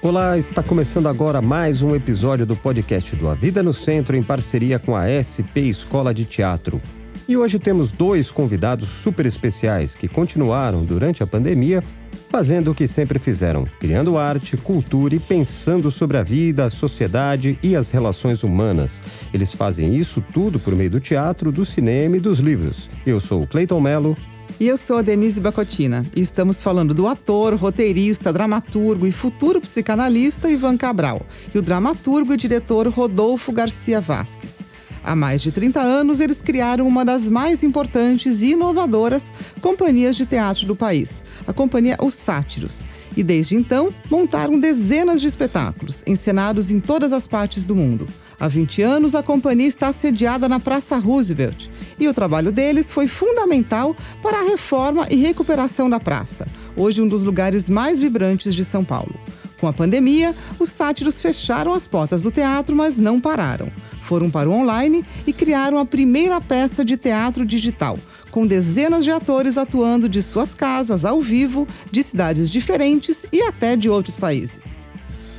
Olá, 0.00 0.38
está 0.38 0.62
começando 0.62 1.08
agora 1.08 1.42
mais 1.42 1.82
um 1.82 1.92
episódio 1.92 2.46
do 2.46 2.54
podcast 2.54 3.16
do 3.16 3.28
A 3.28 3.34
Vida 3.34 3.64
no 3.64 3.72
Centro 3.72 4.16
em 4.16 4.22
parceria 4.22 4.78
com 4.78 4.94
a 4.94 5.08
SP 5.10 5.66
Escola 5.66 6.14
de 6.14 6.24
Teatro. 6.24 6.80
E 7.26 7.36
hoje 7.36 7.58
temos 7.58 7.90
dois 7.90 8.30
convidados 8.30 8.88
super 8.88 9.26
especiais 9.26 9.96
que 9.96 10.06
continuaram 10.06 10.84
durante 10.84 11.24
a 11.24 11.26
pandemia 11.26 11.82
fazendo 12.28 12.70
o 12.70 12.74
que 12.74 12.86
sempre 12.86 13.18
fizeram, 13.18 13.64
criando 13.80 14.16
arte, 14.16 14.56
cultura 14.56 15.16
e 15.16 15.18
pensando 15.18 15.90
sobre 15.90 16.16
a 16.16 16.22
vida, 16.22 16.66
a 16.66 16.70
sociedade 16.70 17.58
e 17.60 17.74
as 17.74 17.90
relações 17.90 18.44
humanas. 18.44 19.02
Eles 19.34 19.52
fazem 19.52 19.96
isso 19.96 20.22
tudo 20.32 20.60
por 20.60 20.76
meio 20.76 20.90
do 20.90 21.00
teatro, 21.00 21.50
do 21.50 21.64
cinema 21.64 22.16
e 22.16 22.20
dos 22.20 22.38
livros. 22.38 22.88
Eu 23.04 23.18
sou 23.18 23.42
o 23.42 23.46
Cleiton 23.48 23.80
Mello. 23.80 24.16
E 24.60 24.66
eu 24.66 24.76
sou 24.76 24.98
a 24.98 25.02
Denise 25.02 25.40
Bacotina 25.40 26.04
e 26.16 26.20
estamos 26.20 26.56
falando 26.56 26.92
do 26.92 27.06
ator, 27.06 27.54
roteirista, 27.54 28.32
dramaturgo 28.32 29.06
e 29.06 29.12
futuro 29.12 29.60
psicanalista 29.60 30.50
Ivan 30.50 30.76
Cabral 30.76 31.24
e 31.54 31.58
o 31.58 31.62
dramaturgo 31.62 32.34
e 32.34 32.36
diretor 32.36 32.88
Rodolfo 32.88 33.52
Garcia 33.52 34.00
Vasques. 34.00 34.58
Há 35.04 35.14
mais 35.14 35.42
de 35.42 35.52
30 35.52 35.80
anos, 35.80 36.18
eles 36.18 36.42
criaram 36.42 36.88
uma 36.88 37.04
das 37.04 37.30
mais 37.30 37.62
importantes 37.62 38.42
e 38.42 38.50
inovadoras 38.50 39.30
companhias 39.60 40.16
de 40.16 40.26
teatro 40.26 40.66
do 40.66 40.74
país, 40.74 41.22
a 41.46 41.52
companhia 41.52 41.96
Os 42.02 42.14
Sátiros. 42.14 42.82
E 43.16 43.22
desde 43.22 43.54
então, 43.54 43.94
montaram 44.10 44.58
dezenas 44.58 45.20
de 45.20 45.28
espetáculos, 45.28 46.02
encenados 46.04 46.72
em 46.72 46.80
todas 46.80 47.12
as 47.12 47.28
partes 47.28 47.62
do 47.62 47.76
mundo. 47.76 48.06
Há 48.40 48.46
20 48.46 48.82
anos, 48.82 49.14
a 49.16 49.22
companhia 49.22 49.66
está 49.66 49.92
sediada 49.92 50.48
na 50.48 50.60
Praça 50.60 50.96
Roosevelt 50.96 51.68
e 51.98 52.06
o 52.06 52.14
trabalho 52.14 52.52
deles 52.52 52.88
foi 52.88 53.08
fundamental 53.08 53.96
para 54.22 54.38
a 54.38 54.44
reforma 54.44 55.08
e 55.10 55.16
recuperação 55.16 55.90
da 55.90 55.98
praça, 55.98 56.46
hoje 56.76 57.02
um 57.02 57.08
dos 57.08 57.24
lugares 57.24 57.68
mais 57.68 57.98
vibrantes 57.98 58.54
de 58.54 58.64
São 58.64 58.84
Paulo. 58.84 59.18
Com 59.60 59.66
a 59.66 59.72
pandemia, 59.72 60.36
os 60.56 60.70
sátiros 60.70 61.20
fecharam 61.20 61.74
as 61.74 61.84
portas 61.84 62.22
do 62.22 62.30
teatro, 62.30 62.76
mas 62.76 62.96
não 62.96 63.20
pararam. 63.20 63.72
Foram 64.02 64.30
para 64.30 64.48
o 64.48 64.52
online 64.52 65.04
e 65.26 65.32
criaram 65.32 65.76
a 65.76 65.84
primeira 65.84 66.40
peça 66.40 66.84
de 66.84 66.96
teatro 66.96 67.44
digital, 67.44 67.98
com 68.30 68.46
dezenas 68.46 69.02
de 69.02 69.10
atores 69.10 69.58
atuando 69.58 70.08
de 70.08 70.22
suas 70.22 70.54
casas, 70.54 71.04
ao 71.04 71.20
vivo, 71.20 71.66
de 71.90 72.04
cidades 72.04 72.48
diferentes 72.48 73.26
e 73.32 73.42
até 73.42 73.74
de 73.74 73.90
outros 73.90 74.14
países. 74.14 74.67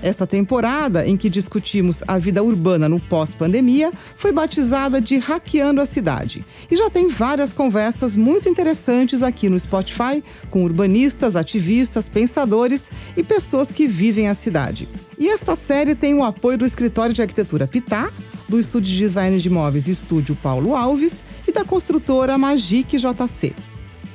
Esta 0.02 0.26
temporada, 0.26 1.06
em 1.06 1.18
que 1.18 1.30
discutimos 1.30 2.02
a 2.08 2.18
vida 2.18 2.42
urbana 2.42 2.88
no 2.88 3.00
pós-pandemia, 3.00 3.92
foi 4.16 4.32
batizada 4.32 5.02
de 5.02 5.18
Hackeando 5.18 5.82
a 5.82 5.86
Cidade. 5.86 6.46
E 6.72 6.78
já 6.78 6.90
tem 6.90 7.10
várias 7.10 7.52
conversas 7.52 8.16
muito 8.16 8.48
interessantes 8.48 9.22
aqui 9.22 9.50
no 9.50 9.60
Spotify 9.60 10.24
com 10.50 10.64
urbanistas, 10.64 11.36
ativistas, 11.36 12.08
pensadores 12.08 12.90
e 13.18 13.24
pessoas 13.24 13.72
que 13.72 13.88
vivem 13.88 14.30
a 14.30 14.34
cidade. 14.34 14.88
E 15.18 15.28
esta 15.28 15.56
série 15.56 15.96
tem 15.96 16.14
o 16.14 16.24
apoio 16.24 16.58
do 16.58 16.66
escritório 16.66 17.14
de 17.14 17.22
arquitetura 17.22 17.68
Pitá, 17.68 18.10
do 18.48 18.58
estúdio 18.58 18.94
de 18.94 18.98
design 18.98 19.38
de 19.38 19.48
imóveis 19.50 19.88
Estúdio 19.88 20.36
Paulo 20.36 20.76
Alves 20.76 21.16
e 21.46 21.52
da 21.52 21.66
construtora 21.66 22.38
Magic 22.38 22.98
JC. 22.98 23.54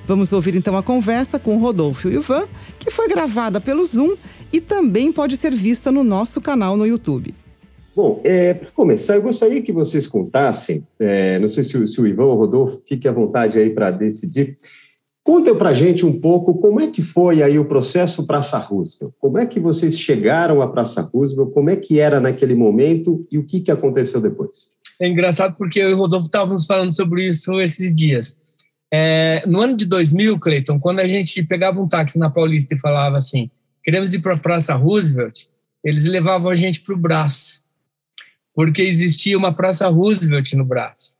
Vamos 0.06 0.32
ouvir 0.32 0.54
então 0.54 0.76
a 0.76 0.82
conversa 0.82 1.38
com 1.38 1.56
Rodolfo 1.56 2.08
e 2.08 2.14
Ivan, 2.14 2.46
que 2.78 2.90
foi 2.90 3.08
gravada 3.08 3.60
pelo 3.60 3.84
Zoom 3.84 4.16
e 4.54 4.60
também 4.60 5.12
pode 5.12 5.36
ser 5.36 5.52
vista 5.52 5.90
no 5.90 6.04
nosso 6.04 6.40
canal 6.40 6.76
no 6.76 6.86
YouTube. 6.86 7.34
Bom, 7.96 8.20
é, 8.22 8.54
para 8.54 8.70
começar, 8.70 9.16
eu 9.16 9.22
gostaria 9.22 9.60
que 9.60 9.72
vocês 9.72 10.06
contassem, 10.06 10.86
é, 10.96 11.40
não 11.40 11.48
sei 11.48 11.64
se 11.64 11.76
o, 11.76 11.88
se 11.88 12.00
o 12.00 12.06
Ivan 12.06 12.26
ou 12.26 12.36
o 12.36 12.38
Rodolfo, 12.38 12.80
fique 12.86 13.08
à 13.08 13.12
vontade 13.12 13.58
aí 13.58 13.70
para 13.70 13.90
decidir. 13.90 14.56
Contem 15.24 15.56
para 15.56 15.70
a 15.70 15.74
gente 15.74 16.06
um 16.06 16.20
pouco 16.20 16.54
como 16.54 16.80
é 16.80 16.86
que 16.86 17.02
foi 17.02 17.42
aí 17.42 17.58
o 17.58 17.64
processo 17.64 18.24
Praça 18.24 18.56
Roosevelt. 18.58 19.12
Como 19.18 19.38
é 19.38 19.46
que 19.46 19.58
vocês 19.58 19.98
chegaram 19.98 20.62
à 20.62 20.68
Praça 20.68 21.02
Roosevelt? 21.02 21.50
Como 21.50 21.68
é 21.68 21.74
que 21.74 21.98
era 21.98 22.20
naquele 22.20 22.54
momento 22.54 23.26
e 23.32 23.38
o 23.38 23.44
que, 23.44 23.58
que 23.58 23.72
aconteceu 23.72 24.20
depois? 24.20 24.70
É 25.00 25.08
engraçado 25.08 25.56
porque 25.56 25.80
eu 25.80 25.90
e 25.90 25.94
o 25.94 25.98
Rodolfo 25.98 26.26
estávamos 26.26 26.64
falando 26.64 26.94
sobre 26.94 27.26
isso 27.26 27.60
esses 27.60 27.92
dias. 27.92 28.38
É, 28.92 29.42
no 29.48 29.60
ano 29.60 29.76
de 29.76 29.84
2000, 29.84 30.38
Cleiton, 30.38 30.78
quando 30.78 31.00
a 31.00 31.08
gente 31.08 31.42
pegava 31.42 31.80
um 31.80 31.88
táxi 31.88 32.20
na 32.20 32.30
Paulista 32.30 32.72
e 32.72 32.78
falava 32.78 33.16
assim, 33.18 33.50
queremos 33.84 34.14
ir 34.14 34.20
para 34.20 34.34
a 34.34 34.38
Praça 34.38 34.74
Roosevelt, 34.74 35.44
eles 35.84 36.06
levavam 36.06 36.50
a 36.50 36.54
gente 36.54 36.80
para 36.80 36.94
o 36.94 36.98
Brás, 36.98 37.64
porque 38.54 38.82
existia 38.82 39.36
uma 39.36 39.52
Praça 39.52 39.86
Roosevelt 39.88 40.52
no 40.54 40.64
Brás. 40.64 41.18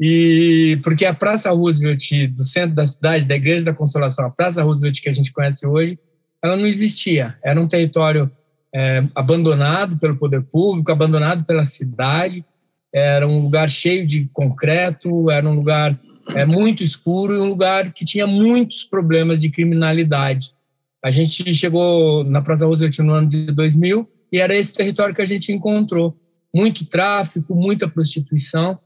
E 0.00 0.78
porque 0.84 1.04
a 1.04 1.14
Praça 1.14 1.50
Roosevelt 1.50 2.10
do 2.28 2.44
centro 2.44 2.76
da 2.76 2.86
cidade, 2.86 3.24
da 3.24 3.34
Igreja 3.34 3.64
da 3.64 3.72
Consolação, 3.72 4.26
a 4.26 4.30
Praça 4.30 4.62
Roosevelt 4.62 5.00
que 5.00 5.08
a 5.08 5.12
gente 5.12 5.32
conhece 5.32 5.66
hoje, 5.66 5.98
ela 6.42 6.56
não 6.56 6.66
existia. 6.66 7.36
Era 7.42 7.60
um 7.60 7.66
território 7.66 8.30
é, 8.72 9.02
abandonado 9.14 9.96
pelo 9.96 10.16
poder 10.16 10.42
público, 10.42 10.92
abandonado 10.92 11.44
pela 11.44 11.64
cidade. 11.64 12.44
Era 12.92 13.26
um 13.26 13.40
lugar 13.40 13.68
cheio 13.68 14.06
de 14.06 14.28
concreto, 14.32 15.30
era 15.30 15.48
um 15.48 15.54
lugar 15.54 15.98
é, 16.28 16.44
muito 16.44 16.82
escuro 16.82 17.34
e 17.34 17.40
um 17.40 17.46
lugar 17.46 17.92
que 17.92 18.04
tinha 18.04 18.26
muitos 18.26 18.84
problemas 18.84 19.40
de 19.40 19.50
criminalidade. 19.50 20.52
A 21.04 21.10
gente 21.10 21.54
chegou 21.54 22.24
na 22.24 22.42
Praça 22.42 22.66
Roosevelt 22.66 22.98
no 22.98 23.12
ano 23.12 23.28
de 23.28 23.46
2000 23.52 24.08
e 24.32 24.40
era 24.40 24.56
esse 24.56 24.72
território 24.72 25.14
que 25.14 25.22
a 25.22 25.26
gente 25.26 25.52
encontrou. 25.52 26.16
Muito 26.54 26.84
tráfico, 26.84 27.54
muita 27.54 27.88
prostituição. 27.88 28.78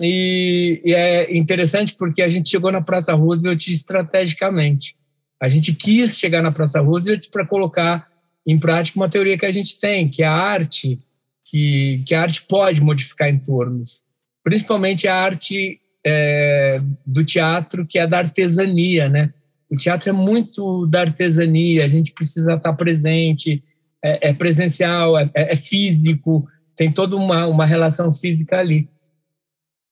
E, 0.00 0.82
e 0.84 0.92
é 0.92 1.36
interessante 1.36 1.94
porque 1.94 2.22
a 2.22 2.28
gente 2.28 2.48
chegou 2.48 2.72
na 2.72 2.80
Praça 2.80 3.14
Roosevelt 3.14 3.68
estrategicamente. 3.68 4.96
A 5.40 5.48
gente 5.48 5.72
quis 5.72 6.18
chegar 6.18 6.42
na 6.42 6.50
Praça 6.50 6.80
Roosevelt 6.80 7.28
para 7.30 7.46
colocar 7.46 8.08
em 8.46 8.58
prática 8.58 8.98
uma 8.98 9.08
teoria 9.08 9.38
que 9.38 9.46
a 9.46 9.50
gente 9.50 9.78
tem, 9.78 10.08
que 10.08 10.22
é 10.22 10.26
a 10.26 10.32
arte, 10.32 10.98
que, 11.44 12.02
que 12.06 12.14
a 12.14 12.22
arte 12.22 12.42
pode 12.42 12.80
modificar 12.80 13.28
entornos. 13.28 14.02
Principalmente 14.42 15.06
a 15.06 15.14
arte 15.14 15.80
é, 16.04 16.80
do 17.06 17.24
teatro, 17.24 17.86
que 17.86 17.98
é 17.98 18.06
da 18.06 18.18
artesania, 18.18 19.08
né? 19.08 19.32
O 19.70 19.76
teatro 19.76 20.10
é 20.10 20.12
muito 20.12 20.86
da 20.86 21.00
artesania, 21.00 21.84
a 21.84 21.88
gente 21.88 22.12
precisa 22.12 22.54
estar 22.54 22.72
presente, 22.74 23.62
é, 24.02 24.28
é 24.28 24.32
presencial, 24.32 25.18
é, 25.18 25.30
é, 25.34 25.56
físico, 25.56 26.46
tem 26.76 26.92
toda 26.92 27.16
uma, 27.16 27.46
uma 27.46 27.64
relação 27.64 28.12
física 28.12 28.58
ali. 28.58 28.88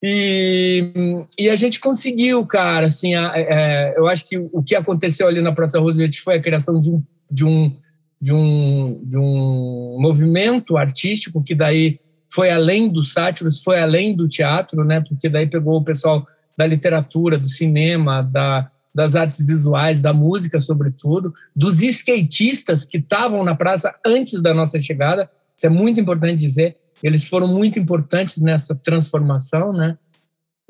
E, 0.01 0.91
e 1.39 1.49
a 1.49 1.55
gente 1.55 1.79
conseguiu, 1.79 2.45
cara, 2.45 2.87
assim, 2.87 3.15
a, 3.15 3.31
é, 3.35 3.93
eu 3.97 4.07
acho 4.07 4.27
que 4.27 4.37
o 4.37 4.61
que 4.61 4.75
aconteceu 4.75 5.27
ali 5.27 5.41
na 5.41 5.53
Praça 5.53 5.79
Roosevelt 5.79 6.19
foi 6.19 6.35
a 6.35 6.41
criação 6.41 6.79
de 6.79 6.91
um, 6.91 7.03
de 7.31 7.45
um, 7.45 7.75
de 8.21 8.33
um, 8.33 9.01
de 9.03 9.17
um 9.17 9.97
movimento 9.99 10.77
artístico 10.77 11.43
que 11.43 11.55
daí 11.55 11.99
foi 12.31 12.49
além 12.49 12.89
dos 12.89 13.13
sátiros, 13.13 13.63
foi 13.63 13.79
além 13.79 14.15
do 14.15 14.27
teatro, 14.27 14.83
né? 14.83 15.01
Porque 15.07 15.29
daí 15.29 15.47
pegou 15.47 15.77
o 15.77 15.83
pessoal 15.83 16.27
da 16.57 16.65
literatura, 16.65 17.37
do 17.37 17.47
cinema, 17.47 18.21
da, 18.21 18.69
das 18.93 19.15
artes 19.15 19.43
visuais, 19.45 19.99
da 19.99 20.13
música, 20.13 20.61
sobretudo, 20.61 21.33
dos 21.55 21.81
skatistas 21.81 22.85
que 22.85 22.97
estavam 22.97 23.43
na 23.43 23.55
praça 23.55 23.93
antes 24.05 24.41
da 24.41 24.53
nossa 24.53 24.79
chegada. 24.79 25.29
Isso 25.57 25.65
é 25.65 25.69
muito 25.69 25.99
importante 25.99 26.39
dizer. 26.39 26.77
Eles 27.01 27.27
foram 27.27 27.47
muito 27.47 27.79
importantes 27.79 28.37
nessa 28.37 28.75
transformação, 28.75 29.73
né? 29.73 29.97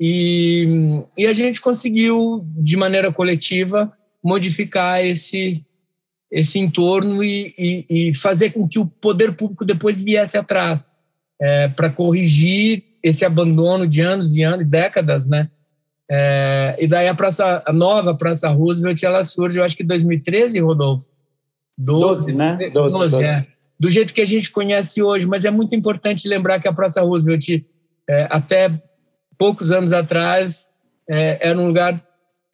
E, 0.00 1.02
e 1.16 1.26
a 1.26 1.32
gente 1.32 1.60
conseguiu, 1.60 2.44
de 2.56 2.76
maneira 2.76 3.12
coletiva, 3.12 3.92
modificar 4.22 5.04
esse, 5.04 5.64
esse 6.30 6.58
entorno 6.58 7.22
e, 7.22 7.54
e, 7.56 8.08
e 8.08 8.14
fazer 8.14 8.50
com 8.50 8.66
que 8.66 8.78
o 8.78 8.86
poder 8.86 9.36
público 9.36 9.64
depois 9.64 10.02
viesse 10.02 10.36
atrás 10.36 10.90
é, 11.40 11.68
para 11.68 11.90
corrigir 11.90 12.82
esse 13.02 13.24
abandono 13.24 13.86
de 13.86 14.00
anos 14.00 14.34
e 14.34 14.42
anos, 14.42 14.66
décadas, 14.66 15.28
né? 15.28 15.50
É, 16.10 16.76
e 16.78 16.86
daí 16.86 17.08
a 17.08 17.14
praça, 17.14 17.62
a 17.66 17.72
nova 17.72 18.14
Praça 18.14 18.48
Roosevelt, 18.48 19.02
ela 19.02 19.24
surge, 19.24 19.58
eu 19.58 19.64
acho 19.64 19.76
que 19.76 19.82
em 19.82 19.86
2013, 19.86 20.60
Rodolfo. 20.60 21.10
12, 21.76 22.32
12 22.32 22.32
né? 22.32 22.56
12, 22.72 22.72
12, 22.72 23.10
12. 23.10 23.24
É, 23.24 23.46
do 23.78 23.90
jeito 23.90 24.14
que 24.14 24.20
a 24.20 24.26
gente 24.26 24.50
conhece 24.50 25.02
hoje, 25.02 25.26
mas 25.26 25.44
é 25.44 25.50
muito 25.50 25.74
importante 25.74 26.28
lembrar 26.28 26.60
que 26.60 26.68
a 26.68 26.72
Praça 26.72 27.02
Roosevelt, 27.02 27.64
é, 28.08 28.28
até 28.30 28.70
poucos 29.36 29.72
anos 29.72 29.92
atrás, 29.92 30.66
é, 31.08 31.48
era 31.48 31.58
um 31.58 31.66
lugar 31.66 32.02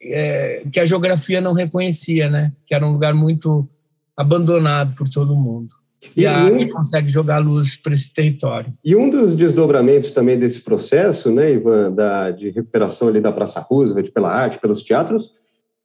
é, 0.01 0.63
que 0.71 0.79
a 0.79 0.85
geografia 0.85 1.39
não 1.39 1.53
reconhecia, 1.53 2.29
né? 2.29 2.51
Que 2.65 2.73
era 2.73 2.85
um 2.85 2.93
lugar 2.93 3.13
muito 3.13 3.69
abandonado 4.17 4.95
por 4.95 5.09
todo 5.09 5.35
mundo. 5.35 5.80
E, 6.15 6.21
e 6.21 6.25
a 6.25 6.35
arte 6.35 6.67
consegue 6.67 7.07
jogar 7.07 7.37
luz 7.37 7.75
para 7.75 7.93
esse 7.93 8.11
território. 8.13 8.73
E 8.83 8.95
um 8.95 9.09
dos 9.09 9.35
desdobramentos 9.35 10.11
também 10.11 10.39
desse 10.39 10.61
processo, 10.61 11.31
né, 11.31 11.53
Ivan, 11.53 11.91
da, 11.91 12.31
de 12.31 12.49
recuperação 12.49 13.07
ali 13.07 13.21
da 13.21 13.31
Praça 13.31 13.59
Roosevelt 13.59 14.11
pela 14.11 14.31
arte, 14.31 14.59
pelos 14.59 14.81
teatros, 14.81 15.31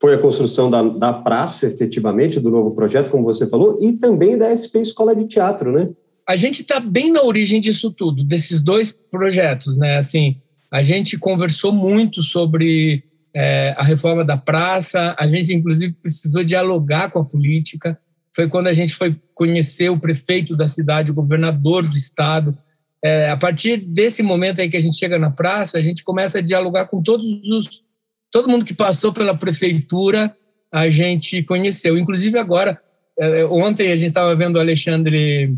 foi 0.00 0.14
a 0.14 0.18
construção 0.18 0.70
da, 0.70 0.82
da 0.82 1.12
praça, 1.12 1.66
efetivamente, 1.66 2.40
do 2.40 2.50
novo 2.50 2.72
projeto, 2.74 3.10
como 3.10 3.24
você 3.24 3.46
falou, 3.48 3.78
e 3.80 3.94
também 3.94 4.36
da 4.36 4.54
SP 4.54 4.80
Escola 4.80 5.14
de 5.14 5.26
Teatro, 5.26 5.72
né? 5.72 5.88
A 6.28 6.36
gente 6.36 6.62
está 6.62 6.80
bem 6.80 7.12
na 7.12 7.22
origem 7.22 7.60
disso 7.60 7.90
tudo, 7.90 8.24
desses 8.24 8.60
dois 8.60 8.92
projetos, 9.10 9.76
né? 9.76 9.98
Assim, 9.98 10.40
a 10.70 10.82
gente 10.82 11.16
conversou 11.16 11.72
muito 11.72 12.22
sobre 12.22 13.04
é, 13.34 13.74
a 13.78 13.84
reforma 13.84 14.24
da 14.24 14.36
praça, 14.36 15.14
a 15.18 15.26
gente, 15.26 15.54
inclusive, 15.54 15.94
precisou 15.94 16.42
dialogar 16.42 17.10
com 17.10 17.20
a 17.20 17.24
política, 17.24 17.98
foi 18.36 18.50
quando 18.50 18.66
a 18.66 18.74
gente 18.74 18.94
foi 18.94 19.16
conhecer 19.34 19.88
o 19.88 19.98
prefeito 19.98 20.54
da 20.54 20.68
cidade, 20.68 21.10
o 21.10 21.14
governador 21.14 21.88
do 21.88 21.96
estado. 21.96 22.56
É, 23.02 23.30
a 23.30 23.36
partir 23.36 23.78
desse 23.78 24.22
momento 24.22 24.60
aí 24.60 24.68
que 24.68 24.76
a 24.76 24.80
gente 24.80 24.98
chega 24.98 25.18
na 25.18 25.30
praça, 25.30 25.78
a 25.78 25.80
gente 25.80 26.04
começa 26.04 26.38
a 26.38 26.42
dialogar 26.42 26.84
com 26.86 27.02
todos 27.02 27.24
os 27.48 27.82
todo 28.30 28.50
mundo 28.50 28.66
que 28.66 28.74
passou 28.74 29.10
pela 29.10 29.34
prefeitura, 29.34 30.36
a 30.70 30.90
gente 30.90 31.42
conheceu. 31.44 31.96
Inclusive 31.96 32.38
agora, 32.38 32.78
é, 33.18 33.46
ontem 33.46 33.90
a 33.90 33.96
gente 33.96 34.08
estava 34.08 34.36
vendo 34.36 34.56
o 34.56 34.60
Alexandre, 34.60 35.56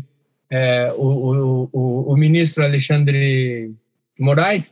é, 0.49 0.93
o, 0.95 1.67
o, 1.73 2.13
o, 2.13 2.15
ministro 2.15 2.63
Alexandre 2.63 3.73
Moraes. 4.17 4.71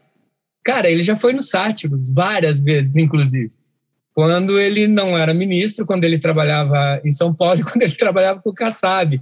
Cara, 0.64 0.90
ele 0.90 1.04
já 1.04 1.18
foi 1.18 1.34
no 1.34 1.42
Sátiros 1.42 2.14
várias 2.14 2.64
vezes, 2.64 2.96
inclusive 2.96 3.52
quando 4.18 4.60
ele 4.60 4.88
não 4.88 5.16
era 5.16 5.32
ministro, 5.32 5.86
quando 5.86 6.04
ele 6.04 6.18
trabalhava 6.18 7.00
em 7.06 7.12
São 7.12 7.32
Paulo 7.32 7.60
e 7.60 7.62
quando 7.70 7.84
ele 7.84 7.94
trabalhava 7.94 8.42
com 8.42 8.50
o 8.50 8.54
Kassab. 8.54 9.22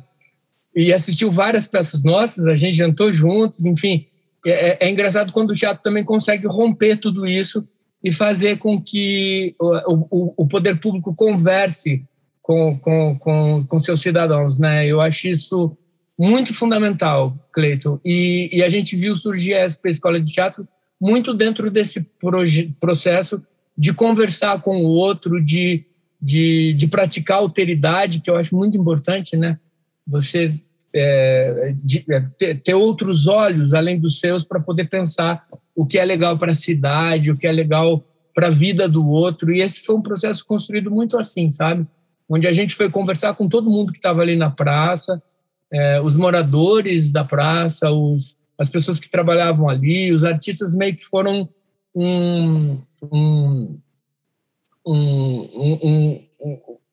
E 0.74 0.94
assistiu 0.94 1.30
várias 1.30 1.68
peças 1.68 2.02
nossas, 2.02 2.46
a 2.46 2.56
gente 2.56 2.78
jantou 2.78 3.12
juntos, 3.12 3.66
enfim. 3.66 4.06
É, 4.46 4.86
é, 4.86 4.90
engraçado 4.90 5.34
quando 5.34 5.50
o 5.50 5.54
teatro 5.54 5.84
também 5.84 6.06
consegue 6.06 6.48
romper 6.48 6.96
tudo 6.96 7.28
isso 7.28 7.68
e 8.02 8.10
fazer 8.10 8.58
com 8.58 8.82
que 8.82 9.54
o, 9.60 10.06
o, 10.10 10.34
o 10.38 10.48
poder 10.48 10.80
público 10.80 11.14
converse 11.14 12.02
com, 12.42 12.80
com, 12.80 13.20
com, 13.20 13.66
com, 13.68 13.80
seus 13.82 14.00
cidadãos. 14.00 14.58
Né? 14.58 14.88
Eu 14.88 15.02
acho 15.02 15.28
isso 15.28 15.78
muito 16.18 16.54
fundamental, 16.54 17.36
Cleiton. 17.52 18.00
E, 18.06 18.50
e 18.50 18.64
a 18.64 18.70
gente 18.70 18.96
viu 18.96 19.14
surgir 19.14 19.56
a 19.56 19.68
SP 19.68 19.90
Escola 19.90 20.22
de 20.22 20.32
Teatro 20.32 20.66
muito 21.02 21.34
dentro 21.34 21.70
desse 21.70 22.00
processo 22.80 23.44
de 23.78 23.94
conversar 23.94 24.62
com 24.62 24.84
o 24.84 24.88
outro, 24.88 25.44
de, 25.44 25.86
de, 26.22 26.74
de 26.74 26.88
praticar 26.88 27.38
alteridade, 27.38 28.22
que 28.22 28.30
eu 28.30 28.38
acho 28.38 28.56
muito 28.56 28.78
importante, 28.78 29.36
né? 29.36 29.60
Você 30.08 30.60
é, 30.94 31.76
de, 31.84 32.06
é, 32.10 32.22
ter, 32.38 32.62
ter, 32.62 32.74
outros 32.74 33.28
olhos 33.28 33.74
além 33.74 34.00
dos 34.00 34.20
seus 34.20 34.46
para 34.46 34.62
poder 34.62 34.86
pensar 34.90 35.46
o 35.76 35.86
que 35.86 36.00
é 36.00 36.06
legal 36.06 36.38
para 36.38 36.54
a 36.54 36.56
cidade, 36.56 37.32
o 37.32 37.38
que 37.38 37.46
é 37.46 37.52
legal 37.52 38.02
para 38.34 38.48
a 38.48 38.52
vida 38.52 38.88
do 38.88 39.06
outro. 39.06 39.54
E 39.54 39.62
esse 39.62 39.82
foi 39.82 39.96
um 39.96 40.02
processo 40.02 40.46
construído 40.46 40.90
muito 40.90 41.18
assim, 41.18 41.50
sabe? 41.50 41.86
Onde 42.30 42.48
a 42.48 42.52
gente 42.54 42.74
foi 42.74 42.90
conversar 42.90 43.34
com 43.36 43.50
todo 43.50 43.70
mundo 43.70 43.92
que 43.92 43.98
estava 43.98 44.22
ali 44.22 44.38
na 44.38 44.50
praça, 44.50 45.22
é, 45.72 46.00
os 46.00 46.16
moradores 46.16 47.10
da 47.10 47.26
praça, 47.26 47.92
os, 47.92 48.38
as 48.58 48.70
pessoas 48.70 48.98
que 48.98 49.10
trabalhavam 49.10 49.70
ali, 49.70 50.14
os 50.14 50.24
artistas 50.24 50.74
meio 50.74 50.96
que 50.96 51.04
foram 51.04 51.50
um, 51.96 52.78
um, 53.12 53.80
um, 54.86 56.20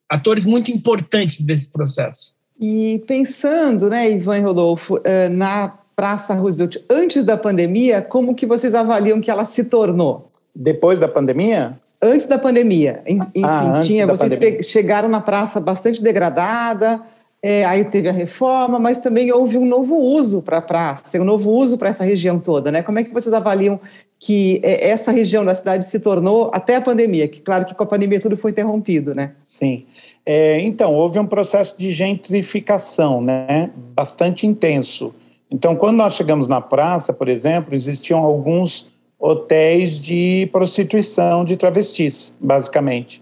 atores 0.09 0.45
muito 0.45 0.71
importantes 0.71 1.43
desse 1.43 1.69
processo. 1.69 2.35
E 2.61 3.03
pensando, 3.07 3.91
né, 3.91 4.11
Ivan 4.11 4.39
e 4.39 4.41
Rodolfo, 4.41 5.01
eh, 5.03 5.29
na 5.29 5.79
Praça 5.97 6.35
Roosevelt 6.35 6.77
antes 6.89 7.25
da 7.25 7.37
pandemia, 7.37 8.01
como 8.01 8.35
que 8.35 8.47
vocês 8.47 8.75
avaliam 8.75 9.21
que 9.21 9.31
ela 9.31 9.45
se 9.45 9.65
tornou? 9.65 10.31
Depois 10.55 10.99
da 10.99 11.09
pandemia? 11.09 11.77
Antes 12.01 12.27
da 12.27 12.39
pandemia. 12.39 13.03
Enfim, 13.07 13.43
ah, 13.45 13.81
tinha, 13.83 14.07
vocês 14.07 14.33
pandemia. 14.33 14.63
chegaram 14.63 15.09
na 15.09 15.21
praça 15.21 15.61
bastante 15.61 16.03
degradada, 16.03 17.03
é, 17.43 17.65
aí 17.65 17.85
teve 17.85 18.09
a 18.09 18.13
reforma, 18.13 18.79
mas 18.79 19.01
também 19.01 19.33
houve 19.33 19.59
um 19.59 19.65
novo 19.65 19.97
uso 19.97 20.43
para 20.43 20.59
a 20.59 20.63
praça, 20.63 21.21
um 21.21 21.25
novo 21.25 21.51
uso 21.51 21.77
para 21.77 21.89
essa 21.89 22.05
região 22.05 22.39
toda, 22.39 22.71
né? 22.71 22.83
Como 22.83 23.01
é 23.01 23.05
que 23.05 23.13
vocês 23.13 23.33
avaliam 23.33 23.81
que 24.25 24.61
é, 24.63 24.89
essa 24.89 25.11
região 25.11 25.45
da 25.45 25.53
cidade 25.53 25.85
se 25.85 25.99
tornou 25.99 26.49
até 26.55 26.77
a 26.77 26.81
pandemia? 26.81 27.27
Que 27.27 27.41
claro 27.41 27.65
que 27.65 27.75
com 27.75 27.83
a 27.83 27.87
pandemia 27.87 28.21
tudo 28.21 28.37
foi 28.37 28.53
interrompido, 28.53 29.17
né? 29.17 29.33
Sim. 29.49 29.85
É, 30.25 30.61
então 30.61 30.95
houve 30.95 31.19
um 31.19 31.27
processo 31.27 31.77
de 31.77 31.91
gentrificação, 31.91 33.21
né? 33.21 33.73
Bastante 33.97 34.47
intenso. 34.47 35.13
Então, 35.51 35.75
quando 35.75 35.97
nós 35.97 36.15
chegamos 36.15 36.47
na 36.47 36.61
praça, 36.61 37.13
por 37.13 37.29
exemplo, 37.29 37.75
existiam 37.75 38.21
alguns 38.21 38.87
hotéis 39.19 39.99
de 39.99 40.49
prostituição 40.53 41.45
de 41.45 41.57
travestis, 41.57 42.33
basicamente, 42.41 43.21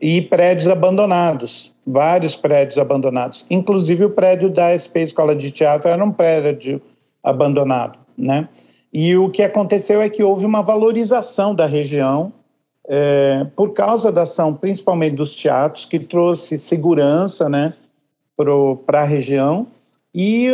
e 0.00 0.20
prédios 0.20 0.68
abandonados 0.68 1.72
vários 1.86 2.36
prédios 2.36 2.78
abandonados. 2.78 3.44
Inclusive 3.50 4.04
o 4.04 4.10
prédio 4.10 4.50
da 4.50 4.76
SP 4.78 5.02
Escola 5.02 5.34
de 5.34 5.50
Teatro 5.50 5.88
era 5.88 6.04
um 6.04 6.12
prédio 6.12 6.80
abandonado, 7.22 7.98
né? 8.16 8.48
E 8.92 9.16
o 9.16 9.30
que 9.30 9.42
aconteceu 9.42 10.02
é 10.02 10.08
que 10.08 10.22
houve 10.22 10.44
uma 10.44 10.62
valorização 10.62 11.54
da 11.54 11.66
região 11.66 12.32
é, 12.86 13.46
por 13.56 13.72
causa 13.72 14.12
da 14.12 14.22
ação, 14.22 14.52
principalmente 14.54 15.16
dos 15.16 15.34
teatros, 15.34 15.86
que 15.86 15.98
trouxe 15.98 16.58
segurança, 16.58 17.48
né, 17.48 17.74
para 18.84 19.02
a 19.02 19.04
região 19.04 19.66
e, 20.14 20.48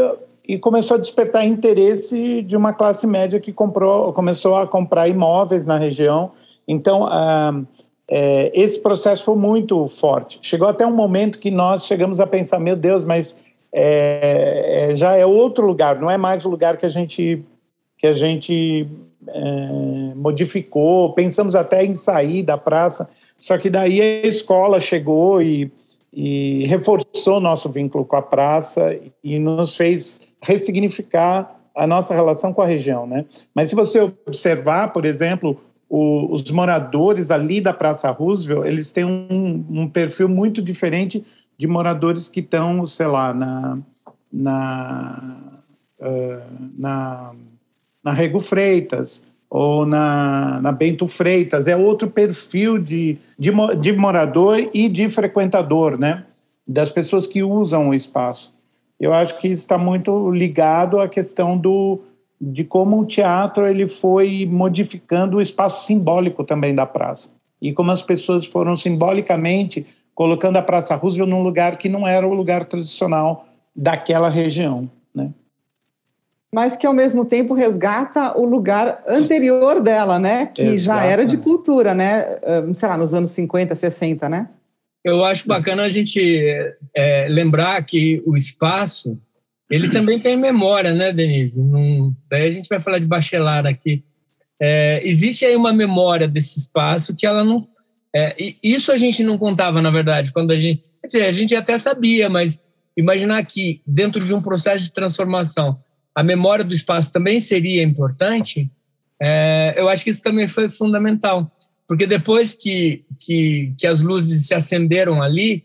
e 0.46 0.58
começou 0.58 0.96
a 0.96 1.00
despertar 1.00 1.46
interesse 1.46 2.43
de 2.43 2.56
uma 2.56 2.73
classe 2.73 3.06
média 3.06 3.40
que 3.40 3.52
comprou, 3.52 4.12
começou 4.12 4.56
a 4.56 4.67
comprar 4.67 5.08
imóveis 5.08 5.67
na 5.67 5.79
região. 5.79 6.32
Então, 6.67 7.08
é, 8.08 8.52
esse 8.55 8.79
processo 8.79 9.25
foi 9.25 9.37
muito 9.37 9.88
forte. 9.88 10.38
Chegou 10.43 10.69
até 10.69 10.87
um 10.87 10.94
momento 10.94 11.38
que 11.38 11.50
nós 11.50 11.87
chegamos 11.87 12.20
a 12.20 12.26
pensar, 12.26 12.58
meu 12.58 12.76
Deus, 12.76 13.05
mas 13.05 13.35
é, 13.73 14.93
já 14.94 15.17
é 15.17 15.25
outro 15.25 15.67
lugar, 15.67 15.99
não 16.00 16.11
é 16.11 16.17
mais 16.17 16.44
o 16.44 16.49
lugar 16.49 16.76
que 16.76 16.87
a 16.87 16.90
gente 16.90 17.44
que 17.99 18.06
a 18.06 18.12
gente 18.12 18.87
é, 19.27 20.15
modificou. 20.15 21.12
Pensamos 21.12 21.55
até 21.55 21.85
em 21.85 21.95
sair 21.95 22.43
da 22.43 22.56
praça, 22.56 23.09
só 23.39 23.59
que 23.59 23.69
daí 23.69 24.00
a 24.00 24.27
escola 24.27 24.81
chegou 24.81 25.43
e, 25.43 25.71
e 26.12 26.65
reforçou 26.67 27.41
nosso 27.41 27.69
vínculo 27.69 28.05
com 28.05 28.17
a 28.17 28.23
praça 28.23 28.99
e 29.23 29.39
nos 29.39 29.77
fez 29.77 30.19
ressignificar 30.41 31.56
a 31.75 31.87
nossa 31.87 32.15
relação 32.15 32.53
com 32.53 32.61
a 32.61 32.67
região, 32.67 33.06
né? 33.06 33.25
Mas 33.55 33.71
se 33.71 33.77
você 33.77 34.00
observar, 34.00 34.93
por 34.93 35.05
exemplo, 35.05 35.61
o, 35.89 36.33
os 36.33 36.50
moradores 36.50 37.31
ali 37.31 37.61
da 37.61 37.73
Praça 37.73 38.11
Roosevelt, 38.11 38.67
eles 38.67 38.93
têm 38.93 39.05
um, 39.05 39.65
um 39.71 39.89
perfil 39.89 40.29
muito 40.29 40.61
diferente 40.61 41.25
de 41.56 41.67
moradores 41.67 42.29
que 42.29 42.41
estão, 42.41 42.87
sei 42.87 43.06
lá, 43.06 43.33
na, 43.33 43.79
na, 44.33 45.61
uh, 46.00 46.43
na, 46.77 47.33
na 48.03 48.12
Rego 48.12 48.41
Freitas 48.41 49.23
ou 49.50 49.87
na, 49.87 50.61
na 50.61 50.73
Bento 50.73 51.06
Freitas. 51.06 51.69
É 51.69 51.77
outro 51.77 52.09
perfil 52.09 52.79
de, 52.79 53.19
de, 53.39 53.50
de 53.81 53.93
morador 53.93 54.69
e 54.73 54.89
de 54.89 55.09
frequentador, 55.09 55.99
né? 55.99 56.25
Das 56.67 56.90
pessoas 56.90 57.26
que 57.26 57.43
usam 57.43 57.88
o 57.88 57.95
espaço. 57.95 58.52
Eu 59.00 59.14
acho 59.14 59.38
que 59.38 59.49
está 59.49 59.78
muito 59.78 60.31
ligado 60.31 61.00
à 61.00 61.09
questão 61.09 61.57
do, 61.57 62.00
de 62.40 62.64
como 62.64 63.00
o 63.00 63.07
teatro 63.07 63.67
ele 63.67 63.87
foi 63.87 64.47
modificando 64.47 65.37
o 65.37 65.43
espaço 65.43 65.87
simbólico 65.87 66.45
também 66.45 66.75
da 66.75 66.85
praça 66.85 67.31
e 67.61 67.73
como 67.73 67.90
as 67.90 68.02
pessoas 68.02 68.47
foram 68.47 68.76
simbolicamente 68.76 69.87
colocando 70.14 70.57
a 70.57 70.62
Praça 70.62 70.95
Roosevelt 70.95 71.31
num 71.31 71.43
lugar 71.43 71.78
que 71.78 71.88
não 71.88 72.07
era 72.07 72.26
o 72.26 72.35
lugar 72.35 72.67
tradicional 72.67 73.47
daquela 73.75 74.28
região, 74.28 74.90
né? 75.14 75.33
Mas 76.55 76.76
que 76.76 76.87
ao 76.87 76.95
mesmo 76.95 77.25
tempo 77.25 77.52
resgata 77.52 78.38
o 78.38 78.45
lugar 78.47 79.02
anterior 79.07 79.81
dela, 79.81 80.19
né? 80.19 80.47
Que 80.47 80.62
Exato. 80.62 81.00
já 81.00 81.05
era 81.05 81.26
de 81.26 81.37
cultura, 81.37 81.95
né? 81.95 82.38
Sei 82.75 82.88
lá, 82.88 82.97
nos 82.97 83.12
anos 83.12 83.31
50, 83.31 83.75
60, 83.75 84.28
né? 84.28 84.49
Eu 85.05 85.25
acho 85.25 85.47
bacana 85.47 85.83
a 85.83 85.90
gente 85.90 86.19
é, 86.97 87.28
lembrar 87.28 87.83
que 87.85 88.23
o 88.26 88.37
espaço 88.37 89.19
ele 89.71 89.90
também 89.90 90.19
tem 90.19 90.37
memória, 90.37 90.95
né, 90.95 91.12
Denise? 91.12 91.61
Num, 91.62 92.14
daí 92.31 92.49
a 92.49 92.50
gente 92.50 92.69
vai 92.69 92.81
falar 92.81 92.99
de 92.99 93.07
Bachelar 93.07 93.67
aqui. 93.67 94.02
É, 94.61 95.00
existe 95.05 95.45
aí 95.45 95.55
uma 95.55 95.73
memória 95.73 96.26
desse 96.26 96.59
espaço 96.59 97.14
que 97.14 97.26
ela 97.26 97.45
não. 97.45 97.69
É, 98.14 98.35
isso 98.62 98.90
a 98.90 98.97
gente 98.97 99.23
não 99.23 99.37
contava, 99.37 99.83
na 99.83 99.90
verdade, 99.90 100.33
quando 100.33 100.52
a 100.52 100.57
gente. 100.57 100.83
Quer 101.00 101.07
dizer, 101.07 101.26
a 101.26 101.33
gente 101.33 101.55
até 101.55 101.76
sabia, 101.76 102.28
mas 102.28 102.62
imaginar 102.97 103.45
que 103.45 103.83
dentro 103.87 104.25
de 104.25 104.35
um 104.35 104.40
processo 104.40 104.85
de 104.85 104.93
transformação 104.93 105.78
a 106.18 106.22
memória 106.25 106.64
do 106.64 106.75
espaço 106.75 107.12
também 107.12 107.38
seria 107.38 107.80
importante, 107.80 108.68
é, 109.22 109.72
eu 109.76 109.88
acho 109.88 110.02
que 110.02 110.10
isso 110.10 110.20
também 110.20 110.48
foi 110.48 110.68
fundamental. 110.68 111.48
Porque 111.87 112.08
depois 112.08 112.54
que, 112.54 113.04
que, 113.20 113.72
que 113.78 113.87
as 113.87 114.02
luzes 114.02 114.48
se 114.48 114.52
acenderam 114.52 115.22
ali, 115.22 115.62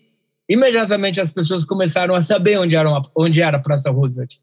imediatamente 0.47 1.19
as 1.19 1.31
pessoas 1.31 1.65
começaram 1.65 2.13
a 2.13 2.21
saber 2.21 2.59
onde 2.59 2.75
era, 2.75 3.01
onde 3.17 3.41
era 3.41 3.57
a 3.57 3.59
Praça 3.59 3.89
Roosevelt. 3.89 4.35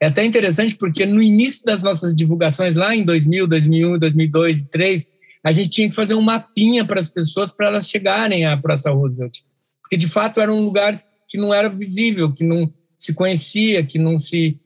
É 0.00 0.06
até 0.06 0.24
interessante 0.24 0.76
porque 0.76 1.04
no 1.04 1.20
início 1.20 1.64
das 1.64 1.82
nossas 1.82 2.14
divulgações, 2.14 2.76
lá 2.76 2.94
em 2.94 3.02
2000, 3.02 3.48
2001, 3.48 3.98
2002 3.98 4.58
e 4.60 4.62
2003, 4.62 5.06
a 5.42 5.50
gente 5.50 5.70
tinha 5.70 5.88
que 5.88 5.96
fazer 5.96 6.14
um 6.14 6.22
mapinha 6.22 6.84
para 6.84 7.00
as 7.00 7.10
pessoas 7.10 7.50
para 7.50 7.66
elas 7.66 7.88
chegarem 7.88 8.46
à 8.46 8.56
Praça 8.56 8.92
Roosevelt. 8.92 9.40
Porque, 9.82 9.96
de 9.96 10.06
fato, 10.06 10.40
era 10.40 10.54
um 10.54 10.64
lugar 10.64 11.02
que 11.26 11.36
não 11.36 11.52
era 11.52 11.68
visível, 11.68 12.32
que 12.32 12.44
não 12.44 12.72
se 12.96 13.12
conhecia, 13.12 13.84
que 13.84 13.98
não 13.98 14.20
se... 14.20 14.56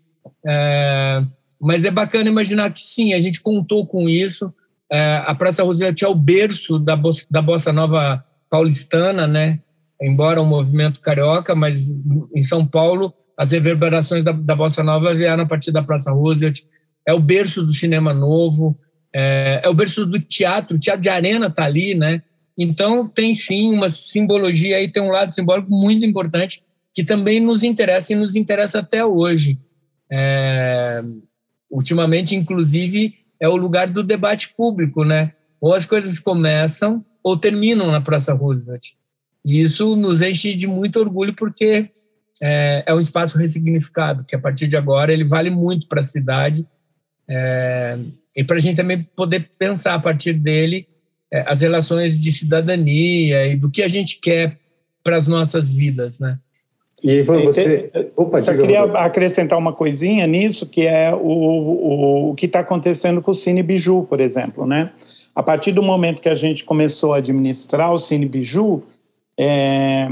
É... 0.46 1.22
Mas 1.60 1.84
é 1.84 1.90
bacana 1.90 2.28
imaginar 2.28 2.72
que, 2.72 2.80
sim, 2.80 3.14
a 3.14 3.20
gente 3.20 3.40
contou 3.40 3.86
com 3.86 4.08
isso. 4.08 4.52
É, 4.90 5.22
a 5.24 5.32
Praça 5.32 5.62
Roosevelt 5.62 6.02
é 6.02 6.08
o 6.08 6.14
berço 6.14 6.76
da, 6.78 6.98
da 7.30 7.40
bossa 7.40 7.72
nova 7.72 8.24
paulistana, 8.50 9.28
né? 9.28 9.60
embora 10.02 10.42
um 10.42 10.46
movimento 10.46 11.00
carioca, 11.00 11.54
mas 11.54 11.88
em 12.34 12.42
São 12.42 12.66
Paulo 12.66 13.14
as 13.38 13.52
reverberações 13.52 14.24
da, 14.24 14.32
da 14.32 14.54
bossa 14.54 14.82
nova 14.82 15.14
vieram 15.14 15.44
a 15.44 15.46
partir 15.46 15.70
da 15.70 15.82
Praça 15.82 16.10
Roosevelt. 16.10 16.62
É 17.06 17.14
o 17.14 17.20
berço 17.20 17.62
do 17.62 17.72
cinema 17.72 18.12
novo, 18.12 18.78
é, 19.14 19.60
é 19.64 19.68
o 19.68 19.74
berço 19.74 20.04
do 20.04 20.18
teatro, 20.18 20.76
o 20.76 20.80
teatro 20.80 21.02
de 21.02 21.08
arena 21.08 21.46
está 21.46 21.64
ali, 21.64 21.94
né? 21.94 22.22
Então 22.58 23.08
tem 23.08 23.32
sim 23.34 23.72
uma 23.72 23.88
simbologia 23.88 24.76
aí, 24.76 24.88
tem 24.88 25.02
um 25.02 25.10
lado 25.10 25.34
simbólico 25.34 25.70
muito 25.70 26.04
importante 26.04 26.62
que 26.92 27.02
também 27.02 27.40
nos 27.40 27.62
interessa 27.62 28.12
e 28.12 28.16
nos 28.16 28.36
interessa 28.36 28.80
até 28.80 29.04
hoje. 29.04 29.58
É, 30.12 31.02
ultimamente, 31.70 32.36
inclusive, 32.36 33.14
é 33.40 33.48
o 33.48 33.56
lugar 33.56 33.88
do 33.88 34.02
debate 34.02 34.52
público, 34.54 35.04
né? 35.04 35.32
Ou 35.58 35.72
as 35.72 35.86
coisas 35.86 36.18
começam 36.18 37.04
ou 37.22 37.36
terminam 37.36 37.90
na 37.90 38.00
Praça 38.00 38.34
Roosevelt. 38.34 38.90
E 39.44 39.60
isso 39.60 39.96
nos 39.96 40.20
enche 40.20 40.54
de 40.54 40.66
muito 40.66 41.00
orgulho 41.00 41.34
porque 41.34 41.90
é, 42.40 42.84
é 42.86 42.94
um 42.94 43.00
espaço 43.00 43.38
ressignificado, 43.38 44.24
que 44.24 44.36
a 44.36 44.38
partir 44.38 44.68
de 44.68 44.76
agora 44.76 45.12
ele 45.12 45.24
vale 45.24 45.48
muito 45.48 45.88
para 45.88 46.00
a 46.00 46.04
cidade 46.04 46.66
é, 47.28 47.98
e 48.36 48.44
para 48.44 48.56
a 48.56 48.60
gente 48.60 48.76
também 48.76 49.02
poder 49.16 49.48
pensar 49.58 49.94
a 49.94 50.00
partir 50.00 50.34
dele 50.34 50.86
é, 51.32 51.40
as 51.50 51.60
relações 51.60 52.20
de 52.20 52.30
cidadania 52.30 53.46
e 53.46 53.56
do 53.56 53.70
que 53.70 53.82
a 53.82 53.88
gente 53.88 54.18
quer 54.20 54.58
para 55.02 55.16
as 55.16 55.26
nossas 55.26 55.72
vidas, 55.72 56.18
né? 56.18 56.38
E 57.02 57.18
Ivan, 57.18 57.42
você. 57.42 57.90
Opa, 58.16 58.40
Só 58.40 58.52
queria 58.52 58.82
acrescentar 58.82 59.58
uma 59.58 59.72
coisinha 59.72 60.26
nisso, 60.26 60.66
que 60.66 60.86
é 60.86 61.12
o, 61.12 61.18
o, 61.18 62.30
o 62.30 62.34
que 62.34 62.46
está 62.46 62.60
acontecendo 62.60 63.20
com 63.20 63.32
o 63.32 63.34
Cine 63.34 63.62
Biju, 63.62 64.06
por 64.08 64.20
exemplo, 64.20 64.66
né? 64.66 64.92
A 65.34 65.42
partir 65.42 65.72
do 65.72 65.82
momento 65.82 66.22
que 66.22 66.28
a 66.28 66.34
gente 66.34 66.62
começou 66.64 67.14
a 67.14 67.16
administrar 67.16 67.92
o 67.92 67.98
Cine 67.98 68.26
Biju, 68.26 68.82
é, 69.36 70.08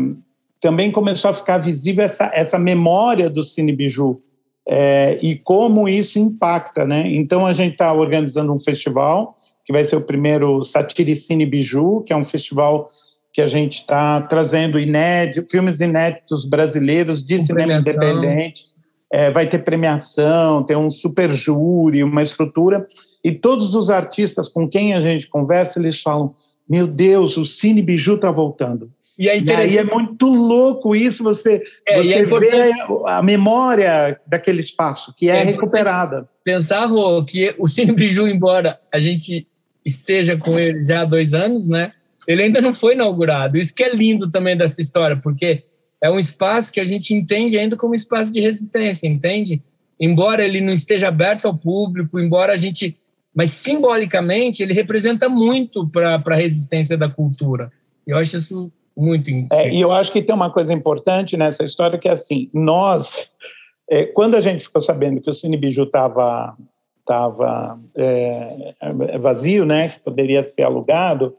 também 0.60 0.90
começou 0.90 1.30
a 1.30 1.34
ficar 1.34 1.58
visível 1.58 2.04
essa, 2.04 2.30
essa 2.34 2.58
memória 2.58 3.30
do 3.30 3.44
Cine 3.44 3.72
Biju 3.72 4.20
é, 4.66 5.18
e 5.22 5.36
como 5.36 5.88
isso 5.88 6.18
impacta, 6.18 6.84
né? 6.84 7.04
Então 7.06 7.46
a 7.46 7.52
gente 7.52 7.72
está 7.72 7.92
organizando 7.92 8.52
um 8.52 8.58
festival 8.58 9.36
que 9.64 9.72
vai 9.72 9.84
ser 9.84 9.96
o 9.96 10.00
primeiro 10.00 10.64
Satiricine 10.64 11.46
Biju, 11.46 12.02
que 12.06 12.12
é 12.12 12.16
um 12.16 12.24
festival 12.24 12.90
que 13.32 13.40
a 13.40 13.46
gente 13.46 13.80
está 13.80 14.20
trazendo 14.22 14.78
inédito, 14.78 15.50
filmes 15.50 15.80
inéditos 15.80 16.44
brasileiros 16.44 17.24
de 17.24 17.38
Com 17.38 17.44
cinema 17.44 17.82
premiação. 17.82 17.92
independente. 17.92 18.64
É, 19.12 19.30
vai 19.30 19.48
ter 19.48 19.58
premiação, 19.64 20.62
tem 20.62 20.76
um 20.76 20.90
super 20.90 21.32
júri, 21.32 22.04
uma 22.04 22.22
estrutura. 22.22 22.86
E 23.24 23.32
todos 23.32 23.74
os 23.74 23.90
artistas 23.90 24.48
com 24.48 24.68
quem 24.68 24.94
a 24.94 25.00
gente 25.00 25.26
conversa, 25.28 25.78
eles 25.78 26.00
falam: 26.00 26.34
Meu 26.68 26.86
Deus, 26.86 27.36
o 27.36 27.44
Cine 27.44 27.82
Biju 27.82 28.14
está 28.14 28.30
voltando. 28.30 28.90
E, 29.18 29.28
é 29.28 29.38
e 29.38 29.52
aí 29.52 29.76
é 29.76 29.84
muito 29.84 30.26
louco 30.26 30.96
isso, 30.96 31.22
você, 31.22 31.62
é, 31.86 32.02
você 32.02 32.14
é 32.14 32.24
vê 32.24 32.72
a 33.06 33.22
memória 33.22 34.18
daquele 34.26 34.60
espaço, 34.60 35.14
que 35.14 35.28
é, 35.28 35.40
é 35.40 35.44
recuperada. 35.44 36.26
Pensar, 36.42 36.86
Rô, 36.86 37.22
que 37.22 37.54
o 37.58 37.66
Cine 37.66 37.92
Biju, 37.92 38.26
embora 38.26 38.80
a 38.90 38.98
gente 38.98 39.46
esteja 39.84 40.38
com 40.38 40.58
ele 40.58 40.82
já 40.82 41.02
há 41.02 41.04
dois 41.04 41.34
anos, 41.34 41.68
né? 41.68 41.92
Ele 42.30 42.44
ainda 42.44 42.60
não 42.60 42.72
foi 42.72 42.94
inaugurado. 42.94 43.58
Isso 43.58 43.74
que 43.74 43.82
é 43.82 43.92
lindo 43.92 44.30
também 44.30 44.56
dessa 44.56 44.80
história, 44.80 45.16
porque 45.16 45.64
é 46.00 46.08
um 46.08 46.18
espaço 46.18 46.72
que 46.72 46.78
a 46.78 46.84
gente 46.84 47.12
entende 47.12 47.58
ainda 47.58 47.76
como 47.76 47.92
espaço 47.92 48.30
de 48.30 48.40
resistência, 48.40 49.08
entende? 49.08 49.60
Embora 49.98 50.44
ele 50.44 50.60
não 50.60 50.72
esteja 50.72 51.08
aberto 51.08 51.46
ao 51.46 51.56
público, 51.56 52.20
embora 52.20 52.52
a 52.52 52.56
gente. 52.56 52.96
Mas 53.34 53.50
simbolicamente 53.50 54.62
ele 54.62 54.72
representa 54.72 55.28
muito 55.28 55.88
para 55.88 56.22
a 56.24 56.34
resistência 56.34 56.96
da 56.96 57.08
cultura. 57.08 57.72
Eu 58.06 58.16
acho 58.16 58.36
isso 58.36 58.72
muito 58.96 59.28
é, 59.52 59.72
E 59.72 59.80
eu 59.80 59.90
acho 59.90 60.12
que 60.12 60.22
tem 60.22 60.34
uma 60.34 60.50
coisa 60.50 60.72
importante 60.72 61.36
nessa 61.36 61.64
história 61.64 61.98
que 61.98 62.08
é 62.08 62.12
assim: 62.12 62.48
nós, 62.54 63.28
é, 63.90 64.04
quando 64.04 64.36
a 64.36 64.40
gente 64.40 64.62
ficou 64.62 64.80
sabendo 64.80 65.20
que 65.20 65.30
o 65.30 65.34
Cine 65.34 65.56
Biju 65.56 65.82
estava 65.82 66.56
tava, 67.04 67.76
é, 67.96 68.72
vazio, 69.18 69.64
né, 69.64 69.88
que 69.88 69.98
poderia 69.98 70.44
ser 70.44 70.62
alugado, 70.62 71.34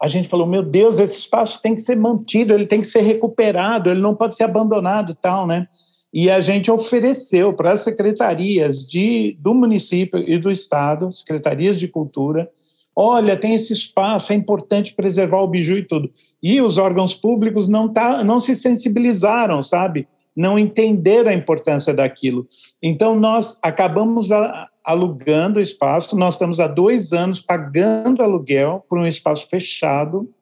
a 0.00 0.08
gente 0.08 0.28
falou, 0.28 0.46
meu 0.46 0.62
Deus, 0.62 0.98
esse 0.98 1.18
espaço 1.18 1.60
tem 1.62 1.74
que 1.74 1.80
ser 1.80 1.96
mantido, 1.96 2.52
ele 2.52 2.66
tem 2.66 2.80
que 2.80 2.86
ser 2.86 3.00
recuperado, 3.00 3.90
ele 3.90 4.00
não 4.00 4.14
pode 4.14 4.36
ser 4.36 4.44
abandonado 4.44 5.14
tal, 5.14 5.46
né? 5.46 5.66
E 6.12 6.30
a 6.30 6.40
gente 6.40 6.70
ofereceu 6.70 7.52
para 7.52 7.72
as 7.72 7.80
secretarias 7.80 8.86
de, 8.86 9.36
do 9.40 9.54
município 9.54 10.18
e 10.18 10.38
do 10.38 10.50
estado, 10.50 11.12
secretarias 11.12 11.78
de 11.78 11.88
cultura, 11.88 12.48
olha, 12.94 13.36
tem 13.36 13.54
esse 13.54 13.72
espaço, 13.72 14.32
é 14.32 14.36
importante 14.36 14.94
preservar 14.94 15.40
o 15.40 15.48
biju 15.48 15.78
e 15.78 15.84
tudo. 15.84 16.10
E 16.42 16.60
os 16.60 16.78
órgãos 16.78 17.14
públicos 17.14 17.68
não, 17.68 17.92
tá, 17.92 18.24
não 18.24 18.40
se 18.40 18.54
sensibilizaram, 18.56 19.62
sabe? 19.62 20.08
Não 20.34 20.58
entenderam 20.58 21.30
a 21.30 21.34
importância 21.34 21.92
daquilo. 21.92 22.46
Então, 22.82 23.18
nós 23.18 23.58
acabamos 23.60 24.30
a, 24.32 24.68
alugando 24.86 25.58
o 25.58 25.62
espaço. 25.62 26.16
Nós 26.16 26.36
estamos 26.36 26.60
há 26.60 26.68
dois 26.68 27.12
anos 27.12 27.40
pagando 27.40 28.22
aluguel 28.22 28.86
por 28.88 28.96
um 28.98 29.06
espaço 29.06 29.48
fechado, 29.48 30.32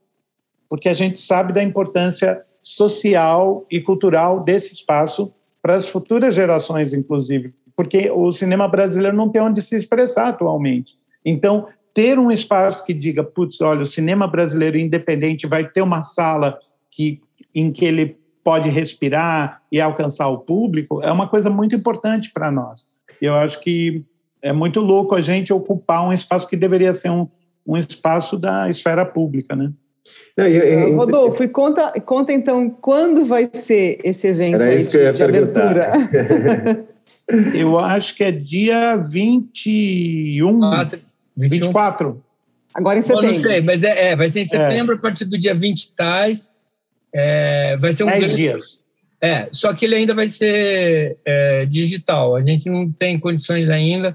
porque 0.68 0.86
a 0.86 0.92
gente 0.92 1.18
sabe 1.18 1.54
da 1.54 1.62
importância 1.62 2.42
social 2.62 3.64
e 3.70 3.80
cultural 3.80 4.44
desse 4.44 4.74
espaço 4.74 5.32
para 5.62 5.76
as 5.76 5.88
futuras 5.88 6.34
gerações, 6.34 6.92
inclusive, 6.92 7.54
porque 7.74 8.10
o 8.10 8.30
cinema 8.32 8.68
brasileiro 8.68 9.16
não 9.16 9.30
tem 9.30 9.40
onde 9.40 9.62
se 9.62 9.76
expressar 9.76 10.28
atualmente. 10.28 10.94
Então, 11.24 11.66
ter 11.94 12.18
um 12.18 12.30
espaço 12.30 12.84
que 12.84 12.92
diga, 12.92 13.24
putz, 13.24 13.60
olha, 13.62 13.82
o 13.82 13.86
cinema 13.86 14.26
brasileiro 14.26 14.76
independente 14.76 15.46
vai 15.46 15.66
ter 15.66 15.80
uma 15.80 16.02
sala 16.02 16.58
que, 16.90 17.20
em 17.54 17.72
que 17.72 17.84
ele 17.84 18.18
pode 18.42 18.68
respirar 18.68 19.62
e 19.72 19.80
alcançar 19.80 20.28
o 20.28 20.38
público, 20.38 21.02
é 21.02 21.10
uma 21.10 21.28
coisa 21.28 21.48
muito 21.48 21.74
importante 21.74 22.30
para 22.30 22.50
nós. 22.50 22.86
Eu 23.22 23.34
acho 23.34 23.58
que 23.60 24.04
é 24.44 24.52
muito 24.52 24.78
louco 24.78 25.14
a 25.14 25.22
gente 25.22 25.52
ocupar 25.54 26.06
um 26.06 26.12
espaço 26.12 26.46
que 26.46 26.54
deveria 26.54 26.92
ser 26.92 27.10
um, 27.10 27.26
um 27.66 27.78
espaço 27.78 28.36
da 28.36 28.68
esfera 28.68 29.04
pública, 29.04 29.56
né? 29.56 29.72
Não, 30.36 30.46
eu, 30.46 30.62
eu, 30.62 30.96
Rodolfo, 30.96 31.42
e 31.42 31.48
conta, 31.48 31.90
conta 32.04 32.30
então 32.30 32.68
quando 32.68 33.24
vai 33.24 33.48
ser 33.50 33.98
esse 34.04 34.28
evento 34.28 34.62
aí 34.62 34.86
de, 34.86 35.12
de 35.12 35.22
abertura? 35.22 35.92
eu 37.54 37.78
acho 37.78 38.14
que 38.14 38.22
é 38.22 38.30
dia 38.30 38.96
21, 38.96 40.62
ah, 40.62 40.90
24. 41.34 42.22
Agora 42.74 42.98
em 42.98 43.02
setembro. 43.02 43.26
Eu 43.26 43.32
não 43.32 43.38
sei, 43.38 43.60
mas 43.62 43.82
é, 43.82 44.10
é 44.10 44.16
vai 44.16 44.28
ser 44.28 44.40
em 44.40 44.42
é. 44.42 44.44
setembro, 44.46 44.94
é. 44.94 44.98
a 44.98 45.00
partir 45.00 45.24
do 45.24 45.38
dia 45.38 45.54
20 45.54 45.94
tais. 45.94 46.52
É, 47.14 47.78
vai 47.78 47.94
ser 47.94 48.04
um 48.04 48.08
10 48.08 48.18
grande... 48.18 48.36
dias. 48.36 48.80
É, 49.22 49.48
só 49.52 49.72
que 49.72 49.86
ele 49.86 49.94
ainda 49.94 50.12
vai 50.12 50.28
ser 50.28 51.16
é, 51.24 51.64
digital. 51.64 52.36
A 52.36 52.42
gente 52.42 52.68
não 52.68 52.92
tem 52.92 53.18
condições 53.18 53.70
ainda 53.70 54.14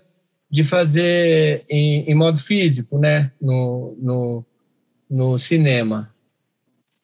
de 0.50 0.64
fazer 0.64 1.64
em, 1.70 2.10
em 2.10 2.16
modo 2.16 2.40
físico, 2.40 2.98
né? 2.98 3.32
No, 3.42 3.96
no, 4.02 4.46
no 5.10 5.38
cinema. 5.38 6.10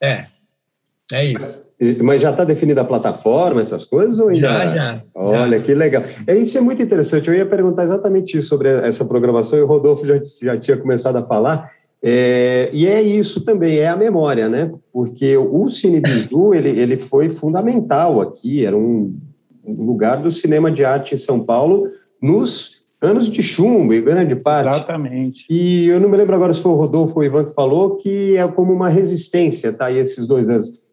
É, 0.01 0.25
é 1.11 1.25
isso. 1.25 1.63
Mas 2.01 2.21
já 2.21 2.31
está 2.31 2.43
definida 2.43 2.81
a 2.81 2.85
plataforma, 2.85 3.61
essas 3.61 3.83
coisas? 3.83 4.19
Ou 4.19 4.29
ainda... 4.29 4.39
Já, 4.39 4.67
já. 4.67 5.03
Olha, 5.13 5.59
já. 5.59 5.63
que 5.63 5.73
legal. 5.73 6.03
É, 6.25 6.37
isso 6.37 6.57
é 6.57 6.61
muito 6.61 6.81
interessante. 6.81 7.27
Eu 7.27 7.35
ia 7.35 7.45
perguntar 7.45 7.83
exatamente 7.83 8.37
isso 8.37 8.47
sobre 8.47 8.69
essa 8.69 9.05
programação, 9.05 9.59
e 9.59 9.61
o 9.61 9.67
Rodolfo 9.67 10.05
já, 10.05 10.21
já 10.41 10.57
tinha 10.57 10.77
começado 10.77 11.17
a 11.17 11.25
falar. 11.25 11.69
É, 12.01 12.69
e 12.71 12.87
é 12.87 13.01
isso 13.01 13.43
também, 13.43 13.77
é 13.77 13.87
a 13.87 13.97
memória, 13.97 14.47
né? 14.47 14.71
Porque 14.93 15.35
o 15.35 15.67
Cine 15.69 15.99
Biju, 15.99 16.53
ele, 16.55 16.69
ele 16.69 16.99
foi 16.99 17.29
fundamental 17.29 18.21
aqui, 18.21 18.65
era 18.65 18.77
um, 18.77 19.17
um 19.65 19.85
lugar 19.85 20.21
do 20.21 20.31
cinema 20.31 20.71
de 20.71 20.85
arte 20.85 21.15
em 21.15 21.17
São 21.17 21.43
Paulo 21.43 21.89
nos 22.21 22.84
anos 23.01 23.31
de 23.31 23.43
chumbo, 23.43 23.93
em 23.93 24.03
grande 24.03 24.35
parte. 24.35 24.69
Exatamente. 24.69 25.45
E 25.49 25.87
eu 25.87 25.99
não 25.99 26.09
me 26.09 26.17
lembro 26.17 26.35
agora 26.35 26.53
se 26.53 26.61
foi 26.61 26.71
o 26.71 26.75
Rodolfo 26.75 27.13
ou 27.15 27.21
o 27.21 27.23
Ivan 27.23 27.45
que 27.45 27.53
falou 27.53 27.97
que 27.97 28.35
é 28.37 28.47
como 28.47 28.73
uma 28.73 28.89
resistência, 28.89 29.71
tá? 29.73 29.91
E 29.91 29.97
esses 29.97 30.25
dois 30.27 30.49
anos. 30.49 30.83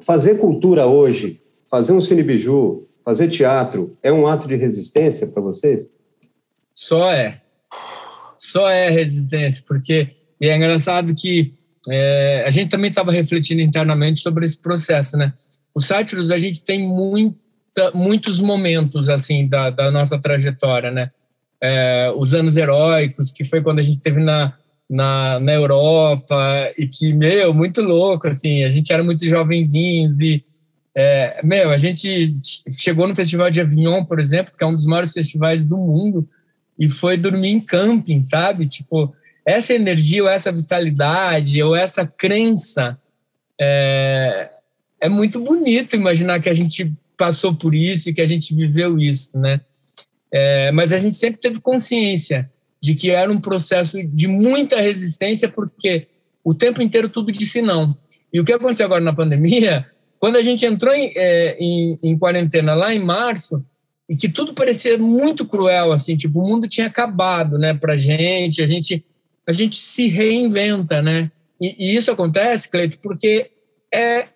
Fazer 0.00 0.38
cultura 0.38 0.86
hoje, 0.86 1.40
fazer 1.70 1.92
um 1.92 2.00
cinebiju, 2.00 2.86
fazer 3.04 3.28
teatro, 3.28 3.96
é 4.02 4.12
um 4.12 4.26
ato 4.26 4.46
de 4.46 4.54
resistência 4.54 5.26
para 5.26 5.42
vocês? 5.42 5.90
Só 6.74 7.10
é. 7.10 7.40
Só 8.34 8.68
é 8.68 8.88
resistência, 8.88 9.64
porque 9.66 10.16
e 10.40 10.48
é 10.48 10.56
engraçado 10.56 11.14
que 11.14 11.52
é, 11.88 12.44
a 12.46 12.50
gente 12.50 12.70
também 12.70 12.90
estava 12.90 13.10
refletindo 13.10 13.60
internamente 13.60 14.20
sobre 14.20 14.44
esse 14.44 14.60
processo, 14.60 15.16
né? 15.16 15.32
O 15.74 15.80
Sátiros, 15.80 16.30
a 16.30 16.38
gente 16.38 16.62
tem 16.62 16.86
muita, 16.86 17.90
muitos 17.94 18.40
momentos, 18.40 19.08
assim, 19.08 19.48
da, 19.48 19.70
da 19.70 19.90
nossa 19.90 20.18
trajetória, 20.18 20.90
né? 20.90 21.10
É, 21.62 22.12
os 22.16 22.34
anos 22.34 22.56
heróicos, 22.56 23.30
que 23.30 23.44
foi 23.44 23.60
quando 23.60 23.80
a 23.80 23.82
gente 23.82 24.00
teve 24.00 24.22
na, 24.22 24.54
na, 24.88 25.40
na 25.40 25.52
Europa, 25.52 26.72
e 26.76 26.86
que, 26.86 27.12
meu, 27.12 27.52
muito 27.52 27.82
louco, 27.82 28.28
assim, 28.28 28.64
a 28.64 28.68
gente 28.68 28.92
era 28.92 29.02
muito 29.02 29.26
jovenzinhos 29.28 30.20
e, 30.20 30.44
é, 30.94 31.40
meu, 31.44 31.70
a 31.70 31.78
gente 31.78 32.36
chegou 32.70 33.06
no 33.06 33.14
Festival 33.14 33.50
de 33.50 33.60
Avignon, 33.60 34.04
por 34.04 34.18
exemplo, 34.18 34.54
que 34.56 34.64
é 34.64 34.66
um 34.66 34.74
dos 34.74 34.86
maiores 34.86 35.12
festivais 35.12 35.64
do 35.64 35.76
mundo, 35.76 36.28
e 36.78 36.88
foi 36.88 37.16
dormir 37.16 37.50
em 37.50 37.60
camping, 37.60 38.22
sabe? 38.22 38.66
Tipo, 38.66 39.12
essa 39.44 39.74
energia, 39.74 40.22
ou 40.22 40.28
essa 40.28 40.52
vitalidade, 40.52 41.62
ou 41.62 41.74
essa 41.74 42.06
crença, 42.06 42.98
é, 43.60 44.50
é 45.00 45.08
muito 45.08 45.40
bonito 45.40 45.96
imaginar 45.96 46.40
que 46.40 46.48
a 46.48 46.54
gente 46.54 46.92
passou 47.16 47.54
por 47.54 47.74
isso 47.74 48.08
e 48.08 48.14
que 48.14 48.20
a 48.20 48.26
gente 48.26 48.54
viveu 48.54 48.98
isso, 48.98 49.36
né? 49.36 49.60
É, 50.32 50.70
mas 50.72 50.92
a 50.92 50.98
gente 50.98 51.16
sempre 51.16 51.40
teve 51.40 51.60
consciência 51.60 52.50
de 52.80 52.94
que 52.94 53.10
era 53.10 53.30
um 53.30 53.40
processo 53.40 53.96
de 54.02 54.28
muita 54.28 54.80
resistência, 54.80 55.48
porque 55.48 56.06
o 56.44 56.54
tempo 56.54 56.82
inteiro 56.82 57.08
tudo 57.08 57.32
disse 57.32 57.60
não. 57.60 57.96
E 58.32 58.40
o 58.40 58.44
que 58.44 58.52
aconteceu 58.52 58.86
agora 58.86 59.02
na 59.02 59.14
pandemia, 59.14 59.86
quando 60.20 60.36
a 60.36 60.42
gente 60.42 60.64
entrou 60.64 60.94
em, 60.94 61.12
é, 61.16 61.56
em, 61.58 61.98
em 62.02 62.18
quarentena 62.18 62.74
lá 62.74 62.94
em 62.94 62.98
março, 62.98 63.64
e 64.08 64.16
que 64.16 64.28
tudo 64.28 64.54
parecia 64.54 64.96
muito 64.96 65.46
cruel, 65.46 65.92
assim, 65.92 66.16
tipo, 66.16 66.40
o 66.40 66.48
mundo 66.48 66.66
tinha 66.66 66.86
acabado, 66.86 67.58
né, 67.58 67.74
pra 67.74 67.96
gente, 67.96 68.62
a 68.62 68.66
gente, 68.66 69.04
a 69.46 69.52
gente 69.52 69.76
se 69.76 70.06
reinventa, 70.06 71.02
né? 71.02 71.30
E, 71.60 71.74
e 71.78 71.96
isso 71.96 72.10
acontece, 72.10 72.70
Cleito, 72.70 72.98
porque 73.00 73.50
é, 73.92 74.28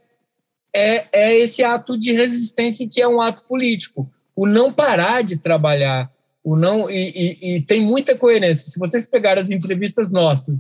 é, 0.74 1.06
é 1.12 1.38
esse 1.38 1.62
ato 1.62 1.98
de 1.98 2.12
resistência 2.12 2.86
que 2.86 3.00
é 3.00 3.08
um 3.08 3.20
ato 3.20 3.44
político. 3.44 4.11
O 4.34 4.46
não 4.46 4.72
parar 4.72 5.22
de 5.22 5.36
trabalhar, 5.36 6.10
o 6.42 6.56
não 6.56 6.90
e, 6.90 7.38
e, 7.40 7.56
e 7.56 7.62
tem 7.62 7.80
muita 7.80 8.16
coerência. 8.16 8.70
Se 8.70 8.78
vocês 8.78 9.06
pegarem 9.06 9.42
as 9.42 9.50
entrevistas 9.50 10.10
nossas 10.10 10.56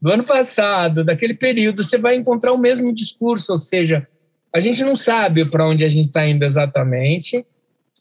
do 0.00 0.10
ano 0.10 0.24
passado, 0.24 1.04
daquele 1.04 1.34
período, 1.34 1.84
você 1.84 1.98
vai 1.98 2.16
encontrar 2.16 2.52
o 2.52 2.58
mesmo 2.58 2.94
discurso, 2.94 3.52
ou 3.52 3.58
seja, 3.58 4.08
a 4.52 4.58
gente 4.58 4.82
não 4.82 4.96
sabe 4.96 5.44
para 5.44 5.68
onde 5.68 5.84
a 5.84 5.88
gente 5.88 6.06
está 6.06 6.26
indo 6.26 6.44
exatamente, 6.44 7.44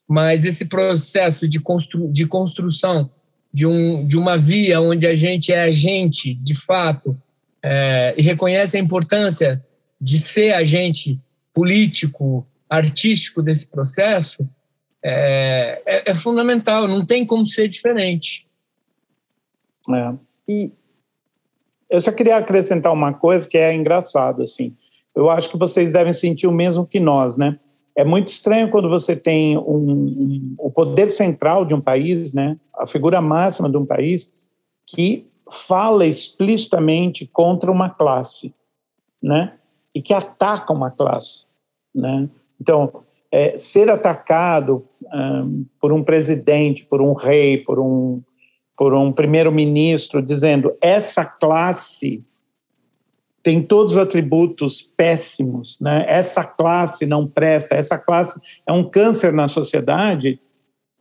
mas 0.07 0.45
esse 0.45 0.65
processo 0.65 1.47
de, 1.47 1.59
constru, 1.59 2.11
de 2.11 2.25
construção 2.25 3.11
de, 3.53 3.65
um, 3.65 4.07
de 4.07 4.17
uma 4.17 4.37
via 4.37 4.79
onde 4.79 5.05
a 5.05 5.13
gente 5.13 5.51
é 5.51 5.63
agente, 5.63 6.33
de 6.35 6.55
fato, 6.55 7.15
é, 7.61 8.15
e 8.17 8.21
reconhece 8.21 8.77
a 8.77 8.79
importância 8.79 9.63
de 9.99 10.17
ser 10.17 10.53
agente 10.53 11.19
político, 11.53 12.47
artístico 12.69 13.41
desse 13.41 13.67
processo, 13.67 14.47
é, 15.03 15.81
é, 15.85 16.11
é 16.11 16.13
fundamental, 16.13 16.87
não 16.87 17.05
tem 17.05 17.25
como 17.25 17.45
ser 17.45 17.67
diferente. 17.67 18.47
É. 19.89 20.13
E 20.47 20.71
eu 21.89 21.99
só 21.99 22.11
queria 22.11 22.37
acrescentar 22.37 22.93
uma 22.93 23.13
coisa 23.13 23.47
que 23.47 23.57
é 23.57 23.73
engraçado, 23.73 24.43
assim. 24.43 24.75
Eu 25.15 25.29
acho 25.29 25.49
que 25.49 25.57
vocês 25.57 25.91
devem 25.91 26.13
sentir 26.13 26.47
o 26.47 26.51
mesmo 26.51 26.85
que 26.85 26.99
nós, 26.99 27.35
né? 27.35 27.59
É 27.95 28.05
muito 28.05 28.29
estranho 28.29 28.69
quando 28.69 28.87
você 28.87 29.15
tem 29.15 29.57
um, 29.57 29.61
um, 29.63 30.55
o 30.57 30.71
poder 30.71 31.09
central 31.09 31.65
de 31.65 31.73
um 31.73 31.81
país, 31.81 32.31
né? 32.31 32.57
A 32.73 32.87
figura 32.87 33.19
máxima 33.19 33.69
de 33.69 33.77
um 33.77 33.85
país 33.85 34.31
que 34.85 35.27
fala 35.51 36.05
explicitamente 36.05 37.25
contra 37.27 37.71
uma 37.71 37.89
classe, 37.89 38.53
né? 39.21 39.53
E 39.93 40.01
que 40.01 40.13
ataca 40.13 40.71
uma 40.71 40.91
classe, 40.91 41.43
né? 41.93 42.29
Então, 42.61 43.03
é, 43.31 43.57
ser 43.57 43.89
atacado 43.89 44.83
um, 45.13 45.65
por 45.79 45.91
um 45.91 46.03
presidente, 46.03 46.85
por 46.85 47.01
um 47.01 47.13
rei, 47.13 47.57
por 47.59 47.79
um, 47.79 48.21
por 48.77 48.93
um 48.93 49.11
primeiro-ministro, 49.11 50.21
dizendo 50.21 50.73
essa 50.81 51.23
classe 51.23 52.23
tem 53.41 53.61
todos 53.63 53.93
os 53.93 53.97
atributos 53.97 54.81
péssimos, 54.81 55.77
né? 55.79 56.03
essa 56.07 56.43
classe 56.43 57.05
não 57.05 57.25
presta, 57.25 57.75
essa 57.75 57.97
classe 57.97 58.39
é 58.67 58.71
um 58.71 58.83
câncer 58.83 59.31
na 59.31 59.47
sociedade, 59.47 60.39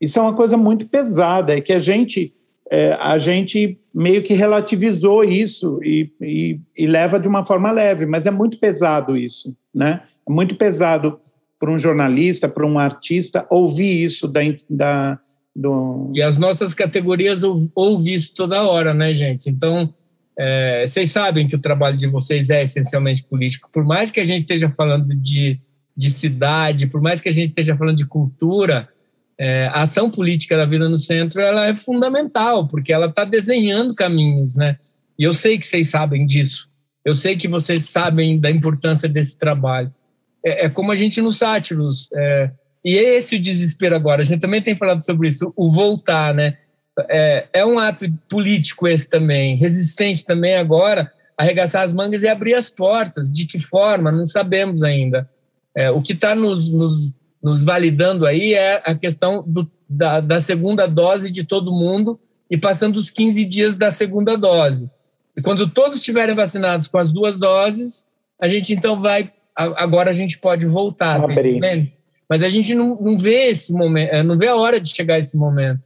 isso 0.00 0.18
é 0.18 0.22
uma 0.22 0.34
coisa 0.34 0.56
muito 0.56 0.86
pesada, 0.86 1.56
é 1.56 1.60
que 1.60 1.72
a 1.72 1.80
gente, 1.80 2.32
é, 2.70 2.92
a 2.92 3.18
gente 3.18 3.78
meio 3.92 4.22
que 4.22 4.34
relativizou 4.34 5.24
isso 5.24 5.80
e, 5.82 6.12
e, 6.20 6.60
e 6.76 6.86
leva 6.86 7.18
de 7.18 7.26
uma 7.26 7.44
forma 7.44 7.72
leve, 7.72 8.06
mas 8.06 8.24
é 8.24 8.30
muito 8.30 8.58
pesado 8.58 9.16
isso, 9.16 9.56
né? 9.74 10.02
É 10.26 10.30
muito 10.30 10.54
pesado 10.54 11.20
para 11.58 11.70
um 11.70 11.78
jornalista, 11.78 12.48
para 12.48 12.66
um 12.66 12.78
artista, 12.78 13.46
ouvir 13.50 14.04
isso 14.04 14.28
da, 14.28 14.40
da 14.68 15.18
do... 15.54 16.12
E 16.14 16.22
as 16.22 16.38
nossas 16.38 16.72
categorias 16.72 17.42
ouvem 17.74 18.14
isso 18.14 18.32
toda 18.34 18.62
hora, 18.62 18.94
né, 18.94 19.12
gente? 19.12 19.50
Então, 19.50 19.92
é, 20.38 20.84
vocês 20.86 21.10
sabem 21.10 21.48
que 21.48 21.56
o 21.56 21.60
trabalho 21.60 21.96
de 21.96 22.06
vocês 22.06 22.48
é 22.48 22.62
essencialmente 22.62 23.24
político. 23.24 23.68
Por 23.72 23.84
mais 23.84 24.10
que 24.10 24.20
a 24.20 24.24
gente 24.24 24.42
esteja 24.42 24.70
falando 24.70 25.14
de, 25.16 25.58
de 25.96 26.10
cidade, 26.10 26.86
por 26.86 27.00
mais 27.00 27.20
que 27.20 27.28
a 27.28 27.32
gente 27.32 27.48
esteja 27.48 27.76
falando 27.76 27.96
de 27.96 28.06
cultura, 28.06 28.88
é, 29.36 29.66
a 29.72 29.82
ação 29.82 30.10
política 30.10 30.56
da 30.56 30.64
vida 30.64 30.88
no 30.88 30.98
centro 30.98 31.40
ela 31.40 31.66
é 31.66 31.74
fundamental, 31.74 32.68
porque 32.68 32.92
ela 32.92 33.06
está 33.06 33.24
desenhando 33.24 33.94
caminhos, 33.94 34.54
né? 34.54 34.76
E 35.18 35.24
eu 35.24 35.34
sei 35.34 35.58
que 35.58 35.66
vocês 35.66 35.90
sabem 35.90 36.24
disso. 36.24 36.68
Eu 37.04 37.14
sei 37.14 37.36
que 37.36 37.48
vocês 37.48 37.84
sabem 37.84 38.38
da 38.38 38.50
importância 38.50 39.08
desse 39.08 39.36
trabalho 39.36 39.92
é, 40.44 40.66
é 40.66 40.68
como 40.68 40.92
a 40.92 40.96
gente 40.96 41.20
no 41.20 41.32
Sátiros. 41.32 42.08
É, 42.12 42.50
e 42.84 42.96
é 42.96 43.16
esse 43.16 43.36
o 43.36 43.40
desespero 43.40 43.94
agora. 43.94 44.22
A 44.22 44.24
gente 44.24 44.40
também 44.40 44.62
tem 44.62 44.76
falado 44.76 45.04
sobre 45.04 45.28
isso, 45.28 45.52
o 45.56 45.70
voltar, 45.70 46.34
né? 46.34 46.56
É, 47.08 47.46
é 47.52 47.66
um 47.66 47.78
ato 47.78 48.06
político 48.28 48.88
esse 48.88 49.08
também, 49.08 49.56
resistente 49.56 50.24
também 50.24 50.56
agora, 50.56 51.12
arregaçar 51.36 51.82
as 51.82 51.92
mangas 51.92 52.22
e 52.22 52.28
abrir 52.28 52.54
as 52.54 52.68
portas. 52.68 53.30
De 53.30 53.46
que 53.46 53.58
forma? 53.58 54.10
Não 54.10 54.26
sabemos 54.26 54.82
ainda. 54.82 55.28
É, 55.76 55.90
o 55.90 56.02
que 56.02 56.12
está 56.12 56.34
nos, 56.34 56.68
nos, 56.68 57.14
nos, 57.42 57.62
validando 57.62 58.26
aí 58.26 58.54
é 58.54 58.82
a 58.84 58.94
questão 58.94 59.44
do, 59.46 59.70
da, 59.88 60.20
da 60.20 60.40
segunda 60.40 60.86
dose 60.86 61.30
de 61.30 61.44
todo 61.44 61.70
mundo 61.70 62.18
e 62.50 62.56
passando 62.56 62.96
os 62.96 63.10
15 63.10 63.44
dias 63.44 63.76
da 63.76 63.90
segunda 63.90 64.36
dose. 64.36 64.90
E 65.36 65.42
quando 65.42 65.68
todos 65.68 65.98
estiverem 65.98 66.34
vacinados 66.34 66.88
com 66.88 66.98
as 66.98 67.12
duas 67.12 67.38
doses, 67.38 68.04
a 68.40 68.48
gente 68.48 68.72
então 68.72 69.00
vai 69.00 69.30
agora 69.58 70.10
a 70.10 70.12
gente 70.12 70.38
pode 70.38 70.64
voltar, 70.66 71.20
tá 71.20 71.26
mas 72.28 72.42
a 72.42 72.48
gente 72.48 72.74
não, 72.74 72.96
não 73.00 73.16
vê 73.16 73.48
esse 73.48 73.72
momento, 73.72 74.10
eh, 74.12 74.22
não 74.22 74.38
vê 74.38 74.48
a 74.48 74.54
hora 74.54 74.78
de 74.78 74.94
chegar 74.94 75.18
esse 75.18 75.36
momento, 75.36 75.80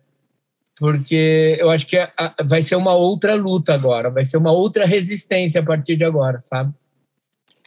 porque 0.79 1.57
eu 1.59 1.71
acho 1.71 1.87
que 1.87 1.97
a, 1.97 2.11
a, 2.17 2.35
vai 2.45 2.61
ser 2.61 2.77
uma 2.77 2.95
outra 2.95 3.35
luta 3.35 3.73
agora, 3.73 4.11
vai 4.11 4.25
ser 4.25 4.37
uma 4.37 4.53
outra 4.53 4.85
resistência 4.85 5.61
a 5.61 5.65
partir 5.65 5.97
de 5.97 6.05
agora, 6.05 6.41
sabe? 6.41 6.73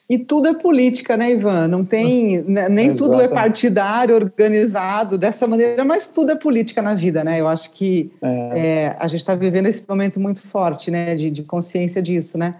E 0.07 0.19
tudo 0.19 0.47
é 0.47 0.53
política, 0.53 1.17
né, 1.17 1.31
Ivan? 1.31 1.67
Não 1.67 1.83
tem. 1.83 2.43
Né, 2.43 2.69
nem 2.69 2.93
tudo 2.93 3.19
é 3.19 3.27
partidário, 3.27 4.13
organizado 4.13 5.17
dessa 5.17 5.47
maneira, 5.47 5.83
mas 5.83 6.07
tudo 6.07 6.31
é 6.31 6.35
política 6.35 6.79
na 6.79 6.93
vida, 6.93 7.23
né? 7.23 7.41
Eu 7.41 7.47
acho 7.47 7.71
que 7.71 8.11
é. 8.21 8.59
É, 8.59 8.95
a 8.99 9.07
gente 9.07 9.21
está 9.21 9.33
vivendo 9.33 9.65
esse 9.65 9.83
momento 9.87 10.19
muito 10.19 10.45
forte, 10.45 10.91
né, 10.91 11.15
de, 11.15 11.31
de 11.31 11.41
consciência 11.41 12.03
disso, 12.03 12.37
né? 12.37 12.55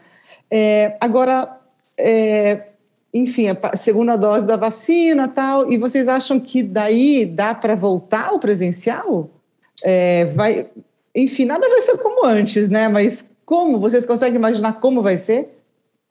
É, 0.49 0.97
agora, 0.99 1.60
é, 1.99 2.69
enfim, 3.17 3.47
a 3.47 3.78
segunda 3.78 4.17
dose 4.17 4.45
da 4.45 4.58
vacina 4.58 5.30
tal, 5.30 5.71
e 5.71 5.78
vocês 5.78 6.10
acham 6.10 6.38
que 6.38 6.62
daí 6.62 7.25
dá 7.25 7.56
para 7.56 7.73
voltar 7.73 8.25
ao 8.28 8.39
presencial? 8.39 9.34
É, 9.82 10.25
vai, 10.25 10.67
enfim, 11.15 11.45
nada 11.45 11.65
vai 11.69 11.82
ser 11.82 11.97
como 11.97 12.25
antes, 12.25 12.67
né? 12.67 12.89
Mas 12.89 13.32
como? 13.45 13.80
Vocês 13.80 14.06
conseguem 14.06 14.36
imaginar 14.36 14.82
como 14.82 15.01
vai 15.01 15.15
ser? 15.15 15.47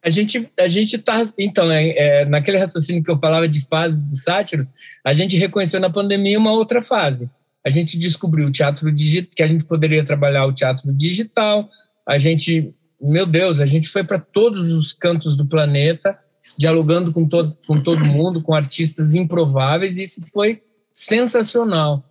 A 0.02 0.08
gente 0.08 0.50
a 0.58 0.66
gente 0.66 0.96
está 0.96 1.22
então 1.36 1.70
é, 1.70 1.90
é, 1.90 2.24
naquele 2.24 2.56
raciocínio 2.56 3.02
que 3.02 3.10
eu 3.10 3.18
falava 3.18 3.46
de 3.46 3.60
fase 3.66 4.00
dos 4.00 4.22
sátiros, 4.22 4.72
a 5.04 5.12
gente 5.12 5.36
reconheceu 5.36 5.78
na 5.78 5.90
pandemia 5.90 6.38
uma 6.38 6.52
outra 6.52 6.80
fase. 6.80 7.28
A 7.62 7.68
gente 7.68 7.98
descobriu 7.98 8.46
o 8.46 8.52
teatro 8.52 8.90
digital, 8.90 9.30
que 9.36 9.42
a 9.42 9.46
gente 9.46 9.66
poderia 9.66 10.02
trabalhar 10.02 10.46
o 10.46 10.54
teatro 10.54 10.90
digital. 10.90 11.68
A 12.08 12.16
gente, 12.16 12.72
meu 12.98 13.26
Deus, 13.26 13.60
a 13.60 13.66
gente 13.66 13.90
foi 13.90 14.04
para 14.04 14.18
todos 14.18 14.72
os 14.72 14.94
cantos 14.94 15.36
do 15.36 15.44
planeta 15.44 16.18
dialogando 16.56 17.12
com 17.12 17.26
todo, 17.28 17.56
com 17.66 17.80
todo 17.80 18.04
mundo, 18.04 18.42
com 18.42 18.54
artistas 18.54 19.14
improváveis, 19.14 19.96
e 19.96 20.02
isso 20.02 20.20
foi 20.32 20.62
sensacional. 20.92 22.04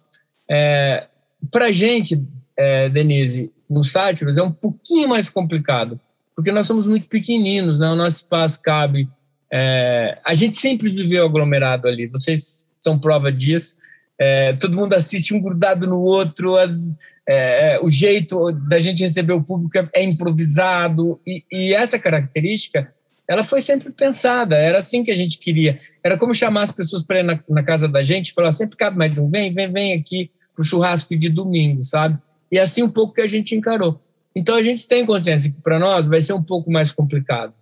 É, 0.50 1.08
Para 1.50 1.66
a 1.66 1.72
gente, 1.72 2.22
é, 2.58 2.90
Denise, 2.90 3.52
no 3.70 3.84
Sátiros 3.84 4.38
é 4.38 4.44
um 4.44 4.52
pouquinho 4.52 5.08
mais 5.08 5.30
complicado, 5.30 6.00
porque 6.36 6.52
nós 6.52 6.66
somos 6.66 6.86
muito 6.86 7.08
pequeninos, 7.08 7.80
né? 7.80 7.90
o 7.90 7.96
nosso 7.96 8.18
espaço 8.18 8.60
cabe. 8.62 9.08
É, 9.52 10.20
a 10.26 10.34
gente 10.34 10.58
sempre 10.58 10.90
viveu 10.90 11.26
aglomerado 11.26 11.88
ali, 11.88 12.08
vocês 12.08 12.68
são 12.82 13.00
prova 13.00 13.32
disso. 13.32 13.78
É, 14.20 14.54
todo 14.54 14.76
mundo 14.76 14.94
assiste 14.94 15.34
um 15.34 15.42
grudado 15.42 15.88
no 15.88 16.02
outro, 16.02 16.56
as, 16.56 16.96
é, 17.28 17.80
o 17.82 17.90
jeito 17.90 18.52
da 18.52 18.80
gente 18.80 19.02
receber 19.02 19.34
o 19.34 19.44
público 19.44 19.78
é, 19.78 19.90
é 19.94 20.04
improvisado, 20.04 21.20
e, 21.26 21.44
e 21.52 21.74
essa 21.74 21.98
característica 21.98 22.94
ela 23.28 23.44
foi 23.44 23.62
sempre 23.62 23.92
pensada, 23.92 24.58
era 24.58 24.80
assim 24.80 25.04
que 25.04 25.12
a 25.12 25.16
gente 25.16 25.38
queria. 25.38 25.78
Era 26.04 26.18
como 26.18 26.34
chamar 26.34 26.64
as 26.64 26.72
pessoas 26.72 27.04
para 27.04 27.20
ir 27.20 27.24
na, 27.24 27.40
na, 27.48 27.64
casa 27.64 27.88
da 27.88 28.04
gente 28.04 28.34
falar, 28.34 28.52
sempre 28.52 28.78
cabe 28.78 28.98
mais 28.98 29.18
um, 29.18 29.30
vem, 29.30 29.54
vem, 29.54 29.72
vem 29.72 29.94
aqui 29.94 30.30
para 30.54 30.62
o 30.62 30.66
churrasco 30.66 31.16
de 31.18 31.30
domingo, 31.30 31.84
sabe? 31.84 32.18
E 32.52 32.60
assim 32.60 32.84
um 32.84 32.90
pouco 32.90 33.14
que 33.14 33.22
a 33.22 33.28
gente 33.28 33.56
encarou. 33.56 34.00
Então 34.36 34.56
a 34.56 34.62
gente 34.62 34.86
tem 34.86 35.06
consciência 35.06 35.52
que 35.52 35.62
para 35.62 35.80
nós 35.80 36.08
vai 36.08 36.20
ser 36.20 36.34
um 36.34 36.44
pouco 36.44 36.70
mais 36.72 36.92
complicado. 36.92 37.54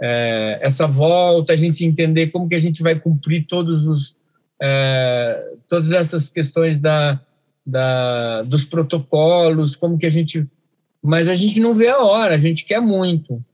É, 0.00 0.58
essa 0.62 0.86
volta, 0.86 1.52
a 1.52 1.56
gente 1.56 1.84
entender 1.84 2.28
como 2.28 2.48
que 2.48 2.54
a 2.54 2.58
gente 2.58 2.82
vai 2.82 2.98
cumprir 2.98 3.46
todos 3.46 3.86
os, 3.86 4.16
é, 4.60 5.52
todas 5.68 5.92
essas 5.92 6.28
questões 6.28 6.78
da, 6.78 7.20
da, 7.64 8.42
dos 8.42 8.64
protocolos, 8.64 9.76
como 9.76 9.98
que 9.98 10.06
a 10.06 10.10
gente... 10.10 10.46
Mas 11.00 11.28
a 11.28 11.34
gente 11.34 11.60
não 11.60 11.74
vê 11.74 11.88
a 11.88 11.98
hora, 11.98 12.34
a 12.34 12.38
gente 12.38 12.64
quer 12.64 12.80
muito. 12.80 13.44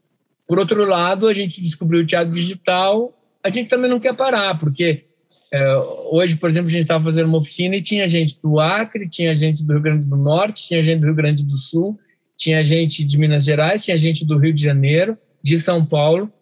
Por 0.49 0.59
outro 0.59 0.83
lado, 0.85 1.29
a 1.29 1.33
gente 1.35 1.61
descobriu 1.61 2.01
o 2.01 2.07
teatro 2.07 2.33
digital, 2.33 3.15
a 3.45 3.51
gente 3.51 3.69
também 3.69 3.91
não 3.91 4.01
quer 4.01 4.17
parar, 4.17 4.59
porque 4.59 5.05
é, 5.53 5.77
hoje, 6.11 6.37
por 6.37 6.49
exemplo, 6.49 6.69
a 6.69 6.73
gente 6.73 6.83
estava 6.83 7.05
fazendo 7.05 7.27
uma 7.27 7.39
oficina 7.39 7.77
e 7.77 7.83
tinha 7.83 8.09
gente 8.09 8.41
do 8.41 8.59
Acre, 8.59 9.09
tinha 9.09 9.37
gente 9.37 9.65
do 9.65 9.75
Rio 9.75 9.83
Grande 9.83 10.09
do 10.09 10.17
Norte, 10.17 10.67
tinha 10.67 10.83
gente 10.83 11.01
do 11.01 11.07
Rio 11.07 11.15
Grande 11.15 11.45
do 11.45 11.57
Sul, 11.59 11.99
tinha 12.35 12.65
gente 12.65 13.05
de 13.05 13.19
Minas 13.19 13.45
Gerais, 13.45 13.85
tinha 13.85 13.97
gente 13.97 14.25
do 14.25 14.39
Rio 14.39 14.55
de 14.55 14.63
Janeiro, 14.63 15.19
de 15.43 15.59
São 15.59 15.85
Paulo, 15.85 16.33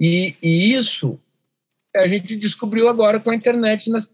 e, 0.00 0.34
e 0.42 0.72
isso 0.72 1.18
a 1.94 2.06
gente 2.06 2.36
descobriu 2.36 2.88
agora 2.88 3.20
com 3.20 3.30
a 3.30 3.34
internet 3.34 3.88
nas, 3.90 4.12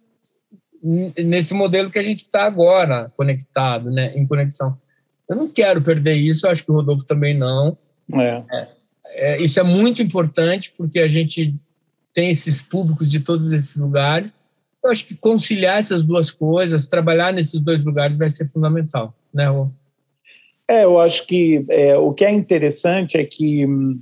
nesse 1.18 1.55
modelo 1.55 1.90
que 1.90 1.99
a 1.99 2.03
gente 2.03 2.21
está 2.21 2.45
agora 2.45 3.12
conectado, 3.16 3.90
né, 3.90 4.12
em 4.14 4.27
conexão. 4.27 4.79
Eu 5.29 5.37
não 5.37 5.49
quero 5.49 5.81
perder 5.83 6.14
isso, 6.14 6.47
acho 6.47 6.64
que 6.64 6.71
o 6.71 6.75
Rodolfo 6.75 7.05
também 7.07 7.37
não. 7.37 7.77
É. 8.14 8.42
É, 8.53 8.68
é, 9.14 9.42
isso 9.42 9.59
é 9.59 9.62
muito 9.62 10.03
importante 10.03 10.72
porque 10.77 10.98
a 10.98 11.09
gente 11.09 11.55
tem 12.12 12.31
esses 12.31 12.61
públicos 12.61 13.11
de 13.11 13.20
todos 13.20 13.53
esses 13.53 13.77
lugares. 13.77 14.35
Eu 14.85 14.90
acho 14.90 15.07
que 15.07 15.14
conciliar 15.14 15.79
essas 15.79 16.03
duas 16.03 16.31
coisas, 16.31 16.88
trabalhar 16.88 17.33
nesses 17.33 17.61
dois 17.61 17.85
lugares 17.85 18.16
vai 18.16 18.29
ser 18.29 18.46
fundamental, 18.46 19.14
né, 19.33 19.48
Rô? 19.48 19.68
É, 20.68 20.85
eu 20.85 20.98
acho 20.98 21.27
que 21.27 21.64
é, 21.68 21.96
o 21.96 22.12
que 22.12 22.25
é 22.25 22.31
interessante 22.31 23.16
é 23.16 23.25
que 23.25 23.66
hum, 23.66 24.01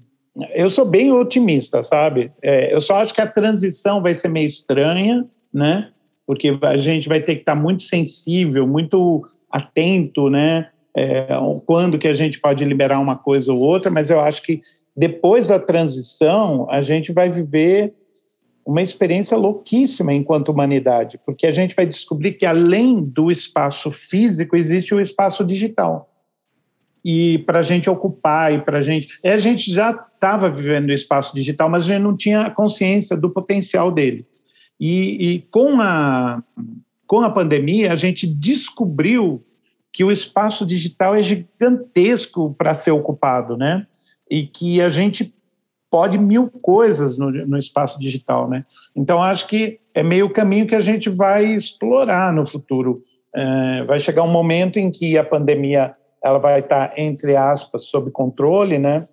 eu 0.55 0.70
sou 0.70 0.85
bem 0.85 1.12
otimista, 1.12 1.83
sabe? 1.83 2.33
É, 2.42 2.73
eu 2.73 2.81
só 2.81 2.96
acho 2.96 3.12
que 3.12 3.20
a 3.20 3.27
transição 3.27 4.01
vai 4.01 4.14
ser 4.14 4.29
meio 4.29 4.46
estranha, 4.46 5.27
né? 5.53 5.90
Porque 6.27 6.57
a 6.62 6.77
gente 6.77 7.09
vai 7.09 7.20
ter 7.20 7.35
que 7.35 7.42
estar 7.42 7.57
muito 7.57 7.83
sensível, 7.83 8.66
muito 8.66 9.27
atento, 9.51 10.31
né? 10.31 10.68
É, 10.96 11.27
quando 11.66 11.99
que 11.99 12.09
a 12.09 12.14
gente 12.14 12.40
pode 12.40 12.64
liberar 12.64 13.01
uma 13.01 13.16
coisa 13.16 13.53
ou 13.53 13.59
outra, 13.59 13.90
mas 13.90 14.11
eu 14.11 14.20
acho 14.20 14.42
que 14.42 14.61
depois 15.01 15.49
da 15.49 15.59
transição 15.59 16.67
a 16.71 16.83
gente 16.83 17.11
vai 17.11 17.31
viver 17.31 17.95
uma 18.67 18.83
experiência 18.83 19.35
louquíssima 19.35 20.13
enquanto 20.13 20.51
humanidade, 20.51 21.19
porque 21.25 21.47
a 21.47 21.53
gente 21.53 21.75
vai 21.75 21.87
descobrir 21.87 22.33
que 22.35 22.45
além 22.45 23.03
do 23.03 23.31
espaço 23.31 23.91
físico 23.91 24.55
existe 24.55 24.95
o 24.95 25.01
espaço 25.01 25.43
digital. 25.43 26.07
E 27.03 27.39
para 27.47 27.61
a 27.61 27.63
gente 27.63 27.89
ocupar 27.89 28.53
e 28.53 28.59
para 28.59 28.81
a 28.81 28.83
gente. 28.83 29.19
A 29.25 29.39
gente 29.39 29.73
já 29.73 29.91
estava 29.91 30.51
vivendo 30.51 30.91
o 30.91 30.93
espaço 30.93 31.35
digital, 31.35 31.71
mas 31.71 31.85
a 31.85 31.87
gente 31.87 32.03
não 32.03 32.15
tinha 32.15 32.51
consciência 32.51 33.17
do 33.17 33.31
potencial 33.31 33.91
dele. 33.91 34.27
E, 34.79 35.31
e 35.31 35.39
com, 35.51 35.81
a, 35.81 36.43
com 37.07 37.21
a 37.21 37.31
pandemia, 37.31 37.91
a 37.91 37.97
gente 37.97 38.27
descobriu 38.27 39.43
que 39.91 40.05
o 40.05 40.13
espaço 40.13 40.67
digital 40.67 41.15
é 41.15 41.23
gigantesco 41.23 42.55
para 42.59 42.75
ser 42.75 42.91
ocupado, 42.91 43.57
né? 43.57 43.87
E 44.31 44.47
que 44.47 44.81
a 44.81 44.88
gente 44.88 45.35
pode 45.90 46.16
mil 46.16 46.49
coisas 46.49 47.19
no, 47.19 47.31
no 47.31 47.59
espaço 47.59 47.99
digital, 47.99 48.49
né? 48.49 48.64
Então 48.95 49.23
acho 49.23 49.49
que 49.49 49.81
é 49.93 50.03
meio 50.03 50.27
o 50.27 50.33
caminho 50.33 50.66
que 50.66 50.75
a 50.75 50.81
gente 50.81 51.11
vai 51.11 51.45
explorar 51.47 52.33
no 52.33 52.47
futuro. 52.47 53.03
É, 53.35 53.85
vai 53.85 53.99
chegar 53.99 54.23
um 54.23 54.31
momento 54.31 54.79
em 54.79 54.90
que 54.90 55.19
a 55.19 55.25
pandemia 55.25 55.95
ela 56.23 56.38
vai 56.38 56.61
estar 56.61 56.93
entre 56.97 57.37
aspas 57.37 57.87
sob 57.87 58.11
controle, 58.11 58.79
né? 58.79 59.09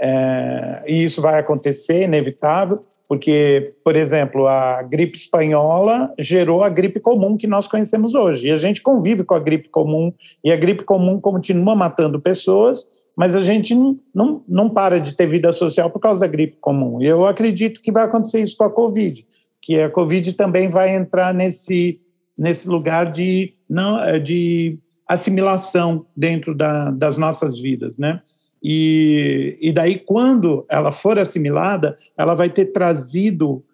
É, 0.00 0.82
e 0.86 1.04
isso 1.04 1.22
vai 1.22 1.38
acontecer, 1.38 2.02
inevitável, 2.02 2.84
porque, 3.08 3.74
por 3.84 3.94
exemplo, 3.94 4.46
a 4.46 4.82
gripe 4.82 5.16
espanhola 5.16 6.12
gerou 6.18 6.62
a 6.62 6.68
gripe 6.68 6.98
comum 6.98 7.36
que 7.36 7.46
nós 7.46 7.68
conhecemos 7.68 8.14
hoje. 8.14 8.48
E 8.48 8.50
a 8.50 8.56
gente 8.56 8.82
convive 8.82 9.22
com 9.24 9.34
a 9.34 9.38
gripe 9.38 9.68
comum, 9.68 10.12
e 10.42 10.50
a 10.50 10.56
gripe 10.56 10.84
comum 10.84 11.20
continua 11.20 11.76
matando 11.76 12.20
pessoas, 12.20 12.86
mas 13.16 13.34
a 13.34 13.42
gente 13.42 13.74
não, 13.74 13.98
não, 14.14 14.44
não 14.46 14.68
para 14.68 15.00
de 15.00 15.14
ter 15.16 15.26
vida 15.26 15.50
social 15.52 15.90
por 15.90 16.00
causa 16.00 16.20
da 16.20 16.26
gripe 16.26 16.58
comum. 16.60 17.00
Eu 17.00 17.26
acredito 17.26 17.80
que 17.80 17.90
vai 17.90 18.04
acontecer 18.04 18.42
isso 18.42 18.56
com 18.56 18.64
a 18.64 18.70
Covid, 18.70 19.26
que 19.62 19.80
a 19.80 19.88
Covid 19.88 20.34
também 20.34 20.68
vai 20.68 20.94
entrar 20.94 21.32
nesse, 21.32 21.98
nesse 22.36 22.68
lugar 22.68 23.10
de, 23.10 23.54
não, 23.68 23.98
de 24.18 24.78
assimilação 25.08 26.04
dentro 26.14 26.54
da, 26.54 26.90
das 26.90 27.16
nossas 27.16 27.58
vidas, 27.58 27.96
né? 27.96 28.20
E, 28.62 29.56
e 29.60 29.72
daí, 29.72 29.98
quando 29.98 30.66
ela 30.68 30.92
for 30.92 31.18
assimilada, 31.18 31.96
ela 32.18 32.34
vai 32.34 32.50
ter 32.50 32.66
trazido 32.66 33.64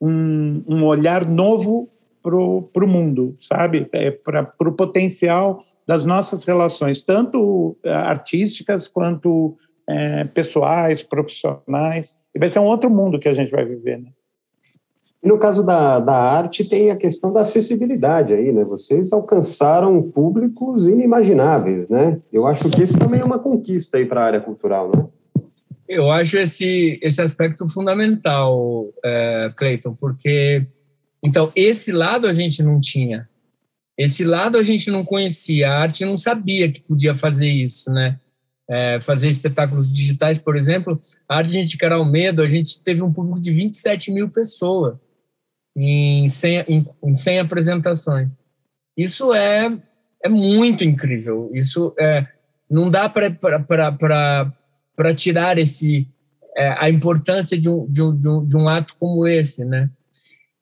um, 0.00 0.62
um 0.68 0.84
olhar 0.84 1.26
novo 1.26 1.88
para 2.22 2.36
o 2.36 2.88
mundo, 2.88 3.36
sabe? 3.40 3.88
É, 3.92 4.10
para 4.10 4.52
o 4.60 4.72
potencial 4.72 5.64
das 5.86 6.04
nossas 6.04 6.44
relações, 6.44 7.02
tanto 7.02 7.76
eh, 7.84 7.92
artísticas 7.92 8.86
quanto 8.86 9.56
é, 9.88 10.24
pessoais, 10.24 11.02
profissionais. 11.02 12.14
E 12.34 12.38
vai 12.38 12.48
ser 12.48 12.58
um 12.58 12.64
outro 12.64 12.88
mundo 12.88 13.18
que 13.18 13.28
a 13.28 13.34
gente 13.34 13.50
vai 13.50 13.64
viver, 13.64 13.98
né? 13.98 14.10
E 15.22 15.28
no 15.28 15.38
caso 15.38 15.64
da, 15.64 16.00
da 16.00 16.14
arte, 16.14 16.64
tem 16.64 16.90
a 16.90 16.96
questão 16.96 17.32
da 17.32 17.42
acessibilidade 17.42 18.32
aí, 18.32 18.50
né? 18.50 18.64
Vocês 18.64 19.12
alcançaram 19.12 20.02
públicos 20.02 20.88
inimagináveis, 20.88 21.88
né? 21.88 22.20
Eu 22.32 22.46
acho 22.46 22.68
que 22.68 22.82
isso 22.82 22.98
também 22.98 23.20
é 23.20 23.24
uma 23.24 23.38
conquista 23.38 23.98
aí 23.98 24.04
para 24.04 24.20
a 24.20 24.24
área 24.24 24.40
cultural, 24.40 24.90
né? 24.90 25.06
Eu 25.88 26.10
acho 26.10 26.38
esse, 26.38 26.98
esse 27.02 27.20
aspecto 27.20 27.68
fundamental, 27.68 28.88
é, 29.04 29.52
Cleiton, 29.56 29.94
porque, 29.94 30.66
então, 31.22 31.52
esse 31.54 31.92
lado 31.92 32.26
a 32.26 32.32
gente 32.32 32.62
não 32.62 32.80
tinha. 32.80 33.28
Esse 33.96 34.24
lado 34.24 34.56
a 34.56 34.62
gente 34.62 34.90
não 34.90 35.04
conhecia, 35.04 35.68
a 35.68 35.78
arte 35.78 36.04
não 36.04 36.16
sabia 36.16 36.70
que 36.70 36.80
podia 36.80 37.14
fazer 37.14 37.48
isso, 37.48 37.90
né? 37.90 38.18
É, 38.68 39.00
fazer 39.00 39.28
espetáculos 39.28 39.92
digitais, 39.92 40.38
por 40.38 40.56
exemplo, 40.56 40.98
a 41.28 41.36
arte 41.36 41.64
de 41.64 41.78
o 41.98 42.04
medo, 42.04 42.42
a 42.42 42.48
gente 42.48 42.82
teve 42.82 43.02
um 43.02 43.12
público 43.12 43.40
de 43.40 43.52
27 43.52 44.10
mil 44.10 44.30
pessoas 44.30 45.04
em 45.76 46.28
100, 46.28 46.64
em, 46.68 46.86
em 47.04 47.14
100 47.14 47.40
apresentações. 47.40 48.36
Isso 48.96 49.34
é, 49.34 49.76
é 50.22 50.28
muito 50.28 50.84
incrível. 50.84 51.50
Isso 51.52 51.94
é, 51.98 52.26
não 52.70 52.90
dá 52.90 53.08
para 53.08 55.14
tirar 55.14 55.58
esse, 55.58 56.08
é, 56.56 56.74
a 56.78 56.88
importância 56.88 57.58
de 57.58 57.68
um, 57.68 57.90
de, 57.90 58.02
um, 58.02 58.16
de, 58.16 58.28
um, 58.28 58.46
de 58.46 58.56
um 58.56 58.68
ato 58.68 58.94
como 58.98 59.26
esse, 59.26 59.64
né? 59.64 59.90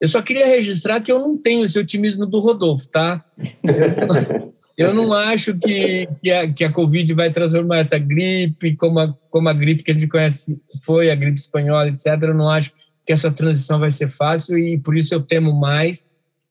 Eu 0.01 0.09
só 0.09 0.23
queria 0.23 0.47
registrar 0.47 1.01
que 1.01 1.13
eu 1.13 1.19
não 1.19 1.37
tenho 1.37 1.65
esse 1.65 1.79
otimismo 1.79 2.25
do 2.27 2.41
Rodolfo, 2.41 2.89
tá? 2.89 3.25
Eu 4.81 4.95
não 4.95 5.13
acho 5.13 5.59
que, 5.59 6.09
que, 6.23 6.31
a, 6.31 6.51
que 6.51 6.65
a 6.65 6.73
Covid 6.73 7.13
vai 7.13 7.31
transformar 7.31 7.81
essa 7.81 7.99
gripe 7.99 8.75
como 8.77 8.99
a, 8.99 9.15
como 9.29 9.47
a 9.47 9.53
gripe 9.53 9.83
que 9.83 9.91
a 9.91 9.95
gente 9.95 10.09
conhece 10.09 10.59
foi, 10.83 11.11
a 11.11 11.15
gripe 11.15 11.39
espanhola, 11.39 11.89
etc. 11.89 12.07
Eu 12.23 12.33
não 12.33 12.49
acho 12.49 12.73
que 13.05 13.13
essa 13.13 13.31
transição 13.31 13.79
vai 13.79 13.91
ser 13.91 14.09
fácil 14.09 14.57
e 14.57 14.79
por 14.79 14.97
isso 14.97 15.13
eu 15.13 15.21
temo 15.21 15.53
mais, 15.53 16.07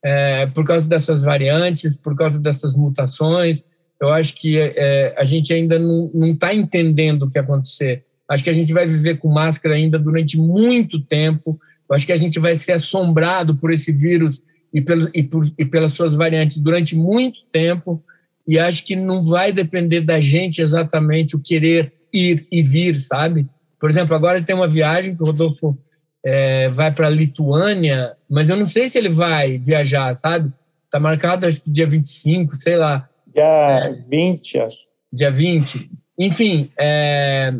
é, 0.05 0.45
por 0.45 0.63
causa 0.63 0.87
dessas 0.87 1.23
variantes, 1.23 1.97
por 1.97 2.15
causa 2.15 2.39
dessas 2.39 2.75
mutações. 2.75 3.63
Eu 3.99 4.09
acho 4.09 4.35
que 4.35 4.59
é, 4.59 5.15
a 5.17 5.23
gente 5.23 5.51
ainda 5.51 5.79
não 5.79 6.27
está 6.27 6.53
entendendo 6.53 7.23
o 7.23 7.31
que 7.31 7.39
acontecer. 7.39 8.03
Acho 8.29 8.43
que 8.43 8.49
a 8.51 8.53
gente 8.53 8.71
vai 8.71 8.85
viver 8.85 9.17
com 9.17 9.27
máscara 9.27 9.73
ainda 9.73 9.97
durante 9.97 10.37
muito 10.37 11.01
tempo. 11.01 11.59
Eu 11.89 11.95
acho 11.95 12.05
que 12.05 12.11
a 12.11 12.17
gente 12.17 12.39
vai 12.39 12.55
ser 12.55 12.73
assombrado 12.73 13.55
por 13.55 13.73
esse 13.73 13.91
vírus 13.91 14.43
e, 14.73 14.81
pelo, 14.81 15.09
e, 15.13 15.23
por, 15.23 15.43
e 15.57 15.65
pelas 15.65 15.93
suas 15.93 16.13
variantes 16.13 16.59
durante 16.59 16.95
muito 16.95 17.39
tempo. 17.51 18.03
E 18.47 18.59
acho 18.59 18.85
que 18.85 18.95
não 18.95 19.21
vai 19.21 19.51
depender 19.51 20.01
da 20.01 20.19
gente 20.19 20.61
exatamente 20.61 21.35
o 21.35 21.41
querer 21.41 21.91
ir 22.13 22.47
e 22.51 22.61
vir, 22.61 22.95
sabe? 22.95 23.47
Por 23.79 23.89
exemplo, 23.89 24.15
agora 24.15 24.41
tem 24.41 24.55
uma 24.55 24.67
viagem 24.67 25.15
que 25.15 25.23
o 25.23 25.25
Rodolfo 25.25 25.77
é, 26.23 26.69
vai 26.69 26.91
para 26.93 27.07
a 27.07 27.11
Lituânia, 27.11 28.15
mas 28.29 28.49
eu 28.49 28.57
não 28.57 28.65
sei 28.65 28.89
se 28.89 28.97
ele 28.97 29.09
vai 29.09 29.57
viajar, 29.57 30.15
sabe? 30.15 30.51
Está 30.85 30.99
marcado 30.99 31.45
acho 31.45 31.61
que 31.61 31.69
dia 31.69 31.87
25, 31.87 32.55
sei 32.55 32.75
lá. 32.75 33.07
Dia 33.33 33.43
é, 33.43 33.93
20, 34.09 34.59
acho. 34.59 34.77
Dia 35.13 35.31
20. 35.31 35.89
Enfim, 36.17 36.69
é, 36.77 37.53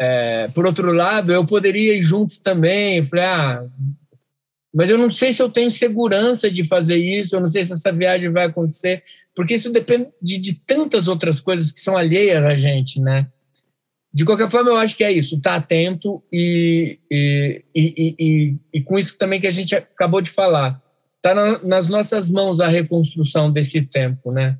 é, 0.00 0.48
por 0.54 0.64
outro 0.64 0.90
lado, 0.92 1.30
eu 1.30 1.44
poderia 1.44 1.94
ir 1.94 2.00
juntos 2.00 2.38
também. 2.38 3.04
Falei, 3.04 3.24
ah, 3.26 3.64
mas 4.72 4.88
eu 4.88 4.96
não 4.96 5.10
sei 5.10 5.30
se 5.30 5.42
eu 5.42 5.50
tenho 5.50 5.70
segurança 5.70 6.50
de 6.50 6.64
fazer 6.64 6.96
isso, 6.96 7.36
eu 7.36 7.40
não 7.40 7.48
sei 7.48 7.62
se 7.64 7.74
essa 7.74 7.92
viagem 7.92 8.30
vai 8.30 8.46
acontecer, 8.46 9.02
porque 9.36 9.54
isso 9.54 9.70
depende 9.70 10.08
de, 10.22 10.38
de 10.38 10.54
tantas 10.54 11.06
outras 11.06 11.38
coisas 11.38 11.70
que 11.70 11.80
são 11.80 11.98
alheias 11.98 12.42
a 12.42 12.54
gente, 12.54 12.98
né? 12.98 13.26
De 14.12 14.24
qualquer 14.24 14.48
forma, 14.48 14.70
eu 14.70 14.78
acho 14.78 14.96
que 14.96 15.04
é 15.04 15.12
isso, 15.12 15.36
estar 15.36 15.50
tá 15.50 15.56
atento 15.56 16.22
e, 16.32 16.98
e, 17.10 17.62
e, 17.74 18.14
e, 18.18 18.56
e 18.72 18.82
com 18.82 18.98
isso 18.98 19.18
também 19.18 19.40
que 19.40 19.46
a 19.46 19.52
gente 19.52 19.74
acabou 19.74 20.22
de 20.22 20.30
falar. 20.30 20.80
Está 21.16 21.34
na, 21.34 21.62
nas 21.62 21.88
nossas 21.88 22.28
mãos 22.30 22.60
a 22.60 22.68
reconstrução 22.68 23.52
desse 23.52 23.82
tempo, 23.82 24.32
né? 24.32 24.56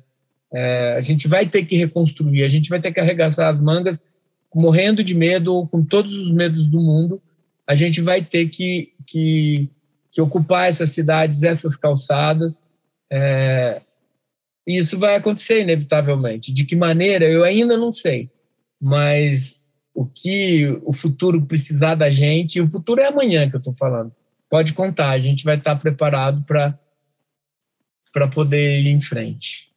É, 0.53 0.95
a 0.97 1.01
gente 1.01 1.27
vai 1.27 1.47
ter 1.47 1.65
que 1.65 1.75
reconstruir, 1.75 2.43
a 2.43 2.47
gente 2.47 2.69
vai 2.69 2.79
ter 2.79 2.91
que 2.91 2.99
arregaçar 2.99 3.49
as 3.49 3.59
mangas, 3.59 4.03
morrendo 4.53 5.03
de 5.03 5.15
medo, 5.15 5.67
com 5.67 5.83
todos 5.83 6.17
os 6.17 6.31
medos 6.31 6.67
do 6.67 6.79
mundo, 6.79 7.21
a 7.67 7.73
gente 7.73 8.01
vai 8.01 8.23
ter 8.23 8.49
que, 8.49 8.93
que, 9.05 9.69
que 10.11 10.21
ocupar 10.21 10.69
essas 10.69 10.89
cidades, 10.89 11.43
essas 11.43 11.75
calçadas. 11.75 12.61
É, 13.09 13.81
e 14.67 14.77
isso 14.77 14.97
vai 14.97 15.15
acontecer 15.15 15.61
inevitavelmente. 15.61 16.51
De 16.51 16.65
que 16.65 16.75
maneira, 16.75 17.25
eu 17.25 17.43
ainda 17.43 17.77
não 17.77 17.91
sei 17.91 18.29
mas 18.81 19.55
o 19.93 20.05
que 20.07 20.65
o 20.83 20.91
futuro 20.91 21.45
precisar 21.45 21.93
da 21.93 22.09
gente, 22.09 22.55
e 22.55 22.61
o 22.61 22.67
futuro 22.67 22.99
é 22.99 23.07
amanhã 23.07 23.47
que 23.47 23.55
eu 23.55 23.59
estou 23.59 23.75
falando. 23.75 24.11
pode 24.49 24.73
contar, 24.73 25.11
a 25.11 25.19
gente 25.19 25.43
vai 25.43 25.57
estar 25.57 25.75
preparado 25.75 26.43
para 26.43 28.27
poder 28.33 28.81
ir 28.81 28.87
em 28.87 28.99
frente. 28.99 29.71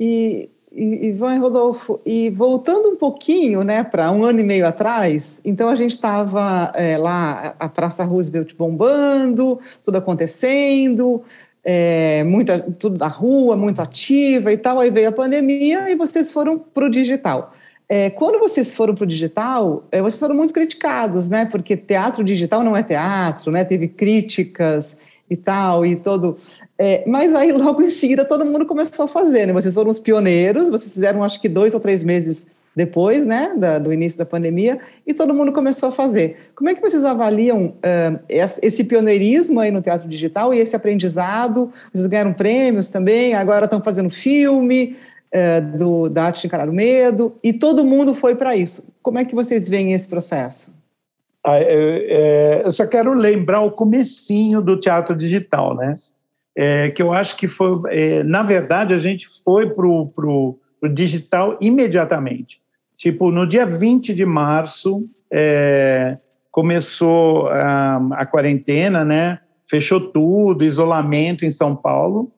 E, 0.00 0.50
Ivan 0.74 1.34
e 1.34 1.38
Rodolfo, 1.38 2.00
e 2.04 2.30
voltando 2.30 2.88
um 2.88 2.96
pouquinho 2.96 3.62
né, 3.62 3.84
para 3.84 4.10
um 4.10 4.24
ano 4.24 4.40
e 4.40 4.42
meio 4.42 4.66
atrás, 4.66 5.40
então 5.44 5.68
a 5.68 5.76
gente 5.76 5.92
estava 5.92 6.72
é, 6.74 6.96
lá, 6.96 7.54
a 7.58 7.68
Praça 7.68 8.04
Roosevelt 8.04 8.54
bombando, 8.56 9.60
tudo 9.82 9.98
acontecendo, 9.98 11.22
é, 11.64 12.24
muita, 12.24 12.58
tudo 12.58 12.98
na 12.98 13.08
rua, 13.08 13.56
muito 13.56 13.80
ativa 13.80 14.52
e 14.52 14.56
tal, 14.56 14.80
aí 14.80 14.90
veio 14.90 15.08
a 15.08 15.12
pandemia 15.12 15.90
e 15.90 15.94
vocês 15.94 16.32
foram 16.32 16.58
para 16.58 16.86
o 16.86 16.90
digital. 16.90 17.52
É, 17.88 18.08
quando 18.08 18.38
vocês 18.38 18.74
foram 18.74 18.94
para 18.94 19.04
o 19.04 19.06
digital, 19.06 19.84
é, 19.92 20.00
vocês 20.00 20.18
foram 20.18 20.34
muito 20.34 20.54
criticados, 20.54 21.28
né? 21.28 21.44
Porque 21.44 21.76
teatro 21.76 22.24
digital 22.24 22.62
não 22.62 22.74
é 22.74 22.82
teatro, 22.82 23.52
né? 23.52 23.64
Teve 23.64 23.86
críticas 23.86 24.96
e 25.28 25.36
tal, 25.36 25.84
e 25.84 25.96
todo. 25.96 26.36
É, 26.84 27.04
mas 27.06 27.32
aí, 27.32 27.52
logo 27.54 27.80
em 27.80 27.88
seguida, 27.88 28.24
todo 28.24 28.44
mundo 28.44 28.66
começou 28.66 29.04
a 29.04 29.08
fazer, 29.08 29.46
né? 29.46 29.52
Vocês 29.52 29.72
foram 29.72 29.88
os 29.88 30.00
pioneiros, 30.00 30.68
vocês 30.68 30.92
fizeram 30.92 31.22
acho 31.22 31.40
que 31.40 31.48
dois 31.48 31.74
ou 31.74 31.80
três 31.80 32.02
meses 32.02 32.44
depois, 32.74 33.24
né, 33.26 33.54
da, 33.54 33.78
do 33.78 33.92
início 33.92 34.18
da 34.18 34.24
pandemia, 34.24 34.78
e 35.06 35.12
todo 35.12 35.34
mundo 35.34 35.52
começou 35.52 35.90
a 35.90 35.92
fazer. 35.92 36.50
Como 36.56 36.70
é 36.70 36.74
que 36.74 36.80
vocês 36.80 37.04
avaliam 37.04 37.66
uh, 37.66 38.18
esse 38.28 38.82
pioneirismo 38.82 39.60
aí 39.60 39.70
no 39.70 39.82
teatro 39.82 40.08
digital 40.08 40.54
e 40.54 40.58
esse 40.58 40.74
aprendizado? 40.74 41.70
Vocês 41.92 42.06
ganharam 42.06 42.32
prêmios 42.32 42.88
também, 42.88 43.34
agora 43.34 43.66
estão 43.66 43.82
fazendo 43.82 44.08
filme 44.08 44.96
uh, 45.34 45.78
do, 45.78 46.08
da 46.08 46.24
arte 46.24 46.40
de 46.40 46.46
encarar 46.46 46.68
o 46.68 46.72
medo, 46.72 47.34
e 47.44 47.52
todo 47.52 47.84
mundo 47.84 48.14
foi 48.14 48.34
para 48.34 48.56
isso. 48.56 48.88
Como 49.02 49.18
é 49.18 49.24
que 49.26 49.34
vocês 49.34 49.68
veem 49.68 49.92
esse 49.92 50.08
processo? 50.08 50.72
Ah, 51.44 51.60
eu 51.60 52.70
só 52.70 52.86
quero 52.86 53.12
lembrar 53.12 53.60
o 53.60 53.72
comecinho 53.72 54.62
do 54.62 54.78
teatro 54.78 55.14
digital, 55.14 55.76
né? 55.76 55.92
É, 56.54 56.90
que 56.90 57.02
eu 57.02 57.12
acho 57.12 57.36
que 57.36 57.48
foi, 57.48 57.80
é, 57.88 58.22
na 58.22 58.42
verdade, 58.42 58.92
a 58.92 58.98
gente 58.98 59.26
foi 59.42 59.70
para 59.70 59.86
o 59.86 60.58
digital 60.92 61.56
imediatamente. 61.60 62.60
Tipo, 62.96 63.30
no 63.30 63.46
dia 63.46 63.66
20 63.66 64.14
de 64.14 64.24
março, 64.24 65.08
é, 65.30 66.18
começou 66.50 67.48
a, 67.48 67.96
a, 68.12 68.26
quarentena, 68.26 69.04
né? 69.04 69.40
Fechou 69.68 69.98
tudo, 69.98 70.64
isolamento 70.64 71.44
em 71.44 71.50
São 71.50 71.74
Paulo. 71.74 72.30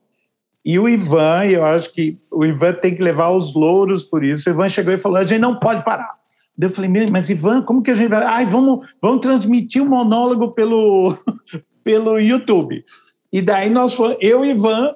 E 0.65 0.79
o 0.79 0.89
Ivan, 0.89 1.45
eu 1.47 1.65
acho 1.65 1.93
que 1.93 2.17
o 2.31 2.47
Ivan 2.47 2.73
tem 2.75 2.95
que 2.95 3.03
levar 3.03 3.31
os 3.31 3.53
louros 3.53 4.05
por 4.05 4.25
isso. 4.25 4.49
O 4.49 4.53
Ivan 4.53 4.69
chegou 4.69 4.95
e 4.95 4.99
falou: 4.99 5.19
a 5.19 5.25
gente 5.25 5.41
não 5.41 5.57
pode 5.57 5.85
parar. 5.85 6.15
Eu 6.59 6.71
falei, 6.71 6.89
mas 7.11 7.29
Ivan, 7.29 7.63
como 7.63 7.83
que 7.83 7.91
a 7.91 7.95
gente 7.97 8.09
vai? 8.09 8.23
Ai, 8.23 8.47
vamos, 8.47 8.87
vamos 9.03 9.21
transmitir 9.21 9.83
o 9.83 9.87
monólogo 9.87 10.53
pelo, 10.53 11.19
pelo 11.83 12.19
YouTube. 12.19 12.85
E 13.35 13.43
daí 13.43 13.69
nós 13.69 13.95
fomos, 13.95 14.17
eu 14.21 14.45
e 14.45 14.51
Ivan, 14.51 14.95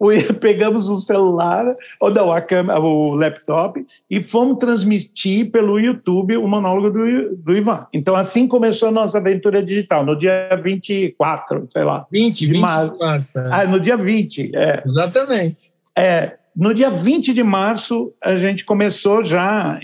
pegamos 0.40 0.88
o 0.88 0.96
celular, 0.96 1.76
ou 2.00 2.10
não, 2.10 2.32
a 2.32 2.40
câmera, 2.40 2.80
o 2.80 3.14
laptop, 3.14 3.84
e 4.10 4.22
fomos 4.22 4.56
transmitir 4.58 5.50
pelo 5.50 5.78
YouTube 5.78 6.34
o 6.38 6.48
monólogo 6.48 6.90
do, 6.90 7.36
do 7.36 7.54
Ivan. 7.54 7.86
Então, 7.92 8.16
assim 8.16 8.48
começou 8.48 8.88
a 8.88 8.90
nossa 8.90 9.18
aventura 9.18 9.62
digital, 9.62 10.02
no 10.02 10.18
dia 10.18 10.48
24, 10.62 11.66
sei 11.70 11.84
lá. 11.84 12.06
20, 12.10 12.38
de 12.38 12.46
20 12.46 12.58
março. 12.58 12.92
de 12.94 12.98
março. 12.98 13.38
É. 13.38 13.48
Ah, 13.52 13.64
no 13.66 13.78
dia 13.78 13.98
20, 13.98 14.52
é. 14.54 14.82
Exatamente. 14.86 15.70
É, 15.94 16.32
no 16.56 16.72
dia 16.72 16.88
20 16.88 17.34
de 17.34 17.42
março, 17.42 18.14
a 18.18 18.34
gente 18.36 18.64
começou 18.64 19.22
já 19.22 19.78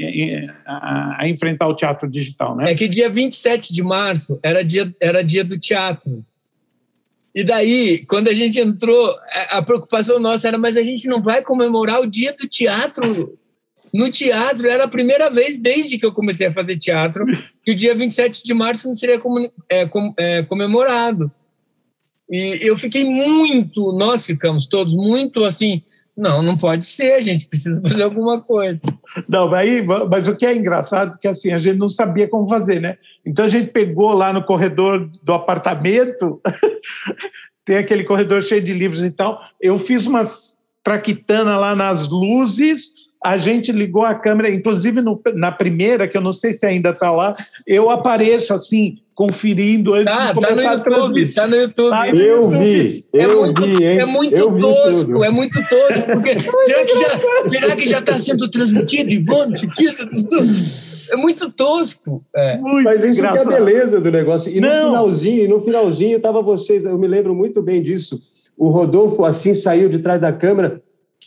a, 0.64 1.16
a, 1.18 1.28
enfrentar 1.28 1.68
o 1.68 1.74
teatro 1.76 2.08
digital, 2.08 2.56
né? 2.56 2.72
É 2.72 2.74
que 2.74 2.88
dia 2.88 3.10
27 3.10 3.74
de 3.74 3.82
março 3.82 4.40
era 4.42 4.64
dia, 4.64 4.90
era 4.98 5.22
dia 5.22 5.44
do 5.44 5.58
teatro. 5.58 6.24
E 7.34 7.44
daí, 7.44 8.04
quando 8.06 8.28
a 8.28 8.34
gente 8.34 8.58
entrou, 8.58 9.14
a 9.50 9.62
preocupação 9.62 10.18
nossa 10.18 10.48
era, 10.48 10.58
mas 10.58 10.76
a 10.76 10.82
gente 10.82 11.06
não 11.06 11.22
vai 11.22 11.42
comemorar 11.42 12.00
o 12.00 12.06
dia 12.06 12.32
do 12.32 12.48
teatro 12.48 13.38
no 13.94 14.10
teatro. 14.10 14.68
Era 14.68 14.84
a 14.84 14.88
primeira 14.88 15.30
vez 15.30 15.58
desde 15.58 15.98
que 15.98 16.04
eu 16.04 16.12
comecei 16.12 16.48
a 16.48 16.52
fazer 16.52 16.76
teatro 16.76 17.24
que 17.64 17.72
o 17.72 17.74
dia 17.74 17.94
27 17.94 18.42
de 18.42 18.54
março 18.54 18.88
não 18.88 18.94
seria 18.94 19.20
é, 19.70 19.88
é, 20.18 20.42
comemorado. 20.42 21.30
E 22.28 22.58
eu 22.60 22.76
fiquei 22.76 23.04
muito, 23.04 23.92
nós 23.92 24.24
ficamos 24.24 24.66
todos 24.66 24.94
muito 24.94 25.44
assim, 25.44 25.82
não, 26.16 26.42
não 26.42 26.56
pode 26.56 26.86
ser, 26.86 27.14
a 27.14 27.20
gente 27.20 27.48
precisa 27.48 27.82
fazer 27.82 28.04
alguma 28.04 28.40
coisa. 28.40 28.80
Não, 29.28 29.52
aí, 29.54 29.82
mas 29.82 30.28
o 30.28 30.36
que 30.36 30.46
é 30.46 30.54
engraçado 30.54 31.14
é 31.14 31.18
que 31.20 31.28
assim, 31.28 31.52
a 31.52 31.58
gente 31.58 31.78
não 31.78 31.88
sabia 31.88 32.28
como 32.28 32.48
fazer, 32.48 32.80
né? 32.80 32.96
Então 33.24 33.44
a 33.44 33.48
gente 33.48 33.70
pegou 33.70 34.12
lá 34.12 34.32
no 34.32 34.44
corredor 34.44 35.10
do 35.22 35.32
apartamento, 35.32 36.40
tem 37.64 37.76
aquele 37.76 38.04
corredor 38.04 38.42
cheio 38.42 38.62
de 38.62 38.72
livros 38.72 39.02
e 39.02 39.10
tal. 39.10 39.40
Eu 39.60 39.76
fiz 39.78 40.06
umas 40.06 40.56
traquitana 40.82 41.56
lá 41.56 41.74
nas 41.74 42.08
luzes, 42.08 42.90
a 43.22 43.36
gente 43.36 43.70
ligou 43.70 44.04
a 44.04 44.14
câmera, 44.14 44.50
inclusive 44.50 45.00
no, 45.02 45.20
na 45.34 45.52
primeira, 45.52 46.08
que 46.08 46.16
eu 46.16 46.22
não 46.22 46.32
sei 46.32 46.54
se 46.54 46.64
ainda 46.64 46.90
está 46.90 47.10
lá, 47.10 47.36
eu 47.66 47.90
apareço 47.90 48.54
assim, 48.54 48.98
conferindo 49.14 49.92
antes 49.92 50.06
tá, 50.06 50.28
de 50.28 50.34
começar 50.34 50.78
tá 50.78 50.90
no 50.90 50.96
YouTube, 50.96 51.22
a. 51.22 51.34
Tá 51.34 51.46
no 51.46 51.56
YouTube. 51.56 51.90
Tá 51.90 52.08
eu 52.08 52.48
vi, 52.48 53.04
é 53.12 53.24
eu 53.24 53.40
muito, 53.42 53.62
vi, 53.62 53.84
hein? 53.84 54.00
É 54.00 54.06
muito 54.06 54.36
eu 54.36 54.58
tosco, 54.58 55.24
é 55.24 55.30
muito 55.30 55.58
tosco, 55.68 56.06
porque 56.12 56.36
será 56.64 56.84
que 56.84 56.94
já 56.94 57.48
será 57.48 57.76
que 57.76 57.86
já 57.86 57.98
está 57.98 58.18
sendo 58.18 58.50
transmitido, 58.50 59.10
Ivone, 59.10 59.58
Chiquito? 59.58 60.08
É 61.12 61.16
muito 61.16 61.50
tosco. 61.50 62.24
É. 62.34 62.56
Muito 62.56 62.84
Mas 62.84 63.04
isso 63.04 63.18
engraçado. 63.18 63.48
que 63.48 63.52
é 63.52 63.56
a 63.56 63.58
beleza 63.58 64.00
do 64.00 64.10
negócio. 64.10 64.50
E 64.50 64.60
no 64.60 64.68
Não. 64.68 64.86
finalzinho, 64.86 65.48
no 65.48 65.60
finalzinho, 65.62 66.20
tava 66.20 66.40
vocês, 66.40 66.84
eu 66.84 66.96
me 66.96 67.08
lembro 67.08 67.34
muito 67.34 67.60
bem 67.60 67.82
disso. 67.82 68.22
O 68.56 68.68
Rodolfo 68.68 69.24
assim 69.24 69.52
saiu 69.52 69.88
de 69.88 69.98
trás 69.98 70.20
da 70.20 70.32
câmera 70.32 70.80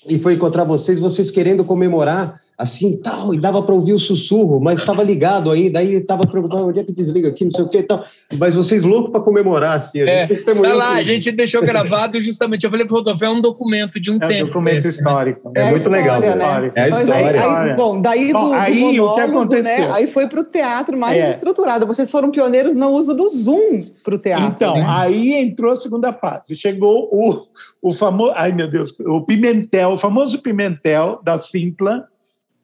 e 0.08 0.20
foi 0.20 0.34
encontrar 0.34 0.64
vocês, 0.64 1.00
vocês 1.00 1.32
querendo 1.32 1.64
comemorar 1.64 2.42
assim 2.58 2.98
tal, 2.98 3.34
e 3.34 3.40
dava 3.40 3.64
para 3.64 3.74
ouvir 3.74 3.94
o 3.94 4.00
sussurro, 4.00 4.60
mas 4.60 4.80
estava 4.80 5.02
ligado 5.02 5.50
aí, 5.50 5.70
daí 5.72 5.96
estava 5.96 6.26
preocupado 6.28 6.68
onde 6.68 6.80
é 6.80 6.84
que 6.84 6.94
desliga 6.94 7.30
aqui, 7.30 7.46
não 7.46 7.52
sei 7.52 7.64
o 7.64 7.70
que 7.70 7.78
e 7.80 7.84
tal. 7.84 8.06
Mas 8.38 8.54
vocês 8.54 8.84
loucos 8.84 9.12
para 9.12 9.22
comemorar, 9.22 9.78
assim. 9.78 10.02
A 10.02 10.10
é, 10.10 10.28
tá 10.28 10.74
lá, 10.74 10.94
a 10.94 11.04
gente 11.04 11.32
deixou 11.32 11.62
gravado 11.64 12.22
justamente, 12.22 12.64
eu 12.64 12.70
falei 12.70 12.86
para 12.86 12.94
o 12.94 12.98
Rodolfo, 12.98 13.26
é 13.26 13.30
um 13.30 13.42
documento 13.42 14.00
de 14.00 14.12
um 14.12 14.18
é 14.18 14.28
tempo. 14.28 14.34
É 14.34 14.44
um 14.44 14.48
documento 14.48 14.88
esse, 14.88 15.00
histórico. 15.00 15.52
Né? 15.56 15.62
É, 15.62 15.62
é, 15.62 15.70
muito 15.70 15.78
história, 15.78 16.02
legal. 16.02 16.62
Né? 16.62 16.72
É 16.76 16.82
a 16.82 16.90
história. 16.90 17.14
Aí, 17.16 17.70
aí, 17.70 17.76
bom, 17.76 18.02
daí 18.02 18.28
do, 18.28 18.34
bom, 18.34 18.54
aí, 18.54 18.74
do 18.74 18.80
monólogo, 18.80 19.56
né, 19.56 19.92
aí 19.92 20.08
foi 20.08 20.28
para 20.28 20.40
o 20.40 20.44
teatro 20.44 20.98
mais 20.98 21.18
é. 21.18 21.30
estruturado. 21.32 21.88
Vocês 21.88 22.12
foram 22.12 22.30
pioneiros 22.30 22.76
no 22.76 22.90
uso 22.90 23.16
do 23.16 23.28
Zoom 23.30 23.86
para 24.04 24.16
o 24.16 24.20
teatro. 24.20 24.54
Então, 24.56 24.76
né? 24.76 24.86
aí 24.88 25.34
entrou 25.34 25.72
a 25.72 25.76
segunda 25.76 26.14
fase. 26.14 26.56
Chegou 26.56 27.10
o, 27.12 27.48
o 27.82 27.94
famoso, 27.94 28.34
ai 28.36 28.52
meu 28.52 28.70
Deus, 28.70 28.94
o 29.00 29.22
Pimentel, 29.22 29.94
o 29.94 29.98
famoso 29.98 30.42
Pimentel 30.42 31.20
da 31.24 31.38
Simpla, 31.38 32.08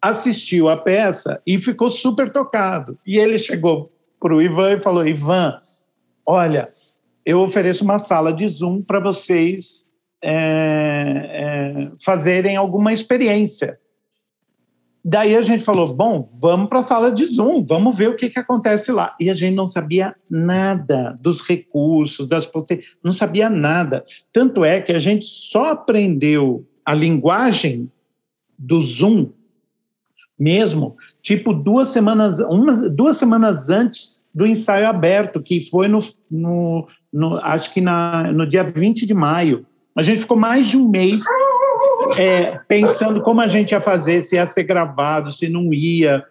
assistiu 0.01 0.69
a 0.69 0.77
peça 0.77 1.41
e 1.45 1.59
ficou 1.59 1.89
super 1.89 2.31
tocado. 2.31 2.97
E 3.05 3.17
ele 3.17 3.37
chegou 3.37 3.91
para 4.19 4.35
o 4.35 4.41
Ivan 4.41 4.73
e 4.73 4.81
falou: 4.81 5.07
Ivan, 5.07 5.61
olha, 6.25 6.73
eu 7.25 7.39
ofereço 7.39 7.83
uma 7.83 7.99
sala 7.99 8.33
de 8.33 8.47
Zoom 8.47 8.81
para 8.81 8.99
vocês 8.99 9.85
é, 10.21 10.31
é, 10.31 11.91
fazerem 12.03 12.55
alguma 12.55 12.93
experiência. 12.93 13.79
Daí 15.03 15.35
a 15.35 15.41
gente 15.41 15.63
falou: 15.63 15.93
bom, 15.93 16.29
vamos 16.39 16.69
para 16.69 16.79
a 16.79 16.83
sala 16.83 17.11
de 17.11 17.25
Zoom, 17.25 17.65
vamos 17.65 17.97
ver 17.97 18.09
o 18.09 18.15
que, 18.15 18.29
que 18.29 18.39
acontece 18.39 18.91
lá. 18.91 19.15
E 19.19 19.29
a 19.29 19.33
gente 19.33 19.55
não 19.55 19.67
sabia 19.67 20.15
nada 20.29 21.17
dos 21.21 21.41
recursos, 21.41 22.27
das 22.27 22.49
não 23.03 23.11
sabia 23.11 23.49
nada. 23.49 24.05
Tanto 24.33 24.63
é 24.65 24.81
que 24.81 24.91
a 24.91 24.99
gente 24.99 25.25
só 25.25 25.71
aprendeu 25.71 26.65
a 26.85 26.93
linguagem 26.93 27.89
do 28.57 28.83
Zoom 28.83 29.29
mesmo, 30.39 30.95
tipo 31.21 31.53
duas 31.53 31.89
semanas, 31.89 32.39
uma, 32.39 32.89
duas 32.89 33.17
semanas 33.17 33.69
antes 33.69 34.17
do 34.33 34.45
ensaio 34.45 34.87
aberto, 34.87 35.41
que 35.41 35.69
foi 35.69 35.87
no, 35.87 35.99
no, 36.29 36.87
no, 37.11 37.35
acho 37.37 37.73
que 37.73 37.81
na, 37.81 38.31
no 38.31 38.47
dia 38.47 38.63
20 38.63 39.05
de 39.05 39.13
maio. 39.13 39.65
A 39.95 40.03
gente 40.03 40.21
ficou 40.21 40.37
mais 40.37 40.67
de 40.67 40.77
um 40.77 40.87
mês 40.87 41.21
é, 42.17 42.59
pensando 42.67 43.21
como 43.21 43.41
a 43.41 43.47
gente 43.47 43.71
ia 43.71 43.81
fazer, 43.81 44.23
se 44.23 44.35
ia 44.35 44.47
ser 44.47 44.63
gravado, 44.63 45.31
se 45.31 45.49
não 45.49 45.73
ia. 45.73 46.23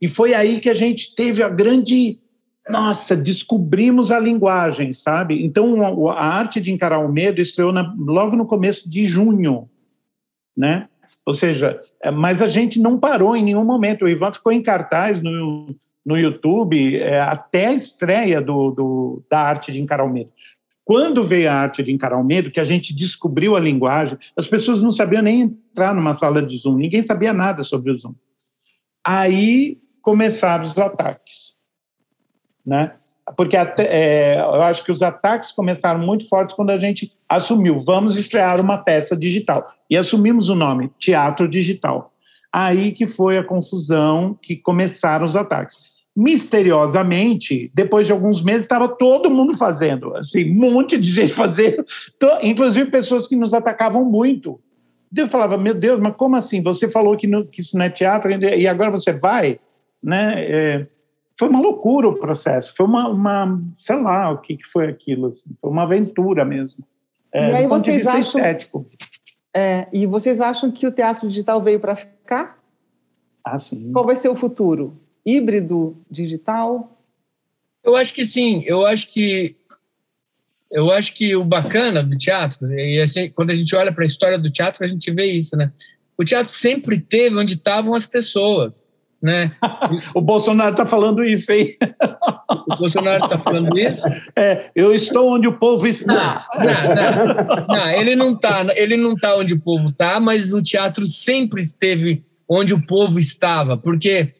E 0.00 0.08
foi 0.08 0.34
aí 0.34 0.60
que 0.60 0.68
a 0.68 0.74
gente 0.74 1.14
teve 1.14 1.42
a 1.42 1.48
grande. 1.48 2.18
Nossa, 2.68 3.14
descobrimos 3.14 4.10
a 4.10 4.18
linguagem, 4.18 4.92
sabe? 4.92 5.44
Então, 5.44 6.10
a, 6.10 6.24
arte 6.24 6.60
de 6.60 6.72
encarar 6.72 6.98
o 6.98 7.12
medo 7.12 7.40
estreou 7.40 7.72
na, 7.72 7.94
logo 7.96 8.36
no 8.36 8.46
começo 8.46 8.88
de 8.88 9.06
junho, 9.06 9.68
né? 10.56 10.88
Ou 11.26 11.32
seja, 11.32 11.80
é, 12.02 12.10
mas 12.10 12.42
a 12.42 12.48
gente 12.48 12.78
não 12.78 12.98
parou 12.98 13.36
em 13.36 13.42
nenhum 13.42 13.64
momento. 13.64 14.04
O 14.04 14.08
Ivan 14.08 14.32
ficou 14.32 14.52
em 14.52 14.62
cartaz 14.62 15.22
no, 15.22 15.74
no 16.04 16.18
YouTube 16.18 16.98
é, 16.98 17.20
até 17.20 17.66
a 17.66 17.72
estreia 17.72 18.40
do, 18.40 18.70
do, 18.70 19.24
da 19.30 19.40
arte 19.40 19.72
de 19.72 19.80
encarar 19.80 20.04
o 20.04 20.12
medo. 20.12 20.30
Quando 20.84 21.24
veio 21.24 21.50
a 21.50 21.54
arte 21.54 21.82
de 21.82 21.92
encarar 21.92 22.18
o 22.18 22.24
medo, 22.24 22.50
que 22.50 22.60
a 22.60 22.64
gente 22.64 22.94
descobriu 22.94 23.56
a 23.56 23.60
linguagem, 23.60 24.18
as 24.36 24.46
pessoas 24.46 24.82
não 24.82 24.92
sabiam 24.92 25.22
nem 25.22 25.40
entrar 25.40 25.94
numa 25.94 26.12
sala 26.12 26.42
de 26.42 26.58
Zoom, 26.58 26.76
ninguém 26.76 27.02
sabia 27.02 27.32
nada 27.32 27.62
sobre 27.62 27.90
o 27.90 27.96
Zoom. 27.96 28.14
Aí 29.02 29.78
começaram 30.02 30.64
os 30.64 30.78
ataques, 30.78 31.54
né? 32.64 32.96
Porque 33.36 33.56
até, 33.56 33.84
é, 33.84 34.38
eu 34.38 34.62
acho 34.62 34.84
que 34.84 34.92
os 34.92 35.02
ataques 35.02 35.50
começaram 35.52 35.98
muito 35.98 36.28
fortes 36.28 36.54
quando 36.54 36.70
a 36.70 36.78
gente 36.78 37.10
assumiu, 37.28 37.80
vamos 37.80 38.16
estrear 38.16 38.60
uma 38.60 38.78
peça 38.78 39.16
digital. 39.16 39.72
E 39.88 39.96
assumimos 39.96 40.48
o 40.48 40.54
nome, 40.54 40.90
Teatro 40.98 41.48
Digital. 41.48 42.12
Aí 42.52 42.92
que 42.92 43.06
foi 43.06 43.38
a 43.38 43.44
confusão, 43.44 44.38
que 44.40 44.56
começaram 44.56 45.26
os 45.26 45.36
ataques. 45.36 45.78
Misteriosamente, 46.14 47.70
depois 47.74 48.06
de 48.06 48.12
alguns 48.12 48.40
meses, 48.42 48.62
estava 48.62 48.88
todo 48.88 49.30
mundo 49.30 49.56
fazendo, 49.56 50.14
assim, 50.16 50.50
um 50.50 50.70
monte 50.72 50.96
de 50.96 51.10
gente 51.10 51.34
fazendo, 51.34 51.84
inclusive 52.42 52.90
pessoas 52.90 53.26
que 53.26 53.34
nos 53.34 53.52
atacavam 53.52 54.04
muito. 54.04 54.60
Eu 55.16 55.28
falava, 55.28 55.56
meu 55.56 55.74
Deus, 55.74 55.98
mas 55.98 56.14
como 56.16 56.36
assim? 56.36 56.62
Você 56.62 56.88
falou 56.90 57.16
que, 57.16 57.28
que 57.46 57.60
isso 57.60 57.76
não 57.76 57.84
é 57.84 57.90
teatro 57.90 58.30
e 58.30 58.66
agora 58.66 58.90
você 58.90 59.12
vai? 59.12 59.58
Né? 60.02 60.34
É, 60.36 60.86
foi 61.38 61.48
uma 61.48 61.60
loucura 61.60 62.08
o 62.08 62.18
processo, 62.18 62.72
foi 62.76 62.86
uma, 62.86 63.08
uma 63.08 63.60
sei 63.78 64.00
lá 64.00 64.30
o 64.30 64.38
que, 64.38 64.56
que 64.56 64.66
foi 64.68 64.88
aquilo, 64.88 65.28
assim, 65.28 65.50
foi 65.60 65.70
uma 65.70 65.82
aventura 65.82 66.44
mesmo. 66.44 66.84
É, 67.32 67.50
e 67.50 67.54
aí 67.56 67.66
vocês 67.66 68.06
acham, 68.06 68.40
estético. 68.40 68.88
É, 69.54 69.88
e 69.92 70.06
vocês 70.06 70.40
acham 70.40 70.70
que 70.70 70.86
o 70.86 70.92
teatro 70.92 71.28
digital 71.28 71.60
veio 71.60 71.80
para 71.80 71.96
ficar? 71.96 72.58
Ah, 73.44 73.58
sim. 73.58 73.90
Qual 73.92 74.06
vai 74.06 74.16
ser 74.16 74.28
o 74.28 74.36
futuro? 74.36 75.00
Híbrido 75.26 75.96
digital? 76.10 76.98
Eu 77.82 77.96
acho 77.96 78.14
que 78.14 78.24
sim. 78.24 78.62
Eu 78.66 78.86
acho 78.86 79.10
que 79.10 79.56
eu 80.70 80.90
acho 80.90 81.14
que 81.14 81.36
o 81.36 81.44
bacana 81.44 82.02
do 82.02 82.16
teatro 82.16 82.72
e 82.72 83.00
assim, 83.00 83.30
quando 83.30 83.50
a 83.50 83.54
gente 83.54 83.76
olha 83.76 83.92
para 83.92 84.02
a 84.02 84.06
história 84.06 84.38
do 84.38 84.50
teatro 84.50 84.84
a 84.84 84.88
gente 84.88 85.10
vê 85.12 85.26
isso, 85.26 85.56
né? 85.56 85.72
O 86.16 86.24
teatro 86.24 86.52
sempre 86.52 87.00
teve 87.00 87.36
onde 87.36 87.54
estavam 87.54 87.94
as 87.94 88.06
pessoas 88.06 88.88
né? 89.24 89.52
o 90.14 90.20
Bolsonaro 90.20 90.72
está 90.72 90.84
falando 90.84 91.24
isso, 91.24 91.50
hein? 91.50 91.78
O 92.68 92.76
Bolsonaro 92.76 93.24
está 93.24 93.38
falando 93.38 93.78
isso? 93.78 94.06
É, 94.36 94.66
eu 94.76 94.94
estou 94.94 95.34
onde 95.34 95.48
o 95.48 95.54
povo 95.54 95.86
está. 95.86 96.46
Não, 96.58 97.66
não, 97.66 97.66
não 97.66 97.90
ele 97.90 98.14
não 98.14 98.34
está, 98.34 98.66
ele 98.76 98.98
não 98.98 99.14
está 99.14 99.34
onde 99.34 99.54
o 99.54 99.60
povo 99.60 99.88
está, 99.88 100.20
mas 100.20 100.52
o 100.52 100.62
teatro 100.62 101.06
sempre 101.06 101.62
esteve 101.62 102.22
onde 102.46 102.74
o 102.74 102.86
povo 102.86 103.18
estava, 103.18 103.78
porque 103.78 104.30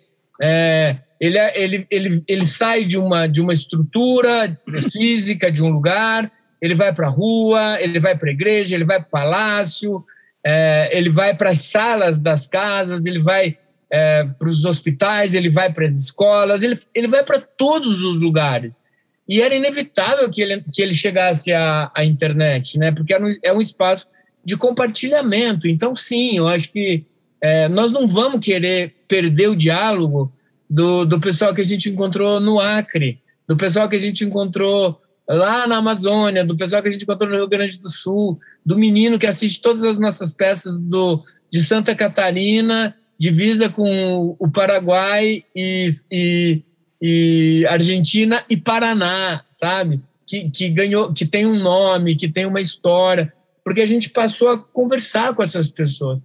é, 0.43 0.99
ele, 1.19 1.39
é, 1.39 1.59
ele, 1.59 1.87
ele, 1.91 2.23
ele 2.29 2.45
sai 2.45 2.85
de 2.85 2.99
uma, 2.99 3.27
de 3.27 3.41
uma 3.41 3.55
estrutura 3.55 4.55
física, 4.93 5.51
de 5.51 5.63
um 5.63 5.71
lugar, 5.71 6.31
ele 6.61 6.75
vai 6.75 6.93
para 6.93 7.07
a 7.07 7.11
rua, 7.11 7.79
ele 7.81 7.99
vai 7.99 8.19
para 8.19 8.29
a 8.29 8.33
igreja, 8.33 8.75
ele 8.75 8.85
vai 8.85 8.99
para 8.99 9.09
o 9.09 9.11
palácio, 9.11 10.05
é, 10.45 10.91
ele 10.93 11.09
vai 11.09 11.35
para 11.35 11.51
as 11.51 11.61
salas 11.61 12.21
das 12.21 12.47
casas, 12.47 13.07
ele 13.07 13.23
vai 13.23 13.57
é, 13.95 14.25
para 14.25 14.49
os 14.49 14.65
hospitais, 14.65 15.35
ele 15.35 15.49
vai 15.49 15.73
para 15.73 15.87
as 15.87 15.95
escolas, 15.95 16.65
ele, 16.65 16.75
ele 16.93 17.07
vai 17.07 17.23
para 17.23 17.41
todos 17.41 18.03
os 18.03 18.21
lugares. 18.21 18.81
E 19.29 19.41
era 19.41 19.55
inevitável 19.55 20.29
que 20.29 20.43
ele, 20.43 20.65
que 20.73 20.83
ele 20.83 20.93
chegasse 20.93 21.53
à, 21.53 21.93
à 21.95 22.05
internet, 22.05 22.77
né? 22.77 22.91
porque 22.91 23.17
um, 23.17 23.31
é 23.41 23.53
um 23.53 23.61
espaço 23.61 24.09
de 24.45 24.57
compartilhamento. 24.57 25.69
Então, 25.69 25.95
sim, 25.95 26.39
eu 26.39 26.49
acho 26.49 26.73
que 26.73 27.05
é, 27.41 27.69
nós 27.69 27.93
não 27.93 28.09
vamos 28.09 28.45
querer 28.45 28.97
perder 29.07 29.49
o 29.49 29.55
diálogo 29.55 30.33
do, 30.69 31.05
do 31.05 31.21
pessoal 31.21 31.55
que 31.55 31.61
a 31.61 31.65
gente 31.65 31.89
encontrou 31.89 32.41
no 32.41 32.59
Acre, 32.59 33.21
do 33.47 33.57
pessoal 33.57 33.89
que 33.89 33.95
a 33.95 34.01
gente 34.01 34.25
encontrou 34.25 35.01
lá 35.29 35.69
na 35.69 35.77
Amazônia, 35.77 36.45
do 36.45 36.57
pessoal 36.57 36.83
que 36.83 36.89
a 36.89 36.91
gente 36.91 37.05
encontrou 37.05 37.31
no 37.31 37.37
Rio 37.37 37.49
Grande 37.49 37.79
do 37.79 37.89
Sul, 37.89 38.41
do 38.67 38.77
menino 38.77 39.21
que 39.21 39.27
assiste 39.27 39.63
todas 39.63 39.85
as 39.85 40.01
nossas 40.01 40.35
peças 40.35 40.81
do, 40.81 41.23
de 41.49 41.63
Santa 41.63 41.95
Catarina 41.95 42.93
divisa 43.19 43.69
com 43.69 44.37
o 44.39 44.51
Paraguai 44.51 45.45
e, 45.55 45.89
e, 46.11 46.63
e 47.01 47.67
Argentina 47.69 48.45
e 48.49 48.57
Paraná, 48.57 49.45
sabe? 49.49 50.01
Que, 50.27 50.51
que 50.51 50.69
ganhou, 50.69 51.13
que 51.13 51.27
tem 51.27 51.47
um 51.47 51.59
nome, 51.59 52.17
que 52.17 52.29
tem 52.29 52.47
uma 52.47 52.61
história, 52.61 53.33
porque 53.65 53.81
a 53.81 53.87
gente 53.87 54.11
passou 54.11 54.49
a 54.49 54.59
conversar 54.59 55.35
com 55.35 55.43
essas 55.43 55.71
pessoas. 55.71 56.25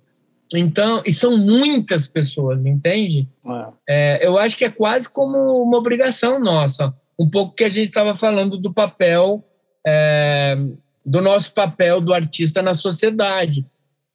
Então, 0.54 1.04
e 1.06 1.14
são 1.14 1.38
muitas 1.38 2.08
pessoas, 2.08 2.66
entende? 2.66 3.28
É. 3.46 3.68
É, 3.88 4.28
eu 4.28 4.38
acho 4.38 4.58
que 4.58 4.66
é 4.66 4.70
quase 4.70 5.08
como 5.08 5.38
uma 5.62 5.78
obrigação 5.78 6.40
nossa, 6.40 6.94
um 7.20 7.30
pouco 7.30 7.54
que 7.54 7.64
a 7.64 7.70
gente 7.70 7.90
estava 7.90 8.16
falando 8.16 8.58
do 8.58 8.74
papel, 8.74 9.44
é, 9.86 10.58
do 11.06 11.22
nosso 11.22 11.54
papel 11.54 12.02
do 12.02 12.14
artista 12.14 12.62
na 12.62 12.74
sociedade. 12.74 13.66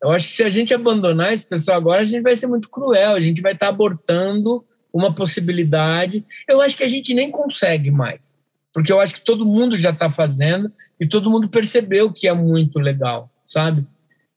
Eu 0.05 0.11
acho 0.11 0.27
que 0.27 0.35
se 0.35 0.43
a 0.43 0.51
gente 0.51 0.75
abandonar 0.75 1.33
esse 1.33 1.49
pessoal 1.49 1.79
agora, 1.79 2.03
a 2.03 2.05
gente 2.05 2.21
vai 2.21 2.37
ser 2.37 2.47
muito 2.47 2.69
cruel, 2.69 3.14
a 3.14 3.21
gente 3.21 3.40
vai 3.40 3.55
estar 3.55 3.69
abortando 3.69 4.62
uma 4.93 5.14
possibilidade. 5.14 6.23
Eu 6.47 6.61
acho 6.61 6.77
que 6.77 6.85
a 6.85 6.88
gente 6.88 7.14
nem 7.14 7.31
consegue 7.31 7.90
mais, 7.90 8.38
porque 8.71 8.93
eu 8.93 9.01
acho 9.01 9.14
que 9.14 9.25
todo 9.25 9.47
mundo 9.47 9.79
já 9.79 9.88
está 9.88 10.11
fazendo 10.11 10.71
e 11.01 11.09
todo 11.09 11.31
mundo 11.31 11.49
percebeu 11.49 12.12
que 12.12 12.29
é 12.29 12.35
muito 12.35 12.79
legal, 12.79 13.31
sabe? 13.47 13.87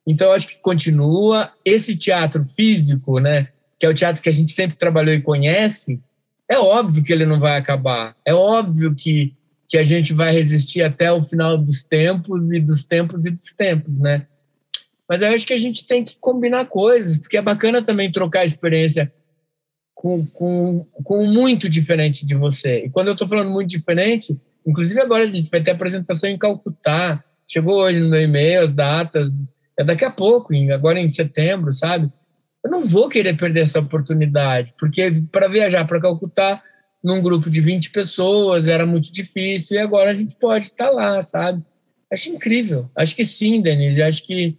Então, 0.08 0.28
eu 0.30 0.34
acho 0.34 0.48
que 0.48 0.56
continua. 0.62 1.52
Esse 1.66 1.98
teatro 1.98 2.46
físico, 2.46 3.20
né, 3.20 3.50
que 3.78 3.86
é 3.86 3.90
o 3.90 3.94
teatro 3.94 4.24
que 4.24 4.30
a 4.30 4.34
gente 4.34 4.52
sempre 4.54 4.78
trabalhou 4.78 5.14
e 5.14 5.22
conhece, 5.22 6.02
é 6.50 6.58
óbvio 6.58 7.04
que 7.04 7.12
ele 7.12 7.26
não 7.26 7.42
vai 7.42 7.58
acabar. 7.58 8.16
É 8.26 8.34
óbvio 8.34 8.96
que, 8.96 9.36
que 9.68 9.78
a 9.78 9.84
gente 9.84 10.14
vai 10.14 10.32
resistir 10.32 10.82
até 10.82 11.12
o 11.12 11.22
final 11.22 11.58
dos 11.58 11.84
tempos 11.84 12.54
e 12.54 12.60
dos 12.62 12.86
tempos 12.86 13.26
e 13.26 13.32
dos 13.32 13.52
tempos, 13.52 14.00
né? 14.00 14.26
Mas 15.08 15.22
eu 15.22 15.30
acho 15.30 15.46
que 15.46 15.54
a 15.54 15.58
gente 15.58 15.86
tem 15.88 16.04
que 16.04 16.18
combinar 16.20 16.66
coisas, 16.66 17.18
porque 17.18 17.38
é 17.38 17.42
bacana 17.42 17.84
também 17.84 18.12
trocar 18.12 18.44
experiência 18.44 19.12
com, 19.96 20.26
com, 20.28 20.86
com 21.04 21.26
muito 21.26 21.70
diferente 21.70 22.26
de 22.26 22.36
você. 22.36 22.86
E 22.86 22.90
quando 22.90 23.08
eu 23.08 23.14
estou 23.14 23.28
falando 23.28 23.50
muito 23.50 23.70
diferente, 23.70 24.38
inclusive 24.66 25.00
agora 25.00 25.24
a 25.24 25.28
gente 25.28 25.50
vai 25.50 25.64
ter 25.64 25.72
apresentação 25.72 26.30
em 26.30 26.38
Calcutá, 26.38 27.24
chegou 27.48 27.82
hoje 27.82 28.00
no 28.00 28.10
meu 28.10 28.22
e-mail 28.22 28.62
as 28.62 28.74
datas, 28.74 29.30
é 29.80 29.84
daqui 29.84 30.04
a 30.04 30.12
pouco, 30.12 30.54
agora 30.74 31.00
em 31.00 31.10
setembro, 31.10 31.74
sabe? 31.74 32.12
Eu 32.64 32.70
não 32.70 32.82
vou 32.82 33.08
querer 33.08 33.38
perder 33.38 33.62
essa 33.62 33.80
oportunidade, 33.80 34.74
porque 34.78 35.24
para 35.32 35.48
viajar 35.48 35.88
para 35.88 36.02
Calcutá 36.02 36.62
num 37.04 37.22
grupo 37.22 37.50
de 37.50 37.62
20 37.62 37.92
pessoas 37.92 38.68
era 38.68 38.86
muito 38.86 39.12
difícil 39.12 39.78
e 39.78 39.80
agora 39.80 40.12
a 40.12 40.14
gente 40.14 40.38
pode 40.38 40.66
estar 40.66 40.90
lá, 40.90 41.22
sabe? 41.22 41.64
Acho 42.12 42.30
incrível. 42.30 42.90
Acho 42.96 43.16
que 43.16 43.24
sim, 43.24 43.62
Denise. 43.62 44.02
Acho 44.02 44.26
que 44.26 44.58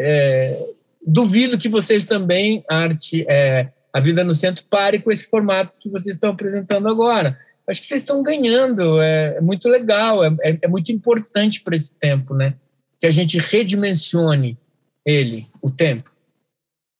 é, 0.00 0.66
duvido 1.06 1.58
que 1.58 1.68
vocês 1.68 2.04
também, 2.04 2.64
arte, 2.68 3.24
é, 3.28 3.68
a 3.92 4.00
vida 4.00 4.24
no 4.24 4.34
centro, 4.34 4.64
pare 4.68 5.00
com 5.00 5.10
esse 5.10 5.28
formato 5.28 5.76
que 5.78 5.88
vocês 5.88 6.14
estão 6.14 6.30
apresentando 6.30 6.88
agora. 6.88 7.38
Acho 7.68 7.80
que 7.80 7.86
vocês 7.86 8.00
estão 8.00 8.22
ganhando, 8.22 9.00
é, 9.00 9.36
é 9.36 9.40
muito 9.40 9.68
legal, 9.68 10.24
é, 10.24 10.34
é, 10.42 10.58
é 10.62 10.68
muito 10.68 10.90
importante 10.90 11.62
para 11.62 11.76
esse 11.76 11.96
tempo, 11.98 12.34
né? 12.34 12.54
Que 12.98 13.06
a 13.06 13.10
gente 13.10 13.38
redimensione 13.38 14.58
ele, 15.04 15.46
o 15.62 15.70
tempo. 15.70 16.10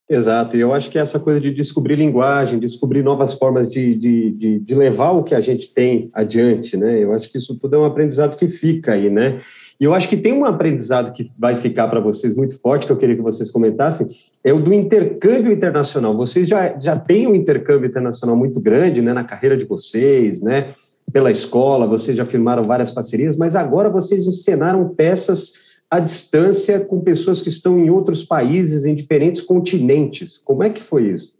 Exato, 0.08 0.56
e 0.56 0.60
eu 0.60 0.74
acho 0.74 0.90
que 0.90 0.98
essa 0.98 1.20
coisa 1.20 1.40
de 1.40 1.54
descobrir 1.54 1.94
linguagem, 1.94 2.58
descobrir 2.58 3.00
novas 3.00 3.34
formas 3.34 3.68
de, 3.68 3.94
de, 3.94 4.30
de, 4.32 4.58
de, 4.58 4.74
levar 4.74 5.12
o 5.12 5.22
que 5.22 5.36
a 5.36 5.40
gente 5.40 5.72
tem 5.72 6.10
adiante, 6.12 6.76
né? 6.76 6.98
Eu 6.98 7.12
acho 7.14 7.30
que 7.30 7.38
isso 7.38 7.56
tudo 7.56 7.76
é 7.76 7.78
um 7.78 7.84
aprendizado 7.84 8.36
que 8.36 8.48
fica 8.48 8.92
aí, 8.92 9.08
né? 9.08 9.40
E 9.80 9.84
eu 9.84 9.94
acho 9.94 10.10
que 10.10 10.16
tem 10.16 10.34
um 10.34 10.44
aprendizado 10.44 11.10
que 11.14 11.32
vai 11.38 11.58
ficar 11.62 11.88
para 11.88 12.00
vocês 12.00 12.36
muito 12.36 12.60
forte, 12.60 12.84
que 12.84 12.92
eu 12.92 12.98
queria 12.98 13.16
que 13.16 13.22
vocês 13.22 13.50
comentassem, 13.50 14.06
é 14.44 14.52
o 14.52 14.60
do 14.60 14.74
intercâmbio 14.74 15.50
internacional. 15.50 16.14
Vocês 16.14 16.46
já, 16.46 16.78
já 16.78 16.98
têm 16.98 17.26
um 17.26 17.34
intercâmbio 17.34 17.88
internacional 17.88 18.36
muito 18.36 18.60
grande 18.60 19.00
né, 19.00 19.14
na 19.14 19.24
carreira 19.24 19.56
de 19.56 19.64
vocês, 19.64 20.42
né? 20.42 20.74
Pela 21.10 21.30
escola, 21.30 21.86
vocês 21.86 22.14
já 22.14 22.26
firmaram 22.26 22.66
várias 22.66 22.90
parcerias, 22.90 23.36
mas 23.36 23.56
agora 23.56 23.88
vocês 23.88 24.26
encenaram 24.26 24.86
peças 24.90 25.52
à 25.90 25.98
distância 25.98 26.78
com 26.78 27.00
pessoas 27.00 27.40
que 27.40 27.48
estão 27.48 27.78
em 27.80 27.88
outros 27.88 28.22
países, 28.22 28.84
em 28.84 28.94
diferentes 28.94 29.40
continentes. 29.40 30.36
Como 30.36 30.62
é 30.62 30.68
que 30.68 30.82
foi 30.82 31.04
isso? 31.04 31.34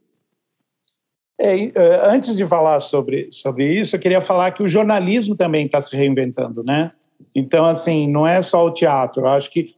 É, 1.39 1.67
é 1.67 2.11
antes 2.11 2.35
de 2.35 2.47
falar 2.49 2.81
sobre, 2.81 3.29
sobre 3.31 3.81
isso, 3.81 3.95
eu 3.95 4.01
queria 4.01 4.23
falar 4.23 4.53
que 4.53 4.63
o 4.63 4.69
jornalismo 4.69 5.37
também 5.37 5.67
está 5.67 5.81
se 5.83 5.95
reinventando, 5.95 6.65
né? 6.65 6.91
Então, 7.35 7.65
assim, 7.65 8.11
não 8.11 8.27
é 8.27 8.43
só 8.43 8.67
o 8.67 8.73
teatro. 8.73 9.23
Eu 9.23 9.29
acho 9.29 9.51
que 9.51 9.75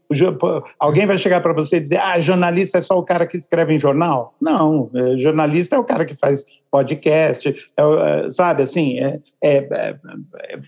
alguém 0.78 1.06
vai 1.06 1.18
chegar 1.18 1.40
para 1.40 1.52
você 1.52 1.76
e 1.76 1.80
dizer: 1.80 1.98
ah, 1.98 2.18
jornalista 2.20 2.78
é 2.78 2.82
só 2.82 2.98
o 2.98 3.02
cara 3.02 3.26
que 3.26 3.36
escreve 3.36 3.74
em 3.74 3.80
jornal. 3.80 4.34
Não, 4.40 4.90
é, 4.94 5.18
jornalista 5.18 5.76
é 5.76 5.78
o 5.78 5.84
cara 5.84 6.04
que 6.04 6.16
faz 6.16 6.44
podcast, 6.70 7.48
é, 7.48 7.82
é, 7.82 8.32
sabe? 8.32 8.62
Assim, 8.62 8.98
é, 8.98 9.20
é, 9.42 9.56
é, 9.58 9.96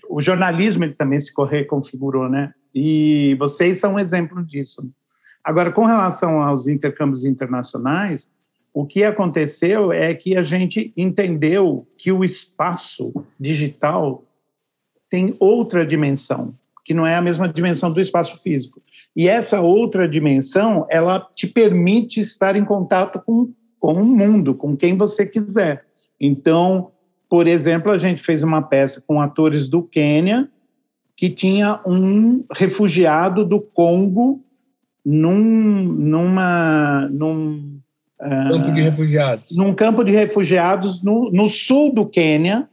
o 0.08 0.20
jornalismo 0.20 0.84
ele 0.84 0.94
também 0.94 1.20
se 1.20 1.32
reconfigurou, 1.48 2.28
né? 2.28 2.52
E 2.74 3.34
vocês 3.38 3.80
são 3.80 3.94
um 3.94 3.98
exemplo 3.98 4.44
disso. 4.44 4.82
Agora, 5.42 5.72
com 5.72 5.84
relação 5.84 6.42
aos 6.42 6.66
intercâmbios 6.66 7.24
internacionais, 7.24 8.28
o 8.72 8.84
que 8.84 9.04
aconteceu 9.04 9.92
é 9.92 10.12
que 10.14 10.36
a 10.36 10.42
gente 10.42 10.92
entendeu 10.96 11.86
que 11.96 12.10
o 12.10 12.24
espaço 12.24 13.12
digital 13.38 14.24
tem 15.08 15.36
outra 15.38 15.86
dimensão 15.86 16.54
que 16.84 16.94
não 16.94 17.06
é 17.06 17.16
a 17.16 17.22
mesma 17.22 17.48
dimensão 17.48 17.90
do 17.90 18.00
espaço 18.00 18.36
físico. 18.42 18.82
E 19.16 19.28
essa 19.28 19.60
outra 19.60 20.08
dimensão, 20.08 20.86
ela 20.90 21.26
te 21.34 21.46
permite 21.46 22.20
estar 22.20 22.56
em 22.56 22.64
contato 22.64 23.22
com, 23.24 23.52
com 23.78 23.94
o 23.94 24.04
mundo, 24.04 24.54
com 24.54 24.76
quem 24.76 24.96
você 24.96 25.24
quiser. 25.24 25.84
Então, 26.20 26.90
por 27.28 27.46
exemplo, 27.46 27.90
a 27.90 27.98
gente 27.98 28.22
fez 28.22 28.42
uma 28.42 28.62
peça 28.62 29.02
com 29.06 29.20
atores 29.20 29.68
do 29.68 29.82
Quênia 29.82 30.48
que 31.16 31.30
tinha 31.30 31.80
um 31.86 32.44
refugiado 32.52 33.44
do 33.44 33.60
Congo 33.60 34.44
num, 35.04 35.82
numa, 35.82 37.08
num 37.10 37.78
campo 38.18 38.72
de 38.72 38.82
refugiados. 38.82 39.56
Num 39.56 39.74
campo 39.74 40.04
de 40.04 40.12
refugiados 40.12 41.02
no, 41.02 41.30
no 41.30 41.48
sul 41.48 41.92
do 41.92 42.06
Quênia, 42.06 42.68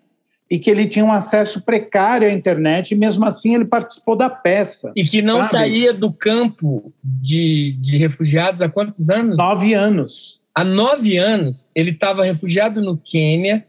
e 0.52 0.60
que 0.60 0.70
ele 0.70 0.86
tinha 0.86 1.06
um 1.06 1.14
acesso 1.14 1.62
precário 1.62 2.28
à 2.28 2.32
internet, 2.32 2.92
e 2.92 2.96
mesmo 2.96 3.24
assim 3.26 3.56
ele 3.56 3.64
participou 3.64 4.18
da 4.18 4.30
peça. 4.30 4.92
E 4.98 5.06
que 5.06 5.22
não 5.22 5.38
sabe? 5.38 5.52
saía 5.52 5.94
do 5.94 6.12
campo 6.12 6.92
de, 7.02 7.78
de 7.80 7.98
refugiados 7.98 8.62
há 8.62 8.68
quantos 8.68 9.10
anos? 9.10 9.38
Nove 9.38 9.74
anos. 9.74 10.42
Há 10.54 10.66
nove 10.66 11.16
anos, 11.16 11.70
ele 11.74 11.92
estava 11.92 12.26
refugiado 12.26 12.82
no 12.82 12.98
Quênia, 12.98 13.66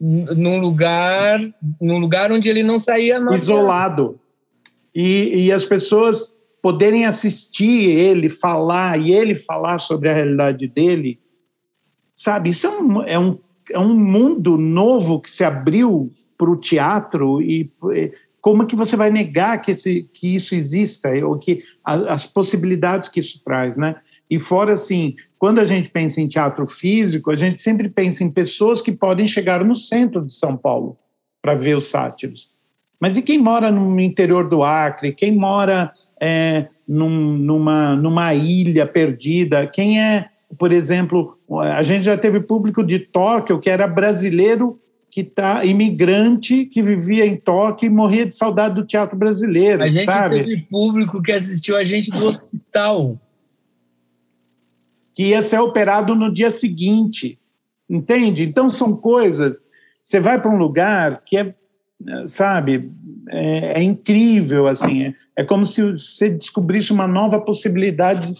num 0.00 0.60
lugar, 0.60 1.40
num 1.80 1.98
lugar 1.98 2.30
onde 2.30 2.48
ele 2.48 2.62
não 2.62 2.78
saía. 2.78 3.18
Isolado. 3.34 4.20
E, 4.94 5.46
e 5.46 5.52
as 5.52 5.64
pessoas 5.64 6.32
poderem 6.62 7.06
assistir 7.06 7.90
ele 7.90 8.30
falar 8.30 9.00
e 9.00 9.10
ele 9.10 9.34
falar 9.34 9.80
sobre 9.80 10.08
a 10.08 10.14
realidade 10.14 10.68
dele, 10.68 11.18
sabe? 12.14 12.50
Isso 12.50 12.68
é 12.68 12.70
um, 12.70 13.02
é 13.02 13.18
um, 13.18 13.36
é 13.70 13.78
um 13.78 13.94
mundo 13.94 14.56
novo 14.56 15.20
que 15.20 15.30
se 15.30 15.44
abriu 15.44 16.10
para 16.36 16.50
o 16.50 16.56
teatro 16.56 17.40
e 17.40 17.70
como 18.40 18.66
que 18.66 18.74
você 18.74 18.96
vai 18.96 19.10
negar 19.10 19.60
que, 19.60 19.70
esse, 19.70 20.08
que 20.14 20.34
isso 20.34 20.54
exista 20.54 21.10
ou 21.24 21.38
que 21.38 21.62
as 21.84 22.26
possibilidades 22.26 23.08
que 23.08 23.20
isso 23.20 23.40
traz, 23.44 23.76
né? 23.76 23.96
E 24.30 24.38
fora 24.38 24.74
assim, 24.74 25.16
quando 25.38 25.58
a 25.58 25.66
gente 25.66 25.88
pensa 25.88 26.20
em 26.20 26.28
teatro 26.28 26.66
físico, 26.66 27.30
a 27.30 27.36
gente 27.36 27.60
sempre 27.62 27.88
pensa 27.88 28.22
em 28.22 28.30
pessoas 28.30 28.80
que 28.80 28.92
podem 28.92 29.26
chegar 29.26 29.64
no 29.64 29.74
centro 29.74 30.24
de 30.24 30.32
São 30.32 30.56
Paulo 30.56 30.96
para 31.42 31.54
ver 31.54 31.76
os 31.76 31.86
sátiros. 31.86 32.48
Mas 33.00 33.16
e 33.16 33.22
quem 33.22 33.38
mora 33.38 33.70
no 33.70 33.98
interior 33.98 34.48
do 34.48 34.62
Acre? 34.62 35.12
Quem 35.12 35.34
mora 35.34 35.92
é, 36.20 36.68
num, 36.86 37.38
numa, 37.38 37.96
numa 37.96 38.34
ilha 38.34 38.86
perdida? 38.86 39.66
Quem 39.66 40.00
é, 40.00 40.28
por 40.58 40.72
exemplo, 40.72 41.38
a 41.60 41.82
gente 41.82 42.04
já 42.04 42.16
teve 42.16 42.40
público 42.40 42.82
de 42.82 42.98
Tóquio 42.98 43.60
que 43.60 43.70
era 43.70 43.86
brasileiro 43.86 44.80
que 45.10 45.24
tá 45.24 45.64
imigrante 45.64 46.66
que 46.66 46.82
vivia 46.82 47.26
em 47.26 47.36
Tóquio 47.36 47.86
e 47.86 47.90
morria 47.90 48.26
de 48.26 48.34
saudade 48.34 48.76
do 48.76 48.86
teatro 48.86 49.16
brasileiro. 49.16 49.82
A 49.82 49.90
gente 49.90 50.10
sabe? 50.10 50.36
teve 50.36 50.56
público 50.70 51.20
que 51.20 51.32
assistiu 51.32 51.76
a 51.76 51.84
gente 51.84 52.10
do 52.10 52.26
hospital. 52.26 53.20
Que 55.14 55.30
ia 55.30 55.42
ser 55.42 55.58
operado 55.58 56.14
no 56.14 56.32
dia 56.32 56.50
seguinte. 56.50 57.38
Entende? 57.88 58.44
Então 58.44 58.70
são 58.70 58.94
coisas. 58.96 59.66
Você 60.00 60.20
vai 60.20 60.40
para 60.40 60.50
um 60.50 60.58
lugar 60.58 61.22
que 61.24 61.36
é 61.36 61.54
sabe, 62.28 62.90
é, 63.28 63.80
é 63.80 63.82
incrível, 63.82 64.66
assim, 64.66 65.04
é, 65.04 65.14
é, 65.36 65.44
como 65.44 65.66
se 65.66 65.92
você 65.92 66.30
descobrisse 66.30 66.92
uma 66.92 67.06
nova 67.06 67.38
possibilidade 67.38 68.34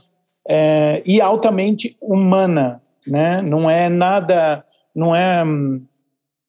é, 0.49 1.03
e 1.05 1.21
altamente 1.21 1.97
humana, 2.01 2.81
né? 3.07 3.43
Não 3.43 3.71
é 3.71 3.89
nada, 3.89 4.65
não 4.95 5.15
é, 5.15 5.45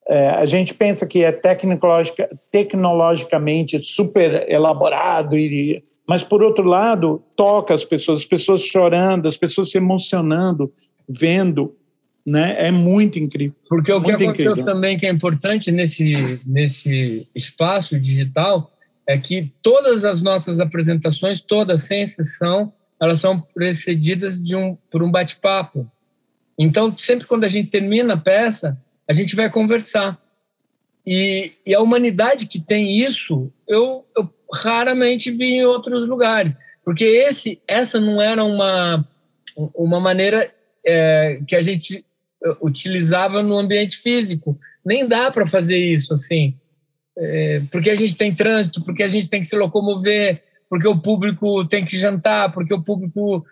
é 0.08 0.28
a 0.30 0.46
gente 0.46 0.74
pensa 0.74 1.06
que 1.06 1.22
é 1.22 1.32
tecnologica, 1.32 2.28
tecnologicamente 2.50 3.84
super 3.84 4.50
elaborado 4.50 5.36
e 5.36 5.82
mas 6.06 6.24
por 6.24 6.42
outro 6.42 6.64
lado 6.64 7.22
toca 7.36 7.72
as 7.72 7.84
pessoas, 7.84 8.18
as 8.18 8.24
pessoas 8.26 8.60
chorando, 8.60 9.28
as 9.28 9.36
pessoas 9.36 9.70
se 9.70 9.78
emocionando, 9.78 10.70
vendo 11.08 11.76
né? 12.24 12.54
É 12.58 12.70
muito 12.70 13.18
incrível. 13.18 13.56
Porque 13.68 13.92
o 13.92 14.00
que 14.00 14.12
aconteceu 14.12 14.52
incrível. 14.52 14.72
também 14.72 14.98
que 14.98 15.06
é 15.06 15.10
importante 15.10 15.70
nesse 15.72 16.40
nesse 16.46 17.28
espaço 17.34 17.98
digital 17.98 18.70
é 19.06 19.18
que 19.18 19.52
todas 19.62 20.04
as 20.04 20.22
nossas 20.22 20.60
apresentações, 20.60 21.40
todas 21.40 21.82
sem 21.82 22.02
exceção, 22.02 22.72
elas 23.02 23.18
são 23.18 23.40
precedidas 23.40 24.40
de 24.40 24.54
um 24.54 24.76
por 24.88 25.02
um 25.02 25.10
bate-papo. 25.10 25.90
Então, 26.56 26.96
sempre 26.96 27.26
quando 27.26 27.42
a 27.42 27.48
gente 27.48 27.68
termina 27.68 28.14
a 28.14 28.16
peça, 28.16 28.80
a 29.08 29.12
gente 29.12 29.34
vai 29.34 29.50
conversar. 29.50 30.16
E, 31.04 31.50
e 31.66 31.74
a 31.74 31.80
humanidade 31.80 32.46
que 32.46 32.60
tem 32.60 32.96
isso, 32.96 33.52
eu, 33.66 34.06
eu 34.16 34.32
raramente 34.54 35.32
vi 35.32 35.54
em 35.54 35.64
outros 35.64 36.06
lugares, 36.06 36.56
porque 36.84 37.04
esse 37.04 37.60
essa 37.66 37.98
não 37.98 38.22
era 38.22 38.44
uma 38.44 39.04
uma 39.74 39.98
maneira 39.98 40.50
é, 40.86 41.40
que 41.46 41.56
a 41.56 41.62
gente 41.62 42.04
utilizava 42.60 43.42
no 43.42 43.58
ambiente 43.58 43.96
físico. 43.96 44.58
Nem 44.84 45.06
dá 45.08 45.30
para 45.30 45.46
fazer 45.46 45.78
isso 45.78 46.14
assim, 46.14 46.54
é, 47.18 47.62
porque 47.70 47.90
a 47.90 47.96
gente 47.96 48.16
tem 48.16 48.32
trânsito, 48.32 48.82
porque 48.84 49.02
a 49.02 49.08
gente 49.08 49.28
tem 49.28 49.40
que 49.40 49.48
se 49.48 49.56
locomover, 49.56 50.42
porque 50.72 50.88
o 50.88 50.98
público 50.98 51.66
tem 51.66 51.84
que 51.84 51.98
jantar, 51.98 52.50
porque 52.50 52.72
o 52.72 52.82
público, 52.82 53.44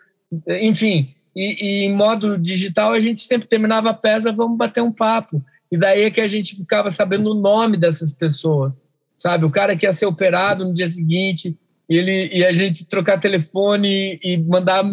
enfim. 0.59 1.13
E, 1.35 1.55
e 1.63 1.85
em 1.85 1.95
modo 1.95 2.35
digital 2.35 2.93
a 2.93 2.99
gente 2.99 3.21
sempre 3.21 3.47
terminava 3.47 3.91
a 3.91 3.93
peça, 3.93 4.31
vamos 4.31 4.57
bater 4.57 4.81
um 4.81 4.91
papo. 4.91 5.39
E 5.71 5.77
daí 5.77 6.01
é 6.01 6.09
que 6.09 6.19
a 6.19 6.27
gente 6.27 6.55
ficava 6.55 6.89
sabendo 6.89 7.29
o 7.29 7.39
nome 7.39 7.77
dessas 7.77 8.11
pessoas, 8.11 8.81
sabe? 9.15 9.45
O 9.45 9.51
cara 9.51 9.75
que 9.75 9.85
ia 9.85 9.93
ser 9.93 10.07
operado 10.07 10.65
no 10.65 10.73
dia 10.73 10.87
seguinte, 10.87 11.55
ele 11.87 12.27
e 12.33 12.43
a 12.43 12.51
gente 12.51 12.87
trocar 12.87 13.19
telefone 13.19 14.19
e 14.23 14.37
mandar 14.37 14.83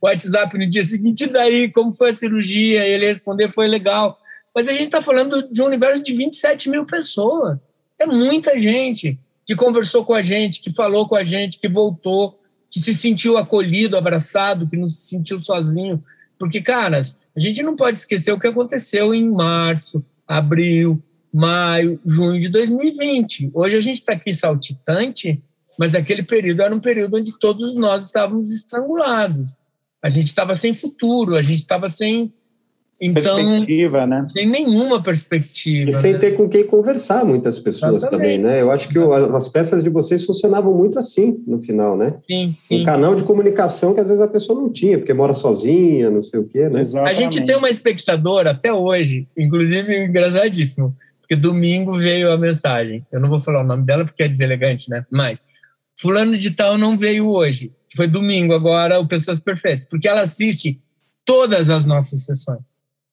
WhatsApp 0.00 0.56
no 0.56 0.70
dia 0.70 0.84
seguinte, 0.84 1.24
e 1.24 1.26
daí 1.26 1.68
como 1.68 1.92
foi 1.92 2.10
a 2.10 2.14
cirurgia, 2.14 2.86
ele 2.86 3.04
responder 3.04 3.50
foi 3.50 3.66
legal. 3.66 4.16
Mas 4.54 4.68
a 4.68 4.72
gente 4.72 4.84
está 4.84 5.00
falando 5.00 5.50
de 5.50 5.60
um 5.60 5.66
universo 5.66 6.04
de 6.04 6.12
27 6.12 6.70
mil 6.70 6.86
pessoas. 6.86 7.66
É 7.98 8.06
muita 8.06 8.56
gente 8.60 9.18
que 9.46 9.54
conversou 9.54 10.04
com 10.04 10.14
a 10.14 10.22
gente, 10.22 10.60
que 10.60 10.72
falou 10.72 11.08
com 11.08 11.16
a 11.16 11.24
gente, 11.24 11.58
que 11.58 11.68
voltou, 11.68 12.40
que 12.70 12.80
se 12.80 12.94
sentiu 12.94 13.36
acolhido, 13.36 13.96
abraçado, 13.96 14.68
que 14.68 14.76
não 14.76 14.88
se 14.88 15.08
sentiu 15.08 15.38
sozinho. 15.40 16.02
Porque, 16.38 16.60
caras, 16.60 17.18
a 17.36 17.40
gente 17.40 17.62
não 17.62 17.76
pode 17.76 18.00
esquecer 18.00 18.32
o 18.32 18.38
que 18.38 18.46
aconteceu 18.46 19.14
em 19.14 19.30
março, 19.30 20.04
abril, 20.26 21.02
maio, 21.32 22.00
junho 22.04 22.40
de 22.40 22.48
2020. 22.48 23.50
Hoje 23.52 23.76
a 23.76 23.80
gente 23.80 23.96
está 23.96 24.12
aqui 24.12 24.32
saltitante 24.32 25.42
mas 25.78 25.94
aquele 25.94 26.22
período 26.22 26.62
era 26.62 26.74
um 26.74 26.80
período 26.80 27.16
onde 27.16 27.38
todos 27.38 27.74
nós 27.74 28.06
estávamos 28.06 28.52
estrangulados. 28.52 29.52
A 30.02 30.08
gente 30.08 30.26
estava 30.26 30.54
sem 30.54 30.74
futuro, 30.74 31.36
a 31.36 31.42
gente 31.42 31.60
estava 31.60 31.88
sem 31.88 32.32
então, 33.00 33.36
perspectiva, 33.36 34.06
né? 34.06 34.24
Sem 34.28 34.48
nenhuma 34.48 35.02
perspectiva. 35.02 35.90
E 35.90 35.92
sem 35.92 36.12
né? 36.12 36.18
ter 36.18 36.36
com 36.36 36.48
quem 36.48 36.64
conversar, 36.64 37.24
muitas 37.24 37.58
pessoas 37.58 38.04
também, 38.04 38.38
né? 38.38 38.62
Eu 38.62 38.70
acho 38.70 38.88
que 38.88 38.98
as 38.98 39.48
peças 39.48 39.82
de 39.82 39.90
vocês 39.90 40.24
funcionavam 40.24 40.72
muito 40.72 40.98
assim 40.98 41.42
no 41.46 41.60
final, 41.60 41.96
né? 41.96 42.14
Sim, 42.26 42.52
sim. 42.54 42.82
Um 42.82 42.84
canal 42.84 43.14
de 43.14 43.24
comunicação 43.24 43.94
que 43.94 44.00
às 44.00 44.08
vezes 44.08 44.22
a 44.22 44.28
pessoa 44.28 44.60
não 44.60 44.70
tinha, 44.70 44.98
porque 44.98 45.12
mora 45.12 45.34
sozinha, 45.34 46.10
não 46.10 46.22
sei 46.22 46.38
o 46.38 46.44
quê, 46.44 46.68
né? 46.68 46.82
Exatamente. 46.82 47.10
A 47.10 47.12
gente 47.14 47.44
tem 47.44 47.56
uma 47.56 47.70
espectadora 47.70 48.52
até 48.52 48.72
hoje, 48.72 49.26
inclusive 49.36 50.04
engraçadíssimo, 50.04 50.94
porque 51.20 51.34
domingo 51.34 51.96
veio 51.96 52.30
a 52.30 52.38
mensagem. 52.38 53.04
Eu 53.10 53.20
não 53.20 53.28
vou 53.28 53.40
falar 53.40 53.62
o 53.62 53.66
nome 53.66 53.84
dela 53.84 54.04
porque 54.04 54.22
é 54.22 54.28
deselegante, 54.28 54.88
né? 54.88 55.04
Mas 55.10 55.42
fulano 55.96 56.36
de 56.36 56.50
tal 56.52 56.78
não 56.78 56.96
veio 56.96 57.28
hoje, 57.28 57.72
foi 57.96 58.06
domingo 58.06 58.52
agora, 58.52 58.98
o 58.98 59.06
Pessoas 59.06 59.40
Perfeitas, 59.40 59.86
porque 59.88 60.08
ela 60.08 60.22
assiste 60.22 60.80
todas 61.24 61.70
as 61.70 61.84
nossas 61.84 62.24
sessões. 62.24 62.60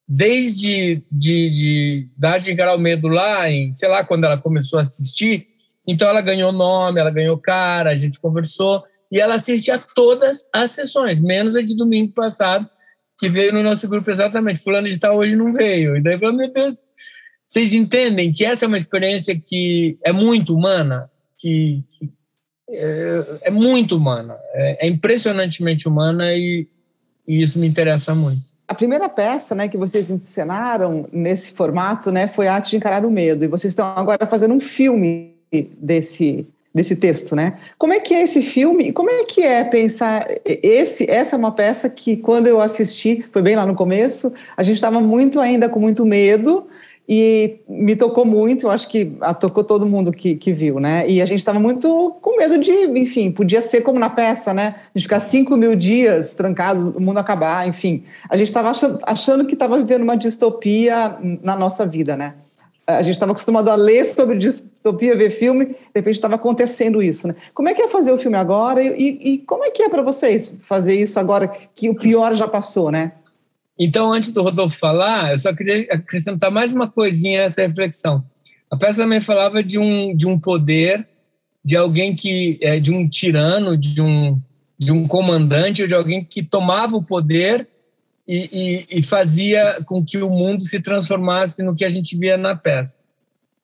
Desde 0.07 1.03
de, 1.11 1.49
de 1.49 2.51
encarar 2.51 2.75
o 2.75 2.79
medo 2.79 3.07
lá, 3.07 3.49
em, 3.49 3.73
sei 3.73 3.87
lá, 3.87 4.03
quando 4.03 4.25
ela 4.25 4.37
começou 4.37 4.79
a 4.79 4.81
assistir, 4.81 5.47
então 5.87 6.07
ela 6.07 6.21
ganhou 6.21 6.51
nome, 6.51 6.99
ela 6.99 7.11
ganhou 7.11 7.37
cara, 7.37 7.91
a 7.91 7.97
gente 7.97 8.19
conversou, 8.19 8.83
e 9.11 9.19
ela 9.19 9.35
assiste 9.35 9.71
a 9.71 9.79
todas 9.79 10.49
as 10.53 10.71
sessões, 10.71 11.19
menos 11.21 11.55
a 11.55 11.61
de 11.61 11.75
domingo 11.75 12.13
passado, 12.13 12.69
que 13.17 13.29
veio 13.29 13.53
no 13.53 13.61
nosso 13.61 13.87
grupo 13.87 14.09
exatamente. 14.09 14.59
Fulano 14.59 14.89
de 14.89 14.99
tal 14.99 15.17
hoje 15.17 15.35
não 15.35 15.53
veio. 15.53 15.95
E 15.95 16.01
daí, 16.01 16.17
meu 16.17 16.51
Deus, 16.51 16.77
vocês 17.45 17.73
entendem 17.73 18.31
que 18.31 18.45
essa 18.45 18.65
é 18.65 18.67
uma 18.67 18.77
experiência 18.77 19.39
que 19.39 19.97
é 20.03 20.11
muito 20.11 20.55
humana, 20.55 21.09
que, 21.37 21.83
que 21.89 22.09
é, 22.69 23.39
é 23.43 23.51
muito 23.51 23.97
humana, 23.97 24.37
é, 24.53 24.87
é 24.87 24.89
impressionantemente 24.89 25.87
humana 25.87 26.33
e, 26.33 26.67
e, 27.27 27.41
isso 27.41 27.59
me 27.59 27.67
interessa 27.67 28.15
muito. 28.15 28.50
A 28.71 28.73
primeira 28.73 29.09
peça 29.09 29.53
né, 29.53 29.67
que 29.67 29.75
vocês 29.75 30.09
encenaram 30.09 31.05
nesse 31.11 31.51
formato 31.51 32.09
né, 32.09 32.29
foi 32.29 32.47
a 32.47 32.53
Arte 32.53 32.69
de 32.69 32.77
Encarar 32.77 33.05
o 33.05 33.11
Medo, 33.11 33.43
e 33.43 33.47
vocês 33.49 33.73
estão 33.73 33.85
agora 33.97 34.25
fazendo 34.25 34.53
um 34.53 34.61
filme 34.61 35.35
desse, 35.77 36.47
desse 36.73 36.95
texto, 36.95 37.35
né? 37.35 37.57
Como 37.77 37.91
é 37.91 37.99
que 37.99 38.13
é 38.13 38.21
esse 38.21 38.41
filme? 38.41 38.93
Como 38.93 39.09
é 39.09 39.25
que 39.25 39.43
é 39.43 39.65
pensar 39.65 40.25
esse? 40.45 41.05
Essa 41.11 41.35
é 41.35 41.37
uma 41.37 41.51
peça 41.51 41.89
que 41.89 42.15
quando 42.15 42.47
eu 42.47 42.61
assisti, 42.61 43.25
foi 43.29 43.41
bem 43.41 43.57
lá 43.57 43.65
no 43.65 43.75
começo, 43.75 44.31
a 44.55 44.63
gente 44.63 44.75
estava 44.75 45.01
muito 45.01 45.41
ainda 45.41 45.67
com 45.67 45.81
muito 45.81 46.05
medo 46.05 46.65
e 47.13 47.59
me 47.67 47.93
tocou 47.93 48.23
muito, 48.23 48.67
eu 48.67 48.71
acho 48.71 48.87
que 48.87 49.17
a, 49.19 49.33
tocou 49.33 49.65
todo 49.65 49.85
mundo 49.85 50.13
que, 50.13 50.33
que 50.33 50.53
viu, 50.53 50.79
né? 50.79 51.05
E 51.09 51.21
a 51.21 51.25
gente 51.25 51.39
estava 51.39 51.59
muito 51.59 52.15
com 52.21 52.37
medo 52.37 52.57
de, 52.57 52.71
enfim, 52.71 53.29
podia 53.29 53.59
ser 53.59 53.81
como 53.81 53.99
na 53.99 54.09
peça, 54.09 54.53
né? 54.53 54.75
Gente 54.95 55.03
ficar 55.03 55.19
cinco 55.19 55.57
mil 55.57 55.75
dias 55.75 56.33
trancados, 56.33 56.87
o 56.95 57.01
mundo 57.01 57.17
acabar, 57.17 57.67
enfim. 57.67 58.05
A 58.29 58.37
gente 58.37 58.47
estava 58.47 58.69
achando, 58.69 58.97
achando, 59.03 59.45
que 59.45 59.55
estava 59.55 59.77
vivendo 59.77 60.03
uma 60.03 60.15
distopia 60.15 61.17
na 61.43 61.57
nossa 61.57 61.85
vida, 61.85 62.15
né? 62.15 62.35
a 62.87 63.01
gente 63.01 63.13
estava 63.13 63.31
acostumado 63.31 63.69
a 63.69 63.75
ler 63.75 64.03
sobre 64.05 64.37
distopia, 64.37 65.15
ver 65.15 65.29
filme, 65.29 65.65
de 65.65 65.77
repente 65.95 66.15
estava 66.15 66.35
acontecendo 66.35 67.01
isso, 67.01 67.27
né? 67.27 67.35
Como 67.53 67.69
é 67.69 67.73
que 67.73 67.81
é 67.81 67.87
fazer 67.87 68.11
o 68.11 68.17
filme 68.17 68.35
agora 68.35 68.81
e, 68.81 69.17
e 69.21 69.37
como 69.39 69.63
é 69.63 69.69
que 69.69 69.83
é 69.83 69.87
para 69.87 70.01
vocês 70.01 70.53
fazer 70.67 70.99
isso 70.99 71.19
agora 71.19 71.47
que 71.47 71.89
o 71.89 71.95
pior 71.95 72.33
já 72.33 72.47
passou, 72.47 72.91
né? 72.91 73.13
Então, 73.83 74.13
antes 74.13 74.31
do 74.31 74.43
Rodolfo 74.43 74.77
falar, 74.77 75.31
eu 75.31 75.39
só 75.39 75.51
queria 75.51 75.87
acrescentar 75.91 76.51
mais 76.51 76.71
uma 76.71 76.87
coisinha 76.87 77.41
a 77.41 77.43
essa 77.45 77.63
reflexão. 77.63 78.23
A 78.69 78.77
peça 78.77 79.01
também 79.01 79.19
falava 79.19 79.63
de 79.63 79.79
um, 79.79 80.15
de 80.15 80.27
um 80.27 80.37
poder, 80.39 81.07
de 81.65 81.75
alguém 81.75 82.13
que, 82.13 82.59
é, 82.61 82.79
de 82.79 82.93
um 82.93 83.09
tirano, 83.09 83.75
de 83.75 83.99
um, 83.99 84.39
de 84.77 84.91
um 84.91 85.07
comandante, 85.07 85.81
ou 85.81 85.87
de 85.87 85.95
alguém 85.95 86.23
que 86.23 86.43
tomava 86.43 86.95
o 86.95 87.01
poder 87.01 87.67
e, 88.27 88.85
e, 88.91 88.99
e, 88.99 89.01
fazia 89.01 89.81
com 89.83 90.05
que 90.05 90.19
o 90.19 90.29
mundo 90.29 90.63
se 90.63 90.79
transformasse 90.79 91.63
no 91.63 91.75
que 91.75 91.83
a 91.83 91.89
gente 91.89 92.15
via 92.15 92.37
na 92.37 92.55
peça. 92.55 92.99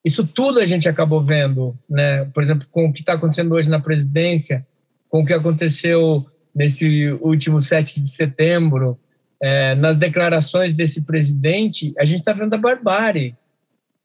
Isso 0.03 0.26
tudo 0.26 0.59
a 0.59 0.65
gente 0.65 0.89
acabou 0.89 1.22
vendo, 1.22 1.78
né? 1.88 2.26
Por 2.34 2.41
exemplo, 2.41 2.68
com 2.72 2.86
o 2.86 2.91
que 2.91 3.01
está 3.01 3.13
acontecendo 3.13 3.53
hoje 3.53 3.70
na 3.70 3.80
presidência, 3.80 4.65
com 5.09 5.22
o 5.22 5.26
que 5.26 5.34
aconteceu 5.34 6.26
nesse 6.55 7.11
último 7.22 7.61
7 7.61 8.01
de 8.01 8.09
setembro, 8.09 8.97
é, 9.41 9.75
nas 9.75 9.97
declarações 9.97 10.73
desse 10.73 11.01
presidente, 11.01 11.93
a 11.97 12.05
gente 12.05 12.19
está 12.19 12.33
vendo 12.33 12.53
a 12.53 12.57
barbárie. 12.57 13.35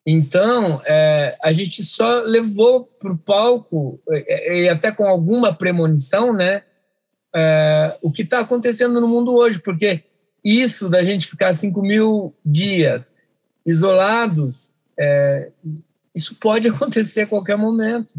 Então, 0.06 0.82
é, 0.86 1.36
a 1.42 1.52
gente 1.52 1.82
só 1.82 2.20
levou 2.20 2.84
para 2.84 3.12
o 3.12 3.18
palco, 3.18 4.00
é, 4.10 4.62
e 4.62 4.68
até 4.68 4.90
com 4.90 5.04
alguma 5.04 5.54
premonição, 5.54 6.32
né, 6.32 6.62
é, 7.34 7.96
o 8.02 8.10
que 8.10 8.22
está 8.22 8.40
acontecendo 8.40 9.00
no 9.00 9.08
mundo 9.08 9.34
hoje, 9.34 9.60
porque 9.60 10.02
isso 10.44 10.88
da 10.88 11.02
gente 11.04 11.28
ficar 11.28 11.54
5 11.54 11.80
mil 11.82 12.34
dias 12.44 13.14
isolados, 13.64 14.74
é, 14.98 15.50
isso 16.14 16.34
pode 16.34 16.66
acontecer 16.68 17.22
a 17.22 17.26
qualquer 17.26 17.56
momento. 17.56 18.12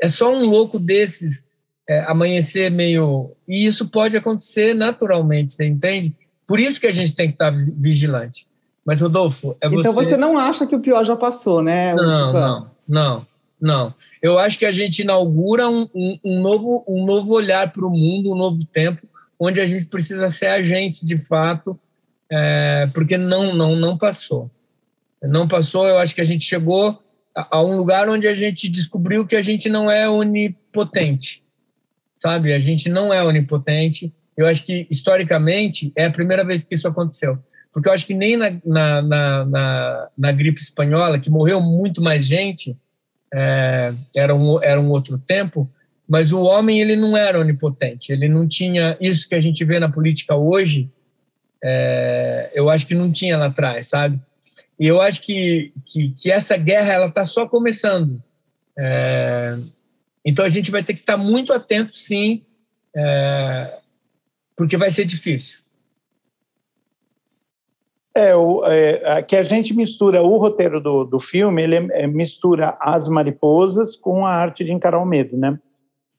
É 0.00 0.08
só 0.08 0.32
um 0.32 0.46
louco 0.46 0.78
desses 0.78 1.44
é, 1.88 2.00
amanhecer 2.00 2.70
meio. 2.70 3.32
E 3.46 3.64
isso 3.64 3.88
pode 3.88 4.16
acontecer 4.16 4.74
naturalmente, 4.74 5.52
você 5.52 5.66
entende? 5.66 6.14
Por 6.46 6.60
isso 6.60 6.80
que 6.80 6.86
a 6.86 6.92
gente 6.92 7.14
tem 7.14 7.28
que 7.28 7.34
estar 7.34 7.50
vigilante. 7.50 8.46
Mas, 8.84 9.00
Rodolfo, 9.00 9.56
é 9.60 9.66
então 9.66 9.70
você. 9.70 9.80
Então 9.80 9.92
você 9.94 10.16
não 10.16 10.36
acha 10.36 10.66
que 10.66 10.76
o 10.76 10.80
pior 10.80 11.04
já 11.04 11.16
passou, 11.16 11.62
né? 11.62 11.94
Não, 11.94 12.32
não, 12.32 12.70
não, 12.86 13.26
não. 13.60 13.94
Eu 14.20 14.38
acho 14.38 14.58
que 14.58 14.66
a 14.66 14.72
gente 14.72 15.00
inaugura 15.00 15.68
um, 15.68 15.88
um, 15.94 16.18
um 16.22 16.42
novo, 16.42 16.84
um 16.86 17.04
novo 17.04 17.32
olhar 17.32 17.72
para 17.72 17.86
o 17.86 17.90
mundo, 17.90 18.32
um 18.32 18.36
novo 18.36 18.62
tempo, 18.66 19.06
onde 19.38 19.60
a 19.60 19.64
gente 19.64 19.86
precisa 19.86 20.28
ser 20.28 20.48
agente 20.48 21.06
de 21.06 21.16
fato, 21.18 21.78
é, 22.30 22.88
porque 22.92 23.16
não, 23.16 23.54
não, 23.54 23.74
não 23.74 23.96
passou. 23.96 24.50
Não 25.22 25.48
passou, 25.48 25.86
eu 25.86 25.98
acho 25.98 26.14
que 26.14 26.20
a 26.20 26.24
gente 26.24 26.44
chegou 26.44 26.98
a, 27.34 27.56
a 27.56 27.62
um 27.62 27.76
lugar 27.76 28.08
onde 28.08 28.28
a 28.28 28.34
gente 28.34 28.68
descobriu 28.68 29.26
que 29.26 29.36
a 29.36 29.40
gente 29.40 29.70
não 29.70 29.90
é 29.90 30.08
onipotente, 30.08 31.42
sabe? 32.14 32.52
A 32.52 32.60
gente 32.60 32.90
não 32.90 33.12
é 33.12 33.24
onipotente. 33.24 34.12
Eu 34.36 34.46
acho 34.46 34.64
que, 34.64 34.86
historicamente, 34.90 35.92
é 35.96 36.06
a 36.06 36.10
primeira 36.10 36.44
vez 36.44 36.64
que 36.64 36.74
isso 36.74 36.88
aconteceu. 36.88 37.38
Porque 37.72 37.88
eu 37.88 37.92
acho 37.92 38.06
que 38.06 38.14
nem 38.14 38.36
na, 38.36 38.50
na, 38.64 39.02
na, 39.02 39.44
na, 39.44 40.08
na 40.16 40.32
gripe 40.32 40.60
espanhola, 40.60 41.18
que 41.18 41.30
morreu 41.30 41.60
muito 41.60 42.00
mais 42.00 42.24
gente, 42.24 42.76
é, 43.32 43.92
era, 44.14 44.34
um, 44.34 44.62
era 44.62 44.80
um 44.80 44.90
outro 44.90 45.18
tempo, 45.18 45.68
mas 46.08 46.32
o 46.32 46.42
homem 46.42 46.80
ele 46.80 46.94
não 46.94 47.16
era 47.16 47.40
onipotente, 47.40 48.12
ele 48.12 48.28
não 48.28 48.46
tinha 48.46 48.96
isso 49.00 49.28
que 49.28 49.34
a 49.34 49.40
gente 49.40 49.64
vê 49.64 49.80
na 49.80 49.90
política 49.90 50.36
hoje. 50.36 50.88
É, 51.62 52.52
eu 52.54 52.70
acho 52.70 52.86
que 52.86 52.94
não 52.94 53.10
tinha 53.10 53.36
lá 53.36 53.46
atrás, 53.46 53.88
sabe? 53.88 54.20
E 54.78 54.86
eu 54.86 55.00
acho 55.00 55.22
que, 55.22 55.72
que, 55.86 56.10
que 56.10 56.30
essa 56.30 56.56
guerra 56.56 56.92
ela 56.92 57.06
está 57.06 57.26
só 57.26 57.48
começando. 57.48 58.22
É, 58.78 59.58
então 60.24 60.44
a 60.44 60.48
gente 60.48 60.70
vai 60.70 60.84
ter 60.84 60.94
que 60.94 61.00
estar 61.00 61.16
tá 61.16 61.22
muito 61.22 61.52
atento, 61.52 61.96
sim, 61.96 62.42
é, 62.94 63.78
porque 64.56 64.76
vai 64.76 64.90
ser 64.90 65.04
difícil. 65.04 65.64
É, 68.16 68.34
o, 68.34 68.64
é, 68.64 69.22
que 69.22 69.34
a 69.34 69.42
gente 69.42 69.74
mistura 69.74 70.22
o 70.22 70.36
roteiro 70.36 70.80
do, 70.80 71.04
do 71.04 71.18
filme, 71.18 71.62
ele 71.62 71.74
é, 71.92 72.06
mistura 72.06 72.76
as 72.80 73.08
mariposas 73.08 73.96
com 73.96 74.24
a 74.24 74.30
arte 74.30 74.64
de 74.64 74.72
encarar 74.72 75.00
o 75.00 75.06
medo, 75.06 75.36
né? 75.36 75.58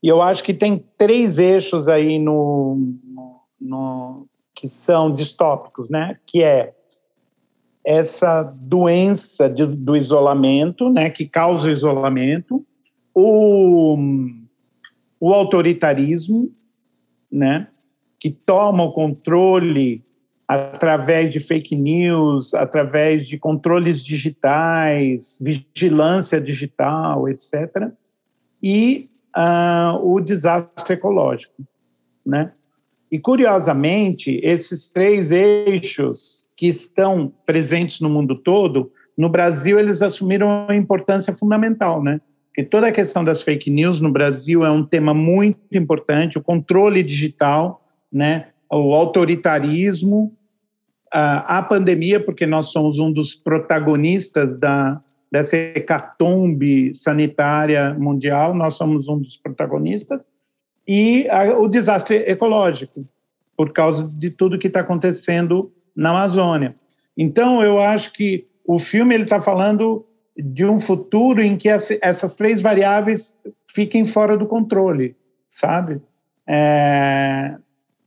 E 0.04 0.08
eu 0.10 0.22
acho 0.22 0.44
que 0.44 0.54
tem 0.54 0.84
três 0.98 1.38
eixos 1.38 1.88
aí 1.88 2.20
no, 2.20 2.94
no, 3.02 3.42
no 3.60 4.28
que 4.54 4.68
são 4.68 5.16
distópicos, 5.16 5.90
né? 5.90 6.20
Que 6.26 6.44
é 6.44 6.74
essa 7.84 8.44
doença 8.44 9.50
de, 9.50 9.66
do 9.66 9.96
isolamento, 9.96 10.90
né? 10.90 11.10
Que 11.10 11.26
causa 11.26 11.70
o 11.70 11.72
isolamento, 11.72 12.66
o, 13.14 13.98
o 15.18 15.34
autoritarismo, 15.34 16.52
né? 17.32 17.70
Que 18.26 18.32
toma 18.32 18.84
o 18.84 18.92
controle 18.92 20.04
através 20.48 21.32
de 21.32 21.40
fake 21.40 21.76
news, 21.76 22.56
através 22.56 23.28
de 23.28 23.38
controles 23.38 24.04
digitais, 24.04 25.38
vigilância 25.40 26.42
digital, 26.42 27.30
etc. 27.30 27.92
E 28.64 29.12
uh, 29.38 30.04
o 30.04 30.20
desastre 30.20 30.96
ecológico, 30.96 31.54
né? 32.26 32.52
E 33.12 33.20
curiosamente, 33.20 34.40
esses 34.44 34.90
três 34.90 35.32
eixos 35.32 36.44
que 36.58 36.66
estão 36.66 37.32
presentes 37.46 38.02
no 38.02 38.10
mundo 38.10 38.36
todo, 38.36 38.92
no 39.16 39.30
Brasil 39.30 39.80
eles 39.80 40.02
assumiram 40.02 40.66
uma 40.66 40.76
importância 40.76 41.32
fundamental, 41.36 42.02
né? 42.02 42.20
Porque 42.48 42.64
toda 42.64 42.88
a 42.88 42.92
questão 42.92 43.24
das 43.24 43.44
fake 43.44 43.70
news 43.70 44.02
no 44.02 44.12
Brasil 44.12 44.66
é 44.66 44.72
um 44.72 44.84
tema 44.84 45.14
muito 45.14 45.78
importante, 45.78 46.40
o 46.40 46.42
controle 46.42 47.04
digital, 47.04 47.84
né? 48.16 48.48
O 48.72 48.94
autoritarismo, 48.94 50.32
a, 51.12 51.58
a 51.58 51.62
pandemia, 51.62 52.18
porque 52.18 52.46
nós 52.46 52.72
somos 52.72 52.98
um 52.98 53.12
dos 53.12 53.36
protagonistas 53.36 54.58
da, 54.58 55.02
dessa 55.30 55.58
hecatombe 55.58 56.96
sanitária 56.96 57.94
mundial, 57.94 58.54
nós 58.54 58.76
somos 58.76 59.10
um 59.10 59.20
dos 59.20 59.36
protagonistas, 59.36 60.22
e 60.88 61.28
a, 61.30 61.60
o 61.60 61.68
desastre 61.68 62.16
ecológico, 62.16 63.06
por 63.58 63.74
causa 63.74 64.08
de 64.08 64.30
tudo 64.30 64.58
que 64.58 64.68
está 64.68 64.80
acontecendo 64.80 65.74
na 65.94 66.12
Amazônia. 66.12 66.74
Então, 67.18 67.62
eu 67.62 67.80
acho 67.80 68.14
que 68.14 68.48
o 68.66 68.80
filme 68.80 69.16
está 69.16 69.42
falando 69.42 70.06
de 70.38 70.66
um 70.66 70.80
futuro 70.80 71.42
em 71.42 71.58
que 71.58 71.68
essas 71.70 72.36
três 72.36 72.62
variáveis 72.62 73.38
fiquem 73.74 74.06
fora 74.06 74.38
do 74.38 74.46
controle, 74.46 75.16
sabe? 75.50 76.02
É, 76.48 77.56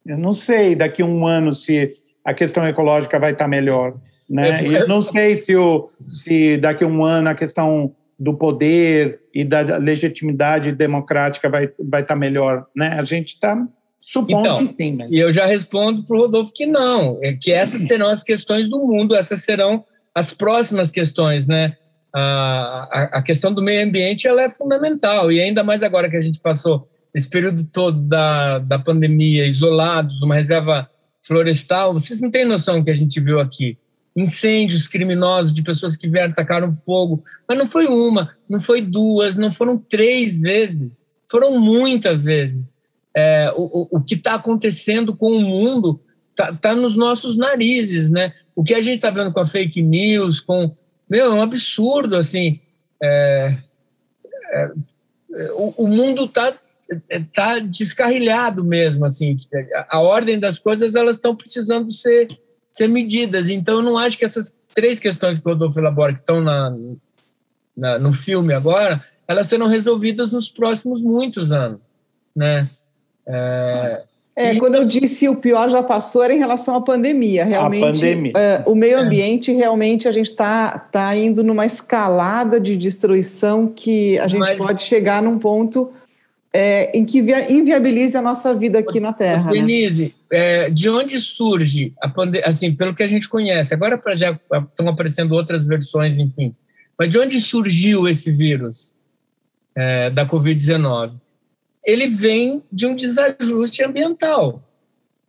eu 0.08 0.16
não 0.16 0.32
sei 0.32 0.74
daqui 0.74 1.02
a 1.02 1.06
um 1.06 1.26
ano 1.26 1.52
se 1.52 1.92
a 2.24 2.32
questão 2.32 2.66
ecológica 2.66 3.18
vai 3.18 3.32
estar 3.32 3.44
tá 3.44 3.48
melhor. 3.48 3.94
Né? 4.28 4.66
Eu, 4.66 4.72
eu 4.72 4.88
não 4.88 5.02
sei 5.02 5.36
se, 5.36 5.54
o, 5.54 5.86
se 6.08 6.56
daqui 6.56 6.82
a 6.82 6.86
um 6.86 7.04
ano 7.04 7.28
a 7.28 7.34
questão 7.34 7.94
do 8.18 8.34
poder 8.34 9.20
e 9.34 9.44
da 9.44 9.60
legitimidade 9.76 10.72
democrática 10.72 11.48
vai, 11.48 11.70
vai 11.78 12.00
estar 12.00 12.14
tá 12.14 12.16
melhor. 12.16 12.66
Né? 12.74 12.88
A 12.98 13.04
gente 13.04 13.34
está 13.34 13.62
supondo 14.00 14.40
então, 14.40 14.66
que 14.66 14.72
sim. 14.72 14.98
E 15.10 15.18
eu 15.18 15.30
já 15.30 15.44
respondo 15.44 16.02
para 16.04 16.16
o 16.16 16.20
Rodolfo 16.20 16.52
que 16.54 16.64
não, 16.64 17.18
é 17.22 17.34
que 17.34 17.52
essas 17.52 17.82
serão 17.86 18.08
as 18.08 18.24
questões 18.24 18.66
do 18.66 18.78
mundo, 18.78 19.14
essas 19.14 19.42
serão 19.42 19.84
as 20.14 20.32
próximas 20.32 20.90
questões. 20.90 21.46
Né? 21.46 21.76
A, 22.14 22.88
a, 22.90 23.02
a 23.18 23.22
questão 23.22 23.52
do 23.52 23.62
meio 23.62 23.84
ambiente 23.84 24.26
ela 24.26 24.42
é 24.42 24.48
fundamental, 24.48 25.30
e 25.30 25.38
ainda 25.38 25.62
mais 25.62 25.82
agora 25.82 26.08
que 26.08 26.16
a 26.16 26.22
gente 26.22 26.40
passou 26.40 26.88
esse 27.14 27.28
período 27.28 27.64
todo 27.72 28.00
da, 28.00 28.58
da 28.58 28.78
pandemia 28.78 29.46
isolados, 29.46 30.20
numa 30.20 30.34
reserva 30.34 30.88
florestal, 31.22 31.92
vocês 31.92 32.20
não 32.20 32.30
têm 32.30 32.44
noção 32.44 32.78
do 32.78 32.84
que 32.84 32.90
a 32.90 32.96
gente 32.96 33.20
viu 33.20 33.40
aqui 33.40 33.78
incêndios 34.18 34.88
criminosos 34.88 35.52
de 35.52 35.62
pessoas 35.62 35.96
que 35.96 36.08
vieram 36.08 36.34
tacaram 36.34 36.72
fogo, 36.72 37.22
mas 37.46 37.56
não 37.56 37.66
foi 37.66 37.86
uma, 37.86 38.34
não 38.48 38.60
foi 38.60 38.80
duas, 38.80 39.36
não 39.36 39.52
foram 39.52 39.78
três 39.78 40.40
vezes, 40.40 41.04
foram 41.30 41.58
muitas 41.58 42.24
vezes. 42.24 42.74
É, 43.16 43.52
o, 43.56 43.88
o 43.90 44.00
que 44.00 44.14
está 44.14 44.34
acontecendo 44.34 45.14
com 45.16 45.30
o 45.30 45.40
mundo 45.40 46.00
está 46.30 46.52
tá 46.52 46.74
nos 46.74 46.96
nossos 46.96 47.36
narizes, 47.36 48.10
né? 48.10 48.32
O 48.54 48.62
que 48.62 48.74
a 48.74 48.80
gente 48.80 48.96
está 48.96 49.10
vendo 49.10 49.32
com 49.32 49.40
a 49.40 49.46
fake 49.46 49.82
news, 49.82 50.40
com 50.40 50.74
meu, 51.08 51.26
é 51.26 51.34
um 51.34 51.42
absurdo 51.42 52.16
assim. 52.16 52.60
É, 53.02 53.56
é, 54.52 54.70
o, 55.52 55.74
o, 55.84 55.86
mundo 55.86 56.24
está 56.24 56.58
tá 57.32 57.58
descarrilhado 57.58 58.64
mesmo, 58.64 59.04
assim. 59.04 59.36
A, 59.74 59.96
a 59.96 60.00
ordem 60.00 60.38
das 60.38 60.58
coisas 60.58 60.94
elas 60.94 61.16
estão 61.16 61.34
precisando 61.36 61.90
ser 61.92 62.28
ser 62.70 62.88
medidas. 62.88 63.50
Então, 63.50 63.76
eu 63.76 63.82
não 63.82 63.98
acho 63.98 64.16
que 64.16 64.24
essas 64.24 64.56
três 64.74 65.00
questões 65.00 65.38
que 65.38 65.46
o 65.46 65.50
Rodolfo 65.50 65.78
elabora, 65.80 66.12
que 66.12 66.20
estão 66.20 66.40
na, 66.40 66.76
na, 67.76 67.98
no 67.98 68.12
filme 68.12 68.54
agora, 68.54 69.04
elas 69.26 69.48
serão 69.48 69.66
resolvidas 69.66 70.30
nos 70.30 70.48
próximos 70.48 71.02
muitos 71.02 71.50
anos, 71.50 71.80
né? 72.36 72.70
É, 73.26 74.02
É, 74.38 74.54
e... 74.54 74.58
quando 74.60 74.76
eu 74.76 74.84
disse 74.84 75.28
o 75.28 75.34
pior 75.34 75.68
já 75.68 75.82
passou, 75.82 76.22
era 76.22 76.32
em 76.32 76.38
relação 76.38 76.76
à 76.76 76.80
pandemia. 76.80 77.44
Realmente, 77.44 77.84
a 77.84 77.92
pandemia. 77.92 78.32
É, 78.36 78.62
o 78.66 78.74
meio 78.76 78.98
é. 78.98 79.00
ambiente, 79.00 79.50
é. 79.50 79.54
realmente, 79.54 80.06
a 80.06 80.12
gente 80.12 80.26
está 80.26 80.78
tá 80.78 81.16
indo 81.16 81.42
numa 81.42 81.66
escalada 81.66 82.60
de 82.60 82.76
destruição 82.76 83.66
que 83.66 84.16
a 84.20 84.28
gente 84.28 84.38
Mas... 84.38 84.56
pode 84.56 84.82
chegar 84.82 85.20
num 85.20 85.40
ponto 85.40 85.92
é, 86.52 86.96
em 86.96 87.04
que 87.04 87.18
inviabilize 87.18 88.16
a 88.16 88.22
nossa 88.22 88.54
vida 88.54 88.78
aqui 88.78 89.00
na 89.00 89.12
Terra. 89.12 89.52
Né? 89.52 89.60
Denise, 89.60 90.14
né? 90.30 90.66
é, 90.66 90.70
de 90.70 90.88
onde 90.88 91.20
surge 91.20 91.92
a 92.00 92.08
pandemia? 92.08 92.46
Assim, 92.46 92.74
pelo 92.74 92.94
que 92.94 93.02
a 93.02 93.06
gente 93.06 93.28
conhece, 93.28 93.74
agora 93.74 94.00
já 94.14 94.38
estão 94.52 94.88
aparecendo 94.88 95.32
outras 95.32 95.66
versões, 95.66 96.18
enfim. 96.18 96.54
Mas 96.98 97.08
de 97.08 97.18
onde 97.18 97.40
surgiu 97.40 98.08
esse 98.08 98.32
vírus 98.32 98.94
é, 99.76 100.10
da 100.10 100.26
Covid-19? 100.26 101.12
ele 101.88 102.06
vem 102.06 102.62
de 102.70 102.84
um 102.84 102.94
desajuste 102.94 103.82
ambiental. 103.82 104.62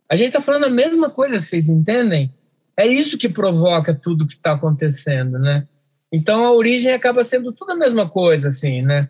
A 0.06 0.14
gente 0.14 0.28
está 0.28 0.42
falando 0.42 0.66
a 0.66 0.70
mesma 0.70 1.08
coisa, 1.08 1.38
vocês 1.38 1.70
entendem? 1.70 2.30
É 2.76 2.86
isso 2.86 3.16
que 3.16 3.30
provoca 3.30 3.94
tudo 3.94 4.26
que 4.26 4.34
está 4.34 4.52
acontecendo, 4.52 5.38
né? 5.38 5.66
Então 6.12 6.44
a 6.44 6.52
origem 6.52 6.92
acaba 6.92 7.24
sendo 7.24 7.50
tudo 7.50 7.72
a 7.72 7.76
mesma 7.76 8.10
coisa, 8.10 8.48
assim, 8.48 8.82
né? 8.82 9.08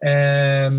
É... 0.00 0.70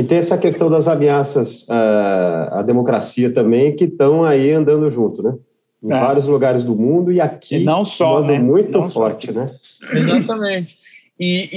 E 0.00 0.02
tem 0.02 0.16
essa 0.16 0.38
questão 0.38 0.70
das 0.70 0.88
ameaças 0.88 1.68
à, 1.68 2.60
à 2.60 2.62
democracia 2.62 3.30
também, 3.30 3.76
que 3.76 3.84
estão 3.84 4.24
aí 4.24 4.50
andando 4.50 4.90
junto, 4.90 5.22
né? 5.22 5.34
Em 5.82 5.92
é. 5.92 6.00
vários 6.00 6.26
lugares 6.26 6.64
do 6.64 6.74
mundo 6.74 7.12
e 7.12 7.20
aqui 7.20 7.56
e 7.56 7.64
não 7.64 7.84
só, 7.84 8.22
né? 8.22 8.38
muito 8.38 8.78
não 8.78 8.90
forte, 8.90 9.26
só. 9.26 9.32
né? 9.32 9.54
Exatamente. 9.92 10.78
E, 11.18 11.50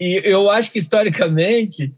e, 0.00 0.04
e 0.04 0.22
eu 0.24 0.50
acho 0.50 0.72
que 0.72 0.78
historicamente 0.78 1.92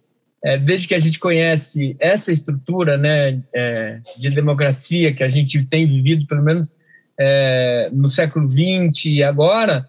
é, 0.45 0.59
desde 0.59 0.89
que 0.89 0.95
a 0.95 0.99
gente 0.99 1.21
conhece 1.21 1.95
essa 2.01 2.33
estrutura 2.33 2.99
né, 2.99 3.41
é, 3.55 4.01
de 4.19 4.29
democracia 4.31 5.15
que 5.15 5.23
a 5.23 5.29
gente 5.29 5.65
tem 5.67 5.87
vivido, 5.87 6.27
pelo 6.27 6.43
menos 6.43 6.75
é, 7.17 7.91
no 7.93 8.09
século 8.09 8.49
XX 8.49 9.07
e 9.07 9.23
agora, 9.23 9.89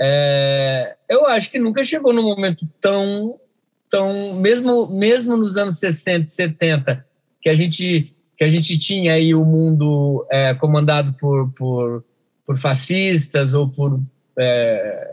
é, 0.00 0.94
eu 1.08 1.26
acho 1.26 1.50
que 1.50 1.58
nunca 1.58 1.82
chegou 1.82 2.12
num 2.12 2.22
momento 2.22 2.68
tão, 2.80 3.34
tão 3.88 4.34
mesmo, 4.34 4.88
mesmo 4.88 5.36
nos 5.36 5.56
anos 5.56 5.78
60 5.78 6.28
70, 6.28 7.04
que 7.40 7.48
a 7.48 7.54
gente, 7.54 8.14
que 8.36 8.44
a 8.44 8.48
gente 8.48 8.78
tinha 8.78 9.14
aí 9.14 9.34
o 9.34 9.44
mundo 9.44 10.26
é, 10.30 10.54
comandado 10.54 11.14
por, 11.14 11.50
por, 11.52 12.04
por 12.46 12.56
fascistas 12.56 13.54
ou 13.54 13.68
por 13.68 14.00
é, 14.40 15.08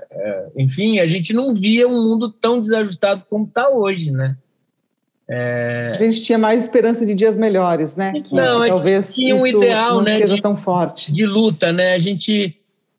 enfim, 0.55 0.99
a 0.99 1.07
gente 1.07 1.33
não 1.33 1.53
via 1.53 1.87
um 1.87 2.01
mundo 2.01 2.31
tão 2.31 2.61
desajustado 2.61 3.23
como 3.29 3.45
está 3.45 3.69
hoje, 3.69 4.11
né? 4.11 4.37
É... 5.27 5.91
A 5.95 5.97
gente 5.97 6.21
tinha 6.21 6.37
mais 6.37 6.63
esperança 6.63 7.05
de 7.05 7.13
dias 7.13 7.35
melhores, 7.35 7.95
né? 7.95 8.13
Que 8.13 8.35
talvez 8.35 9.13
tinha 9.13 9.35
um 9.35 9.45
ideal, 9.45 9.95
não 9.95 10.03
né, 10.03 10.15
esteja 10.15 10.35
de, 10.35 10.41
tão 10.41 10.55
forte. 10.55 11.11
De 11.11 11.25
luta, 11.25 11.73
né? 11.73 11.93
A 11.93 11.99
gente, 11.99 12.55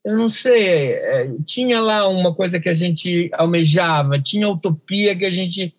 eu 0.07 0.17
não 0.17 0.31
sei, 0.31 0.93
é, 0.93 1.31
tinha 1.45 1.81
lá 1.81 2.09
uma 2.09 2.33
coisa 2.33 2.61
que 2.61 2.69
a 2.69 2.73
gente 2.73 3.29
almejava, 3.33 4.23
tinha 4.23 4.49
utopia 4.49 5.17
que 5.17 5.25
a 5.25 5.33
gente, 5.33 5.75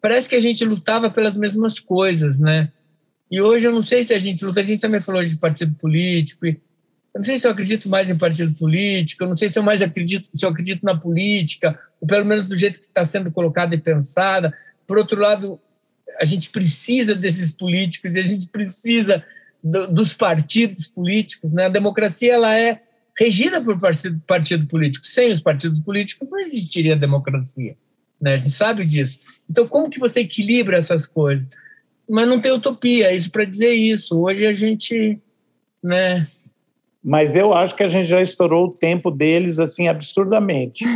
parece 0.00 0.28
que 0.28 0.36
a 0.36 0.40
gente 0.40 0.64
lutava 0.64 1.10
pelas 1.10 1.34
mesmas 1.34 1.80
coisas, 1.80 2.38
né? 2.38 2.70
E 3.28 3.40
hoje 3.40 3.66
eu 3.66 3.72
não 3.72 3.82
sei 3.82 4.04
se 4.04 4.14
a 4.14 4.20
gente 4.20 4.44
luta, 4.44 4.60
a 4.60 4.62
gente 4.62 4.78
também 4.78 5.00
falou 5.00 5.20
de 5.20 5.36
partido 5.36 5.74
político, 5.74 6.46
eu 6.46 6.56
não 7.16 7.24
sei 7.24 7.36
se 7.36 7.44
eu 7.44 7.50
acredito 7.50 7.88
mais 7.88 8.08
em 8.08 8.16
partido 8.16 8.54
político, 8.54 9.24
eu 9.24 9.28
não 9.28 9.36
sei 9.36 9.48
se 9.48 9.58
eu 9.58 9.64
mais 9.64 9.82
acredito, 9.82 10.28
se 10.32 10.46
eu 10.46 10.50
acredito 10.50 10.84
na 10.84 10.96
política, 10.96 11.76
ou 12.00 12.06
pelo 12.06 12.24
menos 12.24 12.46
do 12.46 12.54
jeito 12.54 12.78
que 12.78 12.86
está 12.86 13.04
sendo 13.04 13.32
colocada 13.32 13.74
e 13.74 13.78
pensada. 13.78 14.54
Por 14.86 14.96
outro 14.96 15.20
lado, 15.20 15.60
a 16.20 16.24
gente 16.24 16.50
precisa 16.50 17.16
desses 17.16 17.50
políticos 17.50 18.14
e 18.14 18.20
a 18.20 18.22
gente 18.22 18.46
precisa 18.46 19.24
do, 19.60 19.88
dos 19.88 20.14
partidos 20.14 20.86
políticos. 20.86 21.50
Né? 21.50 21.66
A 21.66 21.68
democracia 21.68 22.32
ela 22.32 22.56
é 22.56 22.80
regida 23.22 23.62
por 23.62 23.78
partido, 23.78 24.20
partido 24.26 24.66
político. 24.66 25.06
Sem 25.06 25.30
os 25.30 25.40
partidos 25.40 25.80
políticos 25.80 26.28
não 26.30 26.40
existiria 26.40 26.96
democracia. 26.96 27.76
Né? 28.20 28.34
A 28.34 28.36
gente 28.36 28.50
sabe 28.50 28.84
disso. 28.84 29.18
Então, 29.48 29.66
como 29.66 29.90
que 29.90 29.98
você 29.98 30.20
equilibra 30.20 30.76
essas 30.76 31.06
coisas? 31.06 31.46
Mas 32.08 32.28
não 32.28 32.40
tem 32.40 32.52
utopia, 32.52 33.14
isso 33.14 33.30
para 33.30 33.44
dizer 33.44 33.72
isso. 33.72 34.18
Hoje 34.20 34.46
a 34.46 34.52
gente, 34.52 35.18
né, 35.82 36.26
mas 37.04 37.34
eu 37.34 37.52
acho 37.52 37.74
que 37.74 37.82
a 37.82 37.88
gente 37.88 38.06
já 38.06 38.22
estourou 38.22 38.66
o 38.66 38.70
tempo 38.70 39.10
deles 39.10 39.58
assim 39.58 39.88
absurdamente. 39.88 40.84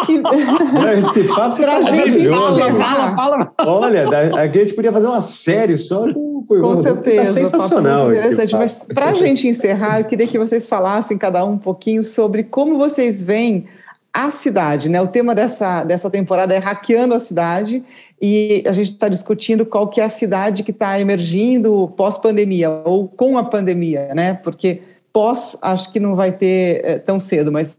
Esse 0.00 1.28
papo 1.28 1.56
pra 1.56 1.80
tá 1.80 1.82
gente 1.82 2.28
fala, 2.28 2.74
fala, 2.74 3.16
fala. 3.16 3.52
Olha, 3.66 4.08
a 4.36 4.46
gente 4.46 4.74
podia 4.74 4.92
fazer 4.92 5.06
uma 5.06 5.20
série 5.20 5.76
só 5.76 6.12
com 6.12 6.44
Com 6.46 6.76
tá 6.76 6.82
certeza, 6.82 7.50
tá 7.50 7.50
sensacional. 7.50 8.12
interessante. 8.12 8.54
Mas 8.54 8.86
para 8.86 9.10
a 9.10 9.14
gente 9.16 9.48
encerrar, 9.48 10.00
eu 10.00 10.04
queria 10.04 10.28
que 10.28 10.38
vocês 10.38 10.68
falassem 10.68 11.18
cada 11.18 11.44
um 11.44 11.52
um 11.52 11.58
pouquinho 11.58 12.04
sobre 12.04 12.44
como 12.44 12.78
vocês 12.78 13.22
veem 13.22 13.66
a 14.12 14.30
cidade, 14.30 14.88
né? 14.88 15.00
O 15.00 15.08
tema 15.08 15.34
dessa, 15.34 15.84
dessa 15.84 16.08
temporada 16.08 16.54
é 16.54 16.58
hackeando 16.58 17.14
a 17.14 17.20
cidade 17.20 17.84
e 18.20 18.62
a 18.66 18.72
gente 18.72 18.92
está 18.92 19.08
discutindo 19.08 19.66
qual 19.66 19.88
que 19.88 20.00
é 20.00 20.04
a 20.04 20.10
cidade 20.10 20.62
que 20.62 20.70
está 20.70 20.98
emergindo 20.98 21.88
pós-pandemia 21.96 22.70
ou 22.84 23.06
com 23.06 23.36
a 23.36 23.44
pandemia, 23.44 24.14
né? 24.14 24.34
Porque 24.34 24.80
pós, 25.18 25.56
acho 25.60 25.90
que 25.90 25.98
não 25.98 26.14
vai 26.14 26.30
ter 26.30 26.80
é, 26.84 26.96
tão 26.96 27.18
cedo, 27.18 27.50
mas 27.50 27.76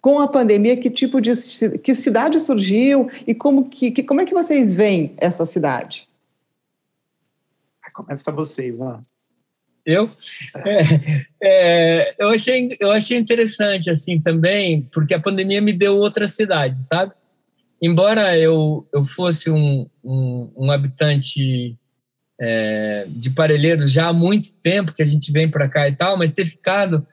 com 0.00 0.20
a 0.20 0.28
pandemia, 0.28 0.76
que 0.76 0.88
tipo 0.88 1.20
de 1.20 1.32
que 1.82 1.96
cidade 1.96 2.38
surgiu 2.38 3.10
e 3.26 3.34
como 3.34 3.68
que, 3.68 3.90
que 3.90 4.04
como 4.04 4.20
é 4.20 4.24
que 4.24 4.32
vocês 4.32 4.72
veem 4.72 5.12
essa 5.16 5.44
cidade? 5.44 6.08
Começa 7.92 8.30
você, 8.30 8.68
Ivan. 8.68 9.04
Eu? 9.84 10.08
É, 10.64 11.24
é, 11.42 12.14
eu, 12.20 12.28
achei, 12.28 12.76
eu 12.78 12.92
achei 12.92 13.18
interessante, 13.18 13.90
assim, 13.90 14.20
também, 14.20 14.82
porque 14.92 15.12
a 15.12 15.20
pandemia 15.20 15.60
me 15.60 15.72
deu 15.72 15.96
outra 15.96 16.28
cidade, 16.28 16.86
sabe? 16.86 17.12
Embora 17.82 18.38
eu, 18.38 18.86
eu 18.92 19.02
fosse 19.02 19.50
um, 19.50 19.88
um, 20.04 20.52
um 20.56 20.70
habitante 20.70 21.76
é, 22.40 23.06
de 23.08 23.30
Parelheiros 23.30 23.90
já 23.90 24.08
há 24.08 24.12
muito 24.12 24.54
tempo 24.62 24.92
que 24.92 25.02
a 25.02 25.06
gente 25.06 25.32
vem 25.32 25.50
para 25.50 25.68
cá 25.68 25.88
e 25.88 25.94
tal, 25.94 26.18
mas 26.18 26.30
ter 26.30 26.46
ficado 26.46 27.06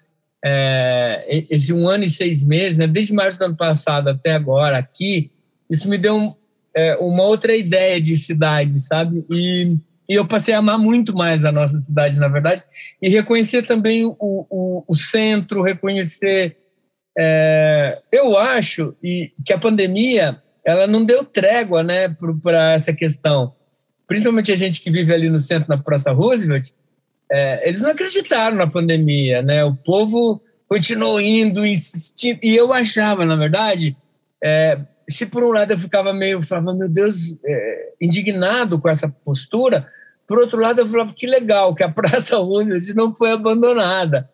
é, 0.44 1.46
esse 1.50 1.72
um 1.72 1.88
ano 1.88 2.04
e 2.04 2.10
seis 2.10 2.44
meses, 2.44 2.78
né, 2.78 2.86
desde 2.86 3.14
março 3.14 3.38
do 3.38 3.46
ano 3.46 3.56
passado 3.56 4.10
até 4.10 4.34
agora 4.34 4.78
aqui, 4.78 5.32
isso 5.70 5.88
me 5.88 5.98
deu 5.98 6.18
um, 6.18 6.34
é, 6.76 6.96
uma 6.98 7.24
outra 7.24 7.56
ideia 7.56 8.02
de 8.02 8.18
cidade, 8.18 8.82
sabe? 8.82 9.26
E, 9.32 9.78
e, 10.10 10.16
eu 10.16 10.28
passei 10.28 10.54
a 10.54 10.58
amar 10.58 10.78
muito 10.78 11.16
mais 11.16 11.46
a 11.46 11.52
nossa 11.52 11.78
cidade, 11.78 12.20
na 12.20 12.28
verdade, 12.28 12.62
e 13.02 13.08
reconhecer 13.10 13.64
também 13.64 14.04
o, 14.06 14.16
o, 14.20 14.84
o 14.88 14.96
centro, 14.96 15.62
reconhecer. 15.62 16.58
É, 17.18 18.02
eu 18.12 18.38
acho 18.38 18.96
e, 19.02 19.32
que 19.46 19.54
a 19.54 19.58
pandemia 19.58 20.42
ela 20.66 20.88
não 20.88 21.06
deu 21.06 21.24
trégua 21.24 21.84
né, 21.84 22.14
para 22.42 22.74
essa 22.74 22.92
questão 22.92 23.54
principalmente 24.14 24.52
a 24.52 24.56
gente 24.56 24.80
que 24.80 24.92
vive 24.92 25.12
ali 25.12 25.28
no 25.28 25.42
centro, 25.42 25.68
na 25.68 25.82
Praça 25.82 26.12
Roosevelt, 26.12 26.70
é, 27.32 27.68
eles 27.68 27.82
não 27.82 27.90
acreditaram 27.90 28.56
na 28.56 28.68
pandemia, 28.68 29.42
né? 29.42 29.64
O 29.64 29.76
povo 29.76 30.40
continuou 30.70 31.20
indo, 31.20 31.66
insistindo, 31.66 32.38
e 32.44 32.56
eu 32.56 32.72
achava, 32.72 33.26
na 33.26 33.36
verdade, 33.36 33.98
é, 34.44 34.78
se 35.10 35.26
por 35.26 35.44
um 35.44 35.50
lado 35.50 35.72
eu 35.72 35.80
ficava 35.80 36.14
meio, 36.14 36.44
falava, 36.44 36.76
meu 36.76 36.88
Deus, 36.88 37.36
é, 37.44 37.94
indignado 38.00 38.80
com 38.80 38.88
essa 38.88 39.10
postura, 39.10 39.88
por 40.28 40.38
outro 40.38 40.62
lado 40.62 40.82
eu 40.82 40.88
falava, 40.88 41.12
que 41.12 41.26
legal 41.26 41.74
que 41.74 41.82
a 41.82 41.90
Praça 41.90 42.38
Roosevelt 42.38 42.88
não 42.90 43.12
foi 43.16 43.32
abandonada, 43.32 44.30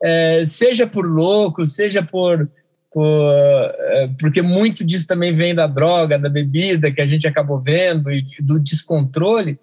é, 0.00 0.44
seja 0.44 0.86
por 0.86 1.04
loucos, 1.04 1.74
seja 1.74 2.04
por 2.04 2.48
porque 4.20 4.40
muito 4.40 4.84
disso 4.84 5.06
também 5.06 5.34
vem 5.34 5.54
da 5.54 5.66
droga, 5.66 6.18
da 6.18 6.28
bebida 6.28 6.92
que 6.92 7.00
a 7.00 7.06
gente 7.06 7.26
acabou 7.26 7.58
vendo 7.58 8.10
e 8.10 8.24
do 8.40 8.60
descontrole. 8.60 9.58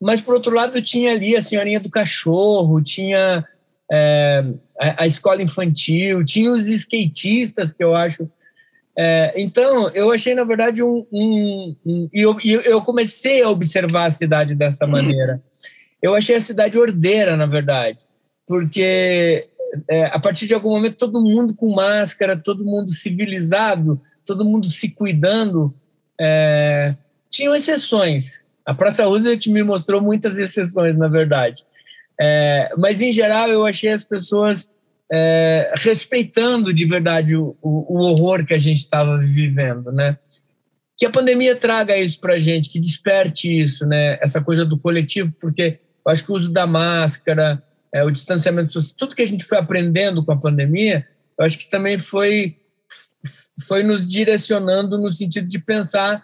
Mas, 0.00 0.20
por 0.20 0.34
outro 0.34 0.54
lado, 0.54 0.80
tinha 0.80 1.12
ali 1.12 1.34
a 1.34 1.42
senhorinha 1.42 1.80
do 1.80 1.90
cachorro, 1.90 2.80
tinha 2.82 3.44
é, 3.90 4.44
a, 4.78 5.06
escola 5.06 5.42
infantil, 5.42 6.24
tinha 6.24 6.52
os 6.52 6.68
skatistas, 6.68 7.72
que 7.72 7.82
eu 7.82 7.96
acho. 7.96 8.30
É, 8.96 9.32
então, 9.36 9.88
eu 9.90 10.12
achei, 10.12 10.34
na 10.34 10.44
verdade, 10.44 10.82
um. 10.82 11.06
um, 11.10 11.76
um 11.84 12.08
e 12.12 12.20
eu, 12.20 12.36
eu 12.42 12.82
comecei 12.82 13.42
a 13.42 13.50
observar 13.50 14.06
a 14.06 14.10
cidade 14.10 14.54
dessa 14.54 14.86
maneira. 14.86 15.42
Eu 16.00 16.14
achei 16.14 16.36
a 16.36 16.40
cidade 16.40 16.78
ordeira, 16.78 17.36
na 17.36 17.46
verdade, 17.46 17.98
porque 18.46 19.48
é, 19.88 20.06
a 20.06 20.18
partir 20.18 20.46
de 20.46 20.54
algum 20.54 20.70
momento, 20.70 20.96
todo 20.96 21.22
mundo 21.22 21.54
com 21.54 21.74
máscara, 21.74 22.36
todo 22.36 22.64
mundo 22.64 22.90
civilizado, 22.90 24.00
todo 24.24 24.44
mundo 24.44 24.66
se 24.66 24.90
cuidando. 24.90 25.74
É, 26.20 26.94
tinham 27.30 27.54
exceções. 27.54 28.44
A 28.64 28.74
Praça 28.74 29.04
Roosevelt 29.04 29.46
me 29.46 29.62
mostrou 29.62 30.00
muitas 30.00 30.38
exceções, 30.38 30.96
na 30.96 31.08
verdade. 31.08 31.64
É, 32.20 32.70
mas, 32.76 33.00
em 33.00 33.12
geral, 33.12 33.48
eu 33.48 33.64
achei 33.64 33.90
as 33.90 34.04
pessoas 34.04 34.68
é, 35.10 35.72
respeitando 35.76 36.72
de 36.72 36.84
verdade 36.84 37.36
o, 37.36 37.56
o, 37.62 37.96
o 37.96 38.00
horror 38.00 38.44
que 38.44 38.52
a 38.52 38.58
gente 38.58 38.78
estava 38.78 39.18
vivendo, 39.18 39.90
né? 39.92 40.18
Que 40.96 41.06
a 41.06 41.10
pandemia 41.10 41.54
traga 41.54 41.96
isso 41.96 42.20
para 42.20 42.34
a 42.34 42.40
gente, 42.40 42.68
que 42.68 42.80
desperte 42.80 43.62
isso, 43.62 43.86
né? 43.86 44.18
Essa 44.20 44.42
coisa 44.42 44.64
do 44.64 44.78
coletivo, 44.78 45.32
porque 45.40 45.78
Eu 46.04 46.12
acho 46.12 46.24
que 46.24 46.32
o 46.32 46.34
uso 46.34 46.50
da 46.50 46.66
máscara, 46.66 47.62
é, 47.92 48.04
o 48.04 48.10
distanciamento 48.10 48.72
social, 48.72 48.96
tudo 48.98 49.14
que 49.14 49.22
a 49.22 49.26
gente 49.26 49.44
foi 49.44 49.58
aprendendo 49.58 50.24
com 50.24 50.32
a 50.32 50.36
pandemia, 50.36 51.06
eu 51.38 51.44
acho 51.44 51.58
que 51.58 51.70
também 51.70 51.98
foi, 51.98 52.56
foi 53.66 53.82
nos 53.82 54.08
direcionando 54.08 54.98
no 54.98 55.12
sentido 55.12 55.46
de 55.46 55.58
pensar 55.58 56.22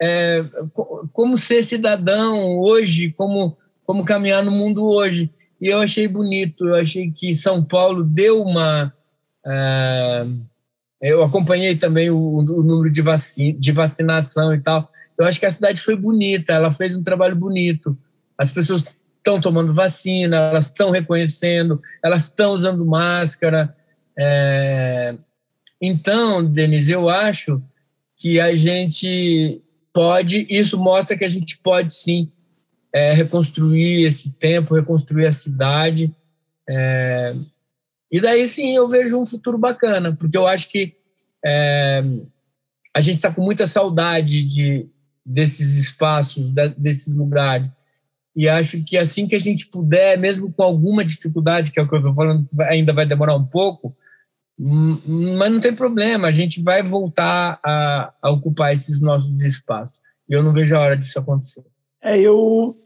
é, 0.00 0.44
como 1.12 1.36
ser 1.36 1.62
cidadão 1.62 2.58
hoje, 2.58 3.12
como, 3.12 3.56
como 3.84 4.04
caminhar 4.04 4.42
no 4.42 4.50
mundo 4.50 4.84
hoje. 4.84 5.30
E 5.60 5.68
eu 5.68 5.80
achei 5.80 6.08
bonito, 6.08 6.66
eu 6.66 6.74
achei 6.74 7.10
que 7.10 7.32
São 7.32 7.64
Paulo 7.64 8.02
deu 8.02 8.42
uma. 8.42 8.92
É, 9.46 10.26
eu 11.00 11.22
acompanhei 11.22 11.76
também 11.76 12.10
o, 12.10 12.18
o 12.18 12.62
número 12.62 12.90
de, 12.90 13.02
vacina, 13.02 13.58
de 13.58 13.72
vacinação 13.72 14.54
e 14.54 14.60
tal. 14.60 14.90
Eu 15.18 15.26
acho 15.26 15.38
que 15.38 15.46
a 15.46 15.50
cidade 15.50 15.80
foi 15.80 15.96
bonita, 15.96 16.52
ela 16.52 16.72
fez 16.72 16.96
um 16.96 17.02
trabalho 17.02 17.36
bonito. 17.36 17.96
As 18.36 18.50
pessoas 18.50 18.84
estão 19.24 19.40
tomando 19.40 19.72
vacina, 19.72 20.36
elas 20.36 20.66
estão 20.66 20.90
reconhecendo, 20.90 21.80
elas 22.02 22.24
estão 22.24 22.52
usando 22.52 22.84
máscara. 22.84 23.74
É... 24.16 25.14
Então, 25.80 26.44
Denise, 26.44 26.92
eu 26.92 27.08
acho 27.08 27.62
que 28.16 28.38
a 28.38 28.54
gente 28.54 29.62
pode, 29.92 30.46
isso 30.50 30.78
mostra 30.78 31.16
que 31.16 31.24
a 31.24 31.28
gente 31.28 31.58
pode 31.58 31.94
sim 31.94 32.30
é, 32.92 33.12
reconstruir 33.12 34.04
esse 34.04 34.30
tempo, 34.34 34.74
reconstruir 34.74 35.26
a 35.26 35.32
cidade. 35.32 36.14
É... 36.68 37.34
E 38.12 38.20
daí 38.20 38.46
sim 38.46 38.76
eu 38.76 38.86
vejo 38.86 39.18
um 39.18 39.26
futuro 39.26 39.56
bacana, 39.56 40.14
porque 40.14 40.36
eu 40.36 40.46
acho 40.46 40.68
que 40.68 40.94
é, 41.44 42.02
a 42.94 43.00
gente 43.00 43.16
está 43.16 43.30
com 43.32 43.42
muita 43.42 43.66
saudade 43.66 44.42
de, 44.44 44.86
desses 45.26 45.74
espaços, 45.74 46.50
desses 46.76 47.14
lugares. 47.14 47.74
E 48.36 48.48
acho 48.48 48.82
que 48.84 48.98
assim 48.98 49.28
que 49.28 49.36
a 49.36 49.40
gente 49.40 49.68
puder, 49.68 50.18
mesmo 50.18 50.52
com 50.52 50.62
alguma 50.62 51.04
dificuldade, 51.04 51.70
que 51.70 51.78
é 51.78 51.82
o 51.82 51.88
que 51.88 51.94
eu 51.94 51.98
estou 51.98 52.14
falando, 52.14 52.48
ainda 52.62 52.92
vai 52.92 53.06
demorar 53.06 53.36
um 53.36 53.44
pouco, 53.44 53.96
hum, 54.58 55.00
mas 55.38 55.52
não 55.52 55.60
tem 55.60 55.74
problema, 55.74 56.28
a 56.28 56.32
gente 56.32 56.62
vai 56.62 56.82
voltar 56.82 57.60
a, 57.64 58.12
a 58.20 58.30
ocupar 58.30 58.72
esses 58.72 59.00
nossos 59.00 59.42
espaços. 59.42 60.00
E 60.28 60.32
eu 60.32 60.42
não 60.42 60.52
vejo 60.52 60.76
a 60.76 60.80
hora 60.80 60.96
disso 60.96 61.18
acontecer. 61.18 61.64
É, 62.02 62.18
eu, 62.18 62.76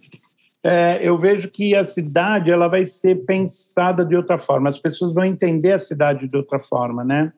é, 0.64 1.00
eu 1.02 1.18
vejo 1.18 1.50
que 1.50 1.74
a 1.74 1.84
cidade 1.84 2.50
ela 2.50 2.66
vai 2.66 2.86
ser 2.86 3.26
pensada 3.26 4.04
de 4.04 4.16
outra 4.16 4.38
forma, 4.38 4.70
as 4.70 4.78
pessoas 4.78 5.12
vão 5.12 5.24
entender 5.24 5.72
a 5.72 5.78
cidade 5.78 6.26
de 6.26 6.36
outra 6.36 6.58
forma, 6.58 7.04
né? 7.04 7.32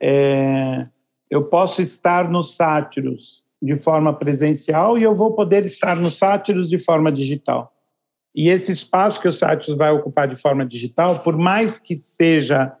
É, 0.00 0.86
eu 1.30 1.44
posso 1.44 1.80
estar 1.80 2.28
nos 2.28 2.54
sátiros, 2.54 3.41
de 3.62 3.76
forma 3.76 4.12
presencial 4.12 4.98
e 4.98 5.04
eu 5.04 5.14
vou 5.14 5.32
poder 5.32 5.64
estar 5.64 5.94
no 5.94 6.10
Sátiros 6.10 6.68
de 6.68 6.78
forma 6.78 7.12
digital. 7.12 7.72
E 8.34 8.48
esse 8.48 8.72
espaço 8.72 9.20
que 9.20 9.28
o 9.28 9.32
Sátiros 9.32 9.76
vai 9.76 9.92
ocupar 9.92 10.26
de 10.26 10.36
forma 10.36 10.66
digital, 10.66 11.20
por 11.20 11.36
mais 11.36 11.78
que 11.78 11.96
seja 11.96 12.72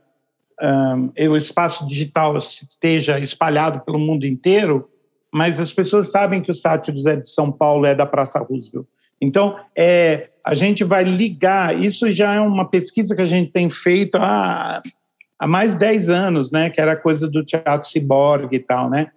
um, 0.60 1.12
o 1.30 1.36
espaço 1.36 1.86
digital 1.86 2.36
esteja 2.36 3.18
espalhado 3.20 3.80
pelo 3.80 3.98
mundo 3.98 4.26
inteiro, 4.26 4.88
mas 5.32 5.60
as 5.60 5.72
pessoas 5.72 6.10
sabem 6.10 6.42
que 6.42 6.50
o 6.50 6.54
Sátiros 6.54 7.06
é 7.06 7.16
de 7.16 7.28
São 7.28 7.52
Paulo, 7.52 7.86
é 7.86 7.94
da 7.94 8.04
Praça 8.04 8.38
Roosevelt. 8.40 8.86
Então, 9.20 9.56
é, 9.76 10.30
a 10.44 10.54
gente 10.54 10.82
vai 10.82 11.04
ligar, 11.04 11.80
isso 11.80 12.10
já 12.10 12.34
é 12.34 12.40
uma 12.40 12.68
pesquisa 12.68 13.14
que 13.14 13.22
a 13.22 13.26
gente 13.26 13.52
tem 13.52 13.70
feito 13.70 14.16
há, 14.16 14.82
há 15.38 15.46
mais 15.46 15.74
de 15.74 15.78
10 15.78 16.08
anos, 16.08 16.50
né, 16.50 16.70
que 16.70 16.80
era 16.80 16.96
coisa 16.96 17.28
do 17.28 17.44
teatro 17.44 17.88
ciborgue 17.88 18.56
e 18.56 18.60
tal, 18.60 18.90
né? 18.90 19.12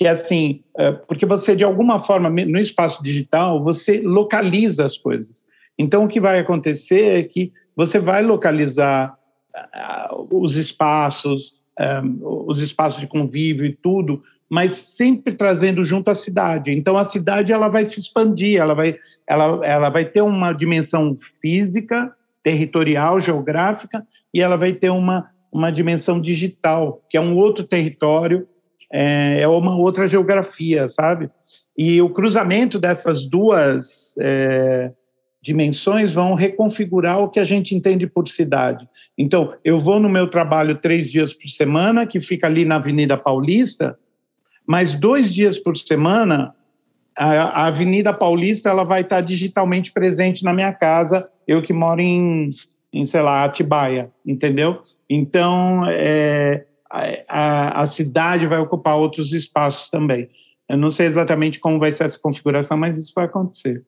Que 0.00 0.06
é 0.06 0.10
assim, 0.10 0.62
é, 0.78 0.92
porque 0.92 1.26
você, 1.26 1.54
de 1.54 1.62
alguma 1.62 2.02
forma, 2.02 2.30
no 2.30 2.58
espaço 2.58 3.02
digital, 3.02 3.62
você 3.62 4.00
localiza 4.00 4.82
as 4.82 4.96
coisas. 4.96 5.44
Então, 5.78 6.04
o 6.04 6.08
que 6.08 6.18
vai 6.18 6.38
acontecer 6.38 7.20
é 7.20 7.22
que 7.22 7.52
você 7.76 7.98
vai 7.98 8.22
localizar 8.22 9.14
os 10.30 10.56
espaços, 10.56 11.60
é, 11.78 12.00
os 12.22 12.62
espaços 12.62 12.98
de 12.98 13.06
convívio 13.06 13.66
e 13.66 13.74
tudo, 13.74 14.22
mas 14.48 14.72
sempre 14.72 15.34
trazendo 15.34 15.84
junto 15.84 16.10
a 16.10 16.14
cidade. 16.14 16.72
Então, 16.72 16.96
a 16.96 17.04
cidade 17.04 17.52
ela 17.52 17.68
vai 17.68 17.84
se 17.84 18.00
expandir, 18.00 18.58
ela 18.58 18.72
vai, 18.72 18.98
ela, 19.28 19.66
ela 19.66 19.90
vai 19.90 20.06
ter 20.06 20.22
uma 20.22 20.54
dimensão 20.54 21.14
física, 21.42 22.10
territorial, 22.42 23.20
geográfica, 23.20 24.02
e 24.32 24.40
ela 24.40 24.56
vai 24.56 24.72
ter 24.72 24.88
uma, 24.88 25.28
uma 25.52 25.70
dimensão 25.70 26.18
digital, 26.18 27.02
que 27.10 27.18
é 27.18 27.20
um 27.20 27.36
outro 27.36 27.64
território 27.64 28.48
é, 28.92 29.40
é 29.40 29.48
uma 29.48 29.76
outra 29.76 30.06
geografia, 30.06 30.88
sabe? 30.88 31.30
E 31.76 32.00
o 32.02 32.10
cruzamento 32.10 32.78
dessas 32.78 33.24
duas 33.24 34.14
é, 34.18 34.92
dimensões 35.42 36.12
vão 36.12 36.34
reconfigurar 36.34 37.20
o 37.20 37.28
que 37.28 37.40
a 37.40 37.44
gente 37.44 37.74
entende 37.74 38.06
por 38.06 38.28
cidade. 38.28 38.88
Então, 39.16 39.54
eu 39.64 39.80
vou 39.80 39.98
no 39.98 40.08
meu 40.08 40.28
trabalho 40.28 40.76
três 40.76 41.10
dias 41.10 41.32
por 41.32 41.48
semana, 41.48 42.06
que 42.06 42.20
fica 42.20 42.46
ali 42.46 42.64
na 42.64 42.76
Avenida 42.76 43.16
Paulista, 43.16 43.98
mas 44.66 44.94
dois 44.94 45.32
dias 45.32 45.58
por 45.58 45.76
semana 45.76 46.54
a, 47.16 47.66
Avenida 47.66 48.12
Paulista 48.12 48.70
ela 48.70 48.84
vai 48.84 49.02
estar 49.02 49.20
digitalmente 49.20 49.92
presente 49.92 50.44
na 50.44 50.52
minha 50.52 50.72
casa, 50.72 51.28
eu 51.46 51.62
que 51.62 51.72
moro 51.72 52.00
em, 52.00 52.50
em 52.92 53.06
sei 53.06 53.20
lá, 53.20 53.44
Atibaia, 53.44 54.10
entendeu? 54.24 54.82
Então, 55.08 55.84
é, 55.88 56.64
a, 56.90 57.82
a, 57.82 57.86
cidade 57.86 58.46
vai 58.46 58.58
ocupar 58.58 58.96
outros 58.96 59.32
espaços 59.32 59.88
também. 59.88 60.28
Eu 60.68 60.76
não 60.76 60.90
sei 60.90 61.06
exatamente 61.06 61.60
como 61.60 61.78
vai 61.78 61.92
ser 61.92 62.04
essa 62.04 62.18
configuração, 62.18 62.76
mas 62.76 62.96
isso 62.96 63.12
vai 63.14 63.26
acontecer. 63.26 63.84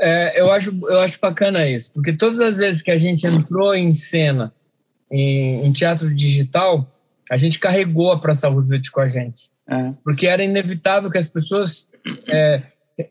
É, 0.00 0.40
eu, 0.40 0.50
acho, 0.50 0.70
eu 0.88 1.00
acho 1.00 1.20
bacana 1.20 1.68
isso, 1.68 1.92
porque 1.92 2.12
todas 2.12 2.40
as 2.40 2.56
vezes 2.56 2.82
que 2.82 2.90
a 2.90 2.98
gente 2.98 3.26
entrou 3.26 3.74
em 3.74 3.94
cena 3.94 4.52
em, 5.10 5.64
em 5.64 5.72
teatro 5.72 6.12
digital, 6.12 6.90
a 7.30 7.36
gente 7.36 7.60
carregou 7.60 8.10
a 8.10 8.18
Praça 8.18 8.48
Roosevelt 8.48 8.90
com 8.90 9.00
a 9.00 9.06
gente. 9.06 9.50
É. 9.68 9.92
Porque 10.02 10.26
era 10.26 10.42
inevitável 10.42 11.10
que 11.10 11.18
as 11.18 11.28
pessoas 11.28 11.88
é, 12.26 12.62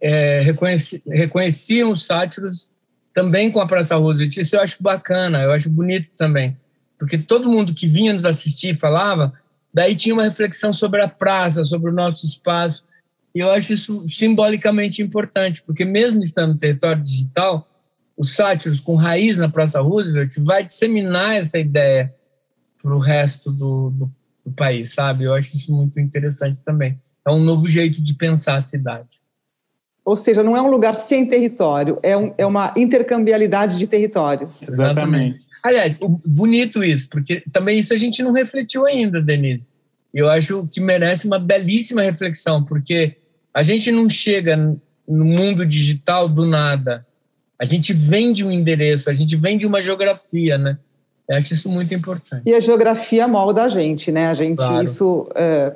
é, 0.02 0.42
reconheci, 0.42 1.02
reconheciam 1.08 1.92
os 1.92 2.06
sátiros 2.06 2.72
também 3.14 3.50
com 3.50 3.62
a 3.62 3.68
Praça 3.68 3.96
Roosevelt. 3.96 4.36
Isso 4.36 4.56
eu 4.56 4.62
acho 4.62 4.84
bacana, 4.84 5.42
eu 5.44 5.52
acho 5.52 5.70
bonito 5.70 6.10
também 6.18 6.58
porque 7.04 7.18
todo 7.18 7.52
mundo 7.52 7.74
que 7.74 7.86
vinha 7.86 8.14
nos 8.14 8.24
assistir 8.24 8.78
falava, 8.78 9.34
daí 9.74 9.94
tinha 9.94 10.16
uma 10.16 10.24
reflexão 10.24 10.72
sobre 10.72 11.02
a 11.02 11.08
praça, 11.10 11.62
sobre 11.66 11.92
o 11.92 11.94
nosso 11.94 12.26
espaço, 12.26 12.86
e 13.36 13.40
eu 13.40 13.52
acho 13.52 13.74
isso 13.74 14.08
simbolicamente 14.08 15.02
importante, 15.02 15.62
porque 15.64 15.84
mesmo 15.84 16.24
estando 16.24 16.54
no 16.54 16.58
território 16.58 17.02
digital, 17.02 17.70
os 18.16 18.34
sátiros 18.34 18.80
com 18.80 18.96
raiz 18.96 19.38
na 19.38 19.50
Praça 19.50 19.82
Roosevelt 19.82 20.34
vai 20.38 20.64
disseminar 20.64 21.36
essa 21.36 21.60
ideia 21.60 22.16
para 22.82 22.96
o 22.96 23.00
resto 23.00 23.52
do, 23.52 23.90
do, 23.90 24.12
do 24.46 24.52
país, 24.54 24.94
sabe? 24.94 25.26
Eu 25.26 25.34
acho 25.34 25.54
isso 25.58 25.74
muito 25.74 26.00
interessante 26.00 26.64
também. 26.64 26.98
É 27.28 27.32
um 27.32 27.44
novo 27.44 27.68
jeito 27.68 28.02
de 28.02 28.14
pensar 28.14 28.56
a 28.56 28.62
cidade. 28.62 29.10
Ou 30.06 30.16
seja, 30.16 30.42
não 30.42 30.56
é 30.56 30.62
um 30.62 30.72
lugar 30.72 30.96
sem 30.96 31.28
território, 31.28 32.00
é, 32.02 32.16
um, 32.16 32.34
é 32.38 32.46
uma 32.46 32.74
intercambialidade 32.78 33.78
de 33.78 33.88
territórios. 33.88 34.70
Exatamente. 34.70 35.44
Aliás, 35.64 35.98
bonito 36.26 36.84
isso, 36.84 37.08
porque 37.10 37.42
também 37.52 37.80
isso 37.80 37.94
a 37.94 37.98
gente 37.98 38.22
não 38.22 38.34
refletiu 38.34 38.86
ainda, 38.86 39.22
Denise. 39.22 39.70
Eu 40.14 40.30
acho 40.30 40.68
que 40.72 40.82
merece 40.82 41.26
uma 41.26 41.40
belíssima 41.40 42.02
reflexão, 42.02 42.64
porque 42.64 43.16
a 43.54 43.64
gente 43.64 43.90
não 43.90 44.10
chega 44.10 44.58
no 45.08 45.26
mundo 45.26 45.66
digital 45.66 46.28
do 46.28 46.46
nada. 46.46 47.06
A 47.58 47.66
gente 47.66 47.94
vem 47.94 48.34
de 48.34 48.44
um 48.44 48.52
endereço, 48.52 49.10
a 49.10 49.14
gente 49.14 49.36
vem 49.38 49.58
de 49.58 49.66
uma 49.66 49.82
geografia, 49.82 50.58
né? 50.58 50.78
Eu 51.30 51.38
acho 51.38 51.54
isso 51.54 51.70
muito 51.70 51.94
importante. 51.96 52.44
E 52.46 52.54
a 52.54 52.60
geografia 52.60 53.28
molda 53.28 53.64
a 53.64 53.70
gente, 53.70 54.12
né? 54.12 54.28
A 54.28 54.34
gente, 54.34 54.58
claro. 54.58 54.84
isso. 54.84 55.30
É, 55.34 55.74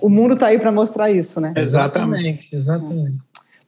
o 0.00 0.08
mundo 0.08 0.34
está 0.34 0.46
aí 0.46 0.58
para 0.58 0.72
mostrar 0.72 1.10
isso, 1.10 1.40
né? 1.40 1.52
Exatamente, 1.56 2.56
exatamente. 2.56 3.18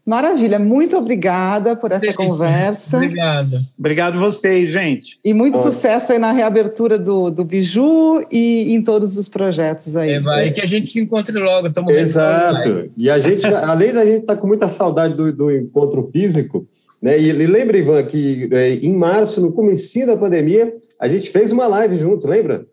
Maravilha, 0.04 0.58
muito 0.58 0.96
obrigada 0.96 1.76
por 1.76 1.92
essa 1.92 2.00
Delícia. 2.00 2.16
conversa. 2.16 2.96
Obrigado. 2.96 3.60
Obrigado 3.78 4.18
vocês, 4.18 4.70
gente. 4.70 5.18
E 5.24 5.34
muito 5.34 5.58
sucesso 5.58 6.12
aí 6.12 6.18
na 6.18 6.32
reabertura 6.32 6.98
do, 6.98 7.30
do 7.30 7.44
Biju 7.44 8.26
e 8.30 8.74
em 8.74 8.82
todos 8.82 9.16
os 9.16 9.28
projetos 9.28 9.96
aí. 9.96 10.12
É, 10.12 10.20
vai, 10.20 10.48
e 10.48 10.50
que 10.52 10.60
a 10.60 10.66
gente 10.66 10.88
se 10.88 11.00
encontre 11.00 11.38
logo. 11.38 11.68
Estamos 11.68 11.96
Exato. 11.96 12.90
E 12.96 13.10
a 13.10 13.18
gente, 13.18 13.44
além 13.46 13.92
da 13.92 14.04
gente 14.04 14.22
estar 14.22 14.36
tá 14.36 14.40
com 14.40 14.46
muita 14.46 14.68
saudade 14.68 15.14
do, 15.14 15.32
do 15.32 15.50
encontro 15.50 16.06
físico, 16.08 16.66
né? 17.00 17.18
E, 17.18 17.28
e 17.28 17.46
lembra, 17.46 17.76
Ivan, 17.76 18.02
que 18.04 18.48
é, 18.52 18.74
em 18.74 18.94
março, 18.94 19.40
no 19.40 19.52
começo 19.52 20.06
da 20.06 20.16
pandemia, 20.16 20.74
a 20.98 21.08
gente 21.08 21.30
fez 21.30 21.52
uma 21.52 21.66
live 21.66 21.98
juntos, 21.98 22.26
lembra? 22.26 22.66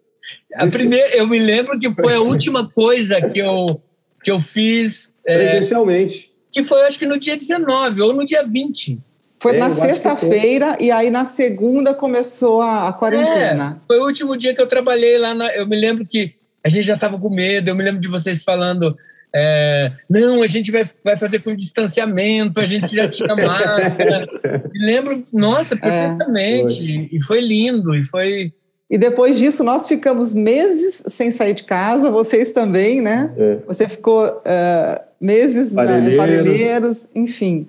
A 0.56 0.68
primeira, 0.68 1.16
eu 1.16 1.28
me 1.28 1.40
lembro 1.40 1.78
que 1.80 1.94
foi 1.94 2.16
a 2.16 2.22
última 2.22 2.70
coisa 2.70 3.22
que 3.22 3.40
eu, 3.40 3.82
que 4.24 4.32
eu 4.32 4.40
fiz. 4.40 5.14
É, 5.26 5.38
Presencialmente 5.38 6.37
que 6.58 6.64
foi 6.64 6.88
acho 6.88 6.97
que 6.97 7.05
no 7.05 7.20
dia 7.20 7.38
19 7.38 8.01
ou 8.01 8.14
no 8.14 8.26
dia 8.26 8.43
20. 8.43 8.99
Foi 9.39 9.55
é, 9.55 9.60
na 9.60 9.70
sexta-feira 9.70 10.76
e 10.80 10.89
aí 10.89 11.12
na 11.12 11.24
segunda 11.24 11.93
começou 11.93 12.62
a, 12.62 12.88
a 12.88 12.93
quarentena. 12.93 13.80
É, 13.80 13.88
foi 13.88 13.99
o 13.99 14.05
último 14.05 14.36
dia 14.36 14.55
que 14.55 14.62
eu 14.62 14.66
trabalhei 14.66 15.20
lá. 15.20 15.36
Na, 15.36 15.55
eu 15.55 15.68
me 15.68 15.80
lembro 15.80 16.03
que 16.03 16.34
a 16.64 16.70
gente 16.70 16.84
já 16.84 16.95
estava 16.95 17.20
com 17.20 17.30
medo. 17.30 17.70
Eu 17.70 17.76
me 17.76 17.84
lembro 17.84 18.01
de 18.01 18.08
vocês 18.08 18.43
falando 18.43 18.97
É, 19.36 19.91
não, 20.10 20.41
a 20.41 20.47
gente 20.47 20.72
vai, 20.72 20.89
vai 21.03 21.16
fazer 21.16 21.43
com 21.43 21.55
distanciamento, 21.55 22.60
a 22.60 22.66
gente 22.66 22.95
já 22.95 23.08
tinha 23.08 23.36
máscara. 23.38 24.28
Me 24.74 24.84
lembro, 24.84 25.24
nossa, 25.32 25.76
é. 25.76 25.78
perfeitamente. 25.78 27.10
É, 27.12 27.16
e 27.16 27.22
foi 27.22 27.39
lindo, 27.39 27.93
e 27.93 28.01
foi. 28.01 28.51
E 28.89 28.97
depois 28.97 29.38
disso, 29.38 29.64
nós 29.64 29.88
ficamos 29.88 30.34
meses 30.34 31.03
sem 31.05 31.30
sair 31.30 31.53
de 31.53 31.66
casa, 31.66 32.10
vocês 32.10 32.51
também, 32.51 32.99
né? 32.99 33.32
É. 33.38 33.58
Você 33.68 33.88
ficou 33.88 34.26
uh, 34.26 35.07
meses 35.22 35.72
em 35.72 36.18
Parelheiros, 36.18 37.09
enfim. 37.15 37.68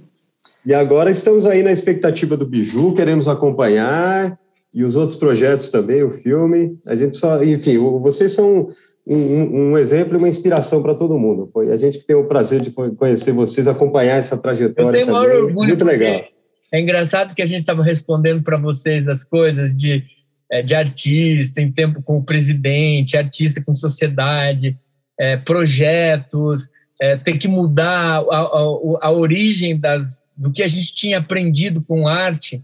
E 0.64 0.74
agora 0.74 1.11
estamos 1.11 1.46
aí 1.46 1.62
na 1.62 1.72
expectativa 1.72 2.36
do 2.36 2.46
Biju, 2.46 2.94
queremos 2.94 3.28
acompanhar, 3.28 4.38
e 4.72 4.84
os 4.84 4.96
outros 4.96 5.16
projetos 5.16 5.68
também, 5.68 6.03
o 6.03 6.11
filme. 6.11 6.78
A 6.86 6.94
gente 6.94 7.16
só, 7.16 7.42
enfim, 7.42 7.78
vocês 7.78 8.32
são 8.32 8.70
um, 9.07 9.70
um 9.70 9.78
exemplo 9.78 10.14
e 10.14 10.18
uma 10.18 10.28
inspiração 10.28 10.82
para 10.82 10.94
todo 10.94 11.18
mundo. 11.18 11.49
Foi 11.53 11.72
a 11.72 11.76
gente 11.76 11.99
que 11.99 12.07
tem 12.07 12.16
o 12.16 12.28
prazer 12.28 12.61
de 12.61 12.70
conhecer 12.70 13.32
vocês, 13.32 13.66
acompanhar 13.66 14.18
essa 14.18 14.36
trajetória. 14.36 14.99
Eu 14.99 15.07
tenho 15.07 15.12
maior 15.12 15.44
orgulho. 15.44 15.68
Muito 15.68 15.84
legal. 15.84 16.22
É 16.70 16.80
engraçado 16.80 17.34
que 17.34 17.40
a 17.40 17.46
gente 17.46 17.61
estava 17.61 17.82
respondendo 17.82 18.42
para 18.42 18.59
vocês 18.59 19.09
as 19.09 19.24
coisas 19.24 19.74
de, 19.74 20.05
é, 20.53 20.62
de 20.62 20.74
artista, 20.74 21.62
em 21.62 21.72
tempo 21.72 22.03
com 22.03 22.18
o 22.18 22.22
presidente, 22.22 23.16
artista 23.16 23.62
com 23.64 23.74
sociedade, 23.74 24.76
é, 25.18 25.38
projetos, 25.38 26.68
é, 27.01 27.16
ter 27.16 27.38
que 27.38 27.49
mudar 27.49 28.22
a, 28.30 28.38
a, 28.40 28.99
a 29.03 29.11
origem 29.11 29.78
das, 29.78 30.22
do 30.36 30.53
que 30.53 30.62
a 30.62 30.66
gente 30.66 30.92
tinha 30.92 31.18
aprendido 31.18 31.82
com 31.82 32.09
arte. 32.09 32.62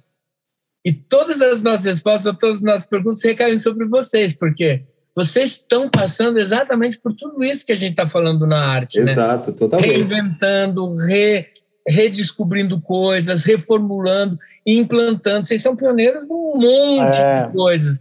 E 0.84 0.92
todas 0.92 1.40
as 1.40 1.62
nossas 1.62 1.86
respostas, 1.86 2.36
todas 2.38 2.58
as 2.58 2.62
nossas 2.62 2.86
perguntas 2.86 3.22
recaem 3.22 3.58
sobre 3.58 3.86
vocês, 3.86 4.32
porque 4.32 4.82
vocês 5.14 5.50
estão 5.50 5.88
passando 5.88 6.38
exatamente 6.38 6.98
por 6.98 7.14
tudo 7.14 7.42
isso 7.44 7.64
que 7.64 7.72
a 7.72 7.76
gente 7.76 7.92
está 7.92 8.08
falando 8.08 8.46
na 8.46 8.58
arte, 8.58 9.00
né? 9.00 9.12
Exato, 9.12 9.50
né? 9.50 9.56
totalmente. 9.56 9.90
Reinventando, 9.90 10.94
re, 10.96 11.46
redescobrindo 11.86 12.80
coisas, 12.80 13.44
reformulando, 13.44 14.38
implantando. 14.66 15.46
Vocês 15.46 15.62
são 15.62 15.76
pioneiros 15.76 16.26
num 16.26 16.56
monte 16.56 17.20
é. 17.20 17.46
de 17.46 17.52
coisas. 17.52 18.00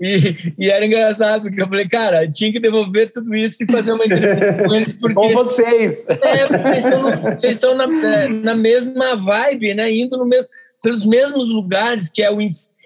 E, 0.00 0.54
e, 0.58 0.70
era 0.70 0.84
engraçado, 0.84 1.42
porque 1.42 1.62
eu 1.62 1.68
falei, 1.68 1.88
cara, 1.88 2.30
tinha 2.30 2.52
que 2.52 2.58
devolver 2.58 3.10
tudo 3.10 3.34
isso 3.34 3.62
e 3.62 3.70
fazer 3.70 3.92
uma 3.92 4.04
entrevista 4.04 4.64
com 4.64 4.74
eles. 4.74 4.92
Porque, 4.92 5.14
com 5.14 5.32
vocês! 5.32 6.04
É, 6.08 6.46
porque 6.46 6.62
vocês 6.62 6.84
estão, 6.84 7.22
vocês 7.22 7.52
estão 7.52 7.74
na, 7.74 7.84
é, 7.84 8.28
na 8.28 8.56
mesma 8.56 9.16
vibe, 9.16 9.74
né? 9.74 9.92
Indo 9.92 10.18
no 10.18 10.26
mesmo, 10.26 10.48
pelos 10.82 11.06
mesmos 11.06 11.48
lugares, 11.48 12.10
que 12.10 12.22
é 12.22 12.30
o, 12.30 12.38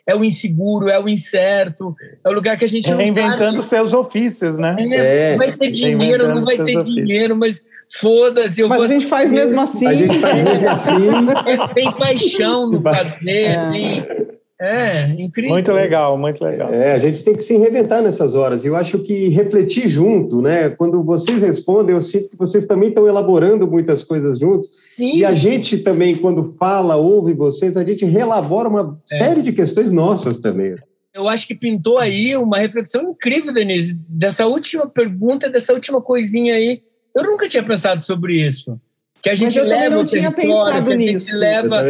é 0.06 0.14
o 0.14 0.22
inseguro, 0.22 0.88
é 0.88 1.00
o 1.00 1.08
incerto, 1.08 1.94
é 2.24 2.28
o 2.28 2.32
lugar 2.32 2.58
que 2.58 2.64
a 2.64 2.68
gente 2.68 2.92
Reinventando 2.92 3.62
seus 3.62 3.94
ofícios, 3.94 4.58
né? 4.58 4.76
É, 4.78 4.94
é. 4.94 5.30
Não 5.32 5.38
vai 5.38 5.52
ter 5.52 5.70
dinheiro, 5.70 6.28
não 6.28 6.44
vai 6.44 6.56
ter 6.56 6.78
ofícios. 6.78 7.06
dinheiro, 7.06 7.36
mas 7.36 7.64
foda-se. 7.88 8.62
Mas 8.64 8.82
a 8.82 8.86
gente 8.86 9.06
faz 9.06 9.30
mesmo 9.30 9.60
assim. 9.60 9.86
A 9.86 9.94
gente 9.94 10.18
faz 10.20 10.40
mesmo 10.40 10.68
assim. 10.68 11.74
tem 11.74 11.92
paixão 11.92 12.70
no 12.70 12.82
fazer, 12.82 13.30
é. 13.30 13.70
tem 13.70 14.37
é, 14.60 15.08
incrível. 15.18 15.52
Muito 15.52 15.70
legal, 15.70 16.18
muito 16.18 16.42
legal. 16.42 16.72
É, 16.72 16.92
a 16.92 16.98
gente 16.98 17.22
tem 17.22 17.36
que 17.36 17.44
se 17.44 17.56
reinventar 17.56 18.02
nessas 18.02 18.34
horas. 18.34 18.64
Eu 18.64 18.74
acho 18.74 18.98
que 18.98 19.28
refletir 19.28 19.88
junto, 19.88 20.42
né? 20.42 20.70
Quando 20.70 21.02
vocês 21.04 21.40
respondem, 21.42 21.94
eu 21.94 22.02
sinto 22.02 22.30
que 22.30 22.36
vocês 22.36 22.66
também 22.66 22.88
estão 22.88 23.06
elaborando 23.06 23.68
muitas 23.68 24.02
coisas 24.02 24.38
juntos. 24.38 24.68
Sim. 24.88 25.18
E 25.18 25.24
a 25.24 25.32
gente 25.32 25.78
também, 25.78 26.16
quando 26.16 26.56
fala, 26.58 26.96
ouve 26.96 27.34
vocês, 27.34 27.76
a 27.76 27.84
gente 27.84 28.04
relabora 28.04 28.68
uma 28.68 28.98
é. 29.12 29.16
série 29.16 29.42
de 29.42 29.52
questões 29.52 29.92
nossas 29.92 30.38
também. 30.38 30.74
Eu 31.14 31.28
acho 31.28 31.46
que 31.46 31.54
pintou 31.54 31.98
aí 31.98 32.36
uma 32.36 32.58
reflexão 32.58 33.10
incrível, 33.10 33.52
Denise, 33.52 33.96
dessa 34.08 34.46
última 34.46 34.88
pergunta, 34.88 35.48
dessa 35.48 35.72
última 35.72 36.02
coisinha 36.02 36.54
aí. 36.54 36.82
Eu 37.14 37.22
nunca 37.22 37.48
tinha 37.48 37.62
pensado 37.62 38.04
sobre 38.04 38.44
isso 38.44 38.78
que 39.22 39.30
a 39.30 39.34
gente 39.34 39.46
Mas 39.46 39.56
eu 39.56 39.64
leva 39.64 39.82
também 39.82 39.98
não 39.98 40.04
tinha 40.04 40.32
pensado 40.32 40.94
nisso. 40.94 41.34
A 41.34 41.38
leva, 41.38 41.82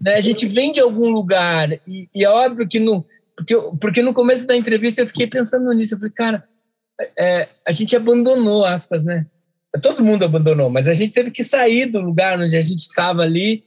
né, 0.00 0.14
a 0.14 0.20
gente 0.20 0.46
vem 0.46 0.72
de 0.72 0.80
algum 0.80 1.08
lugar 1.08 1.72
e, 1.86 2.08
e, 2.14 2.24
é 2.24 2.28
óbvio 2.28 2.68
que 2.68 2.78
no 2.78 3.04
porque, 3.36 3.56
porque 3.80 4.02
no 4.02 4.12
começo 4.12 4.46
da 4.46 4.56
entrevista 4.56 5.00
eu 5.00 5.06
fiquei 5.06 5.26
pensando 5.26 5.72
nisso, 5.72 5.94
eu 5.94 5.98
falei, 5.98 6.12
cara, 6.12 6.44
é, 7.16 7.48
a 7.64 7.70
gente 7.70 7.94
abandonou 7.94 8.64
aspas, 8.64 9.04
né? 9.04 9.26
Todo 9.80 10.04
mundo 10.04 10.24
abandonou, 10.24 10.68
mas 10.68 10.88
a 10.88 10.94
gente 10.94 11.12
teve 11.12 11.30
que 11.30 11.44
sair 11.44 11.86
do 11.86 12.00
lugar 12.00 12.40
onde 12.40 12.56
a 12.56 12.60
gente 12.60 12.80
estava 12.80 13.22
ali 13.22 13.64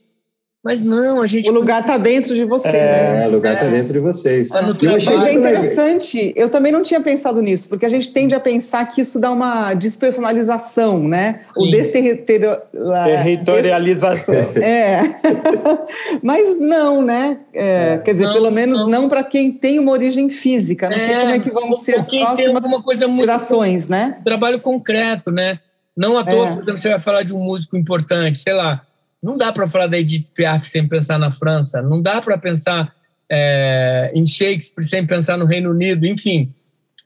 mas 0.64 0.80
não, 0.80 1.20
a 1.20 1.26
gente. 1.26 1.50
O 1.50 1.52
lugar 1.52 1.80
está 1.80 1.98
dentro 1.98 2.36
de 2.36 2.44
você, 2.44 2.68
é, 2.68 2.72
né? 2.72 3.24
É, 3.24 3.28
o 3.28 3.32
lugar 3.32 3.54
está 3.54 3.66
é. 3.66 3.70
dentro 3.70 3.92
de 3.92 3.98
vocês. 3.98 4.48
Tá 4.48 4.62
Mas 4.62 4.80
é 5.24 5.32
interessante, 5.32 6.32
eu 6.36 6.48
também 6.48 6.70
não 6.70 6.82
tinha 6.82 7.00
pensado 7.00 7.42
nisso, 7.42 7.68
porque 7.68 7.84
a 7.84 7.88
gente 7.88 8.12
tende 8.12 8.32
a 8.32 8.38
pensar 8.38 8.86
que 8.86 9.00
isso 9.00 9.18
dá 9.18 9.32
uma 9.32 9.74
despersonalização, 9.74 11.08
né? 11.08 11.40
Sim. 11.52 11.54
O 11.56 11.68
desterritorialização. 11.70 14.52
É. 14.62 15.00
Mas 16.22 16.60
não, 16.60 17.02
né? 17.02 17.40
É, 17.52 17.94
é. 17.94 17.98
Quer 17.98 18.12
dizer, 18.12 18.26
não, 18.26 18.32
pelo 18.32 18.52
menos 18.52 18.78
não, 18.80 18.88
não 18.88 19.08
para 19.08 19.24
quem 19.24 19.50
tem 19.50 19.80
uma 19.80 19.90
origem 19.90 20.28
física. 20.28 20.88
Não 20.88 20.98
sei 20.98 21.16
como 21.16 21.32
é 21.32 21.40
que 21.40 21.50
vão 21.50 21.74
ser 21.74 21.96
as 21.96 22.08
próximas 22.08 22.62
gerações, 23.16 23.88
né? 23.88 24.20
Trabalho 24.24 24.60
concreto, 24.60 25.32
né? 25.32 25.58
Não 25.96 26.16
à 26.16 26.22
toa, 26.24 26.54
por 26.54 26.62
exemplo, 26.62 26.78
você 26.78 26.88
vai 26.88 27.00
falar 27.00 27.24
de 27.24 27.34
um 27.34 27.38
músico 27.38 27.76
importante, 27.76 28.38
sei 28.38 28.54
lá 28.54 28.82
não 29.22 29.36
dá 29.36 29.52
para 29.52 29.68
falar 29.68 29.86
da 29.86 29.98
Edith 29.98 30.26
Piaf 30.34 30.68
sem 30.68 30.88
pensar 30.88 31.18
na 31.18 31.30
França, 31.30 31.80
não 31.80 32.02
dá 32.02 32.20
para 32.20 32.36
pensar 32.36 32.92
é, 33.30 34.10
em 34.14 34.26
Shakespeare 34.26 34.84
sem 34.84 35.06
pensar 35.06 35.38
no 35.38 35.44
Reino 35.44 35.70
Unido, 35.70 36.06
enfim. 36.06 36.52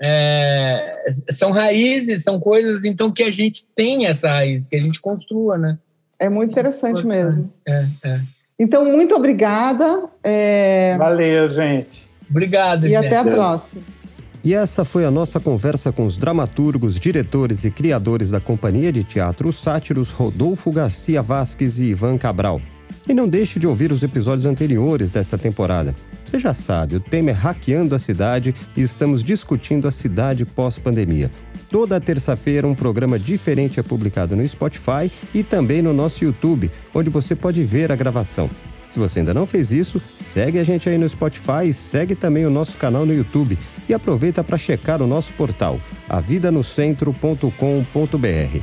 É, 0.01 1.07
são 1.31 1.51
raízes, 1.53 2.23
são 2.23 2.39
coisas 2.39 2.85
então 2.85 3.11
que 3.11 3.23
a 3.23 3.31
gente 3.31 3.67
tem 3.75 4.07
essa 4.07 4.29
raiz, 4.29 4.67
que 4.67 4.77
a 4.77 4.81
gente 4.81 5.01
construa, 5.01 5.57
né? 5.57 5.79
É 6.19 6.29
muito 6.29 6.51
interessante 6.51 7.07
mesmo. 7.07 7.53
É, 7.67 7.87
é. 8.03 8.21
Então, 8.59 8.85
muito 8.91 9.15
obrigada. 9.15 10.05
É... 10.25 10.97
Valeu, 10.97 11.51
gente. 11.53 12.07
Obrigado. 12.29 12.87
E 12.87 12.89
gente. 12.89 13.07
até 13.07 13.19
a 13.19 13.25
próxima. 13.25 13.83
E 14.47 14.55
essa 14.55 14.85
foi 14.85 15.05
a 15.05 15.11
nossa 15.11 15.41
conversa 15.41 15.91
com 15.91 16.07
os 16.07 16.17
dramaturgos, 16.17 17.01
diretores 17.01 17.65
e 17.65 17.71
criadores 17.73 18.31
da 18.31 18.39
Companhia 18.39 18.93
de 18.93 19.03
Teatro 19.03 19.49
Os 19.49 19.61
Sátiros 19.61 20.11
Rodolfo 20.11 20.71
Garcia 20.71 21.21
Vasques 21.21 21.81
e 21.81 21.87
Ivan 21.87 22.17
Cabral. 22.17 22.61
E 23.09 23.13
não 23.13 23.27
deixe 23.27 23.59
de 23.59 23.67
ouvir 23.67 23.91
os 23.91 24.05
episódios 24.05 24.47
anteriores 24.47 25.11
desta 25.11 25.37
temporada. 25.37 25.93
Você 26.25 26.39
já 26.39 26.53
sabe, 26.53 26.95
o 26.95 27.01
tema 27.01 27.31
é 27.31 27.33
Hackeando 27.33 27.93
a 27.93 27.99
Cidade 27.99 28.55
e 28.77 28.83
estamos 28.83 29.25
discutindo 29.25 29.89
a 29.89 29.91
cidade 29.91 30.45
pós-pandemia. 30.45 31.29
Toda 31.69 32.01
terça-feira, 32.01 32.69
um 32.69 32.75
programa 32.77 33.19
diferente 33.19 33.81
é 33.81 33.83
publicado 33.83 34.37
no 34.37 34.47
Spotify 34.47 35.11
e 35.35 35.43
também 35.43 35.83
no 35.83 35.93
nosso 35.93 36.25
YouTube, 36.25 36.71
onde 36.95 37.11
você 37.11 37.35
pode 37.35 37.65
ver 37.65 37.91
a 37.91 37.97
gravação. 37.97 38.49
Se 38.97 39.01
você 39.01 39.19
ainda 39.19 39.35
não 39.35 39.45
fez 39.45 39.73
isso, 39.73 40.01
segue 40.19 40.59
a 40.59 40.65
gente 40.65 40.89
aí 40.89 40.97
no 40.97 41.07
Spotify 41.07 41.69
e 41.69 41.73
segue 41.75 42.15
também 42.15 42.47
o 42.47 42.51
nosso 42.51 42.79
canal 42.79 43.05
no 43.05 43.13
YouTube 43.13 43.59
e 43.87 43.93
aproveita 43.93 44.43
para 44.43 44.57
checar 44.57 45.03
o 45.03 45.07
nosso 45.07 45.35
portal 45.35 45.79
avidanocentro.com.br. 46.09 48.59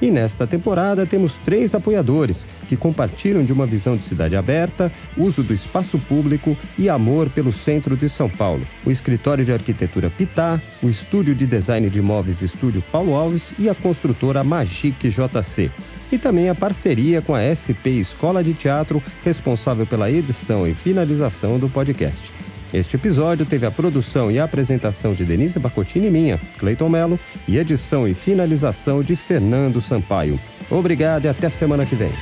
E 0.00 0.10
nesta 0.10 0.46
temporada 0.46 1.04
temos 1.04 1.36
três 1.36 1.74
apoiadores 1.74 2.48
que 2.66 2.78
compartilham 2.78 3.44
de 3.44 3.52
uma 3.52 3.66
visão 3.66 3.94
de 3.94 4.04
cidade 4.04 4.34
aberta, 4.34 4.90
uso 5.18 5.42
do 5.42 5.52
espaço 5.52 5.98
público 5.98 6.56
e 6.78 6.88
amor 6.88 7.28
pelo 7.28 7.52
centro 7.52 7.94
de 7.94 8.08
São 8.08 8.30
Paulo. 8.30 8.62
O 8.86 8.90
escritório 8.90 9.44
de 9.44 9.52
arquitetura 9.52 10.08
Pitá, 10.08 10.58
o 10.82 10.88
estúdio 10.88 11.34
de 11.34 11.46
design 11.46 11.90
de 11.90 11.98
imóveis 11.98 12.40
Estúdio 12.40 12.82
Paulo 12.90 13.14
Alves 13.14 13.52
e 13.58 13.68
a 13.68 13.74
construtora 13.74 14.42
Magic 14.42 15.10
JC 15.10 15.70
e 16.14 16.18
também 16.18 16.48
a 16.48 16.54
parceria 16.54 17.20
com 17.20 17.34
a 17.34 17.42
SP 17.42 17.98
Escola 17.98 18.42
de 18.42 18.54
Teatro, 18.54 19.02
responsável 19.24 19.84
pela 19.84 20.10
edição 20.10 20.66
e 20.66 20.72
finalização 20.72 21.58
do 21.58 21.68
podcast. 21.68 22.30
Este 22.72 22.96
episódio 22.96 23.44
teve 23.44 23.66
a 23.66 23.70
produção 23.70 24.30
e 24.30 24.38
a 24.38 24.44
apresentação 24.44 25.12
de 25.12 25.24
Denise 25.24 25.58
Bacotini 25.58 26.06
e 26.06 26.10
minha, 26.10 26.40
Cleiton 26.58 26.88
Melo, 26.88 27.18
e 27.48 27.58
edição 27.58 28.06
e 28.06 28.14
finalização 28.14 29.02
de 29.02 29.16
Fernando 29.16 29.80
Sampaio. 29.80 30.38
Obrigado 30.70 31.24
e 31.24 31.28
até 31.28 31.48
semana 31.48 31.84
que 31.84 31.96
vem. 31.96 32.12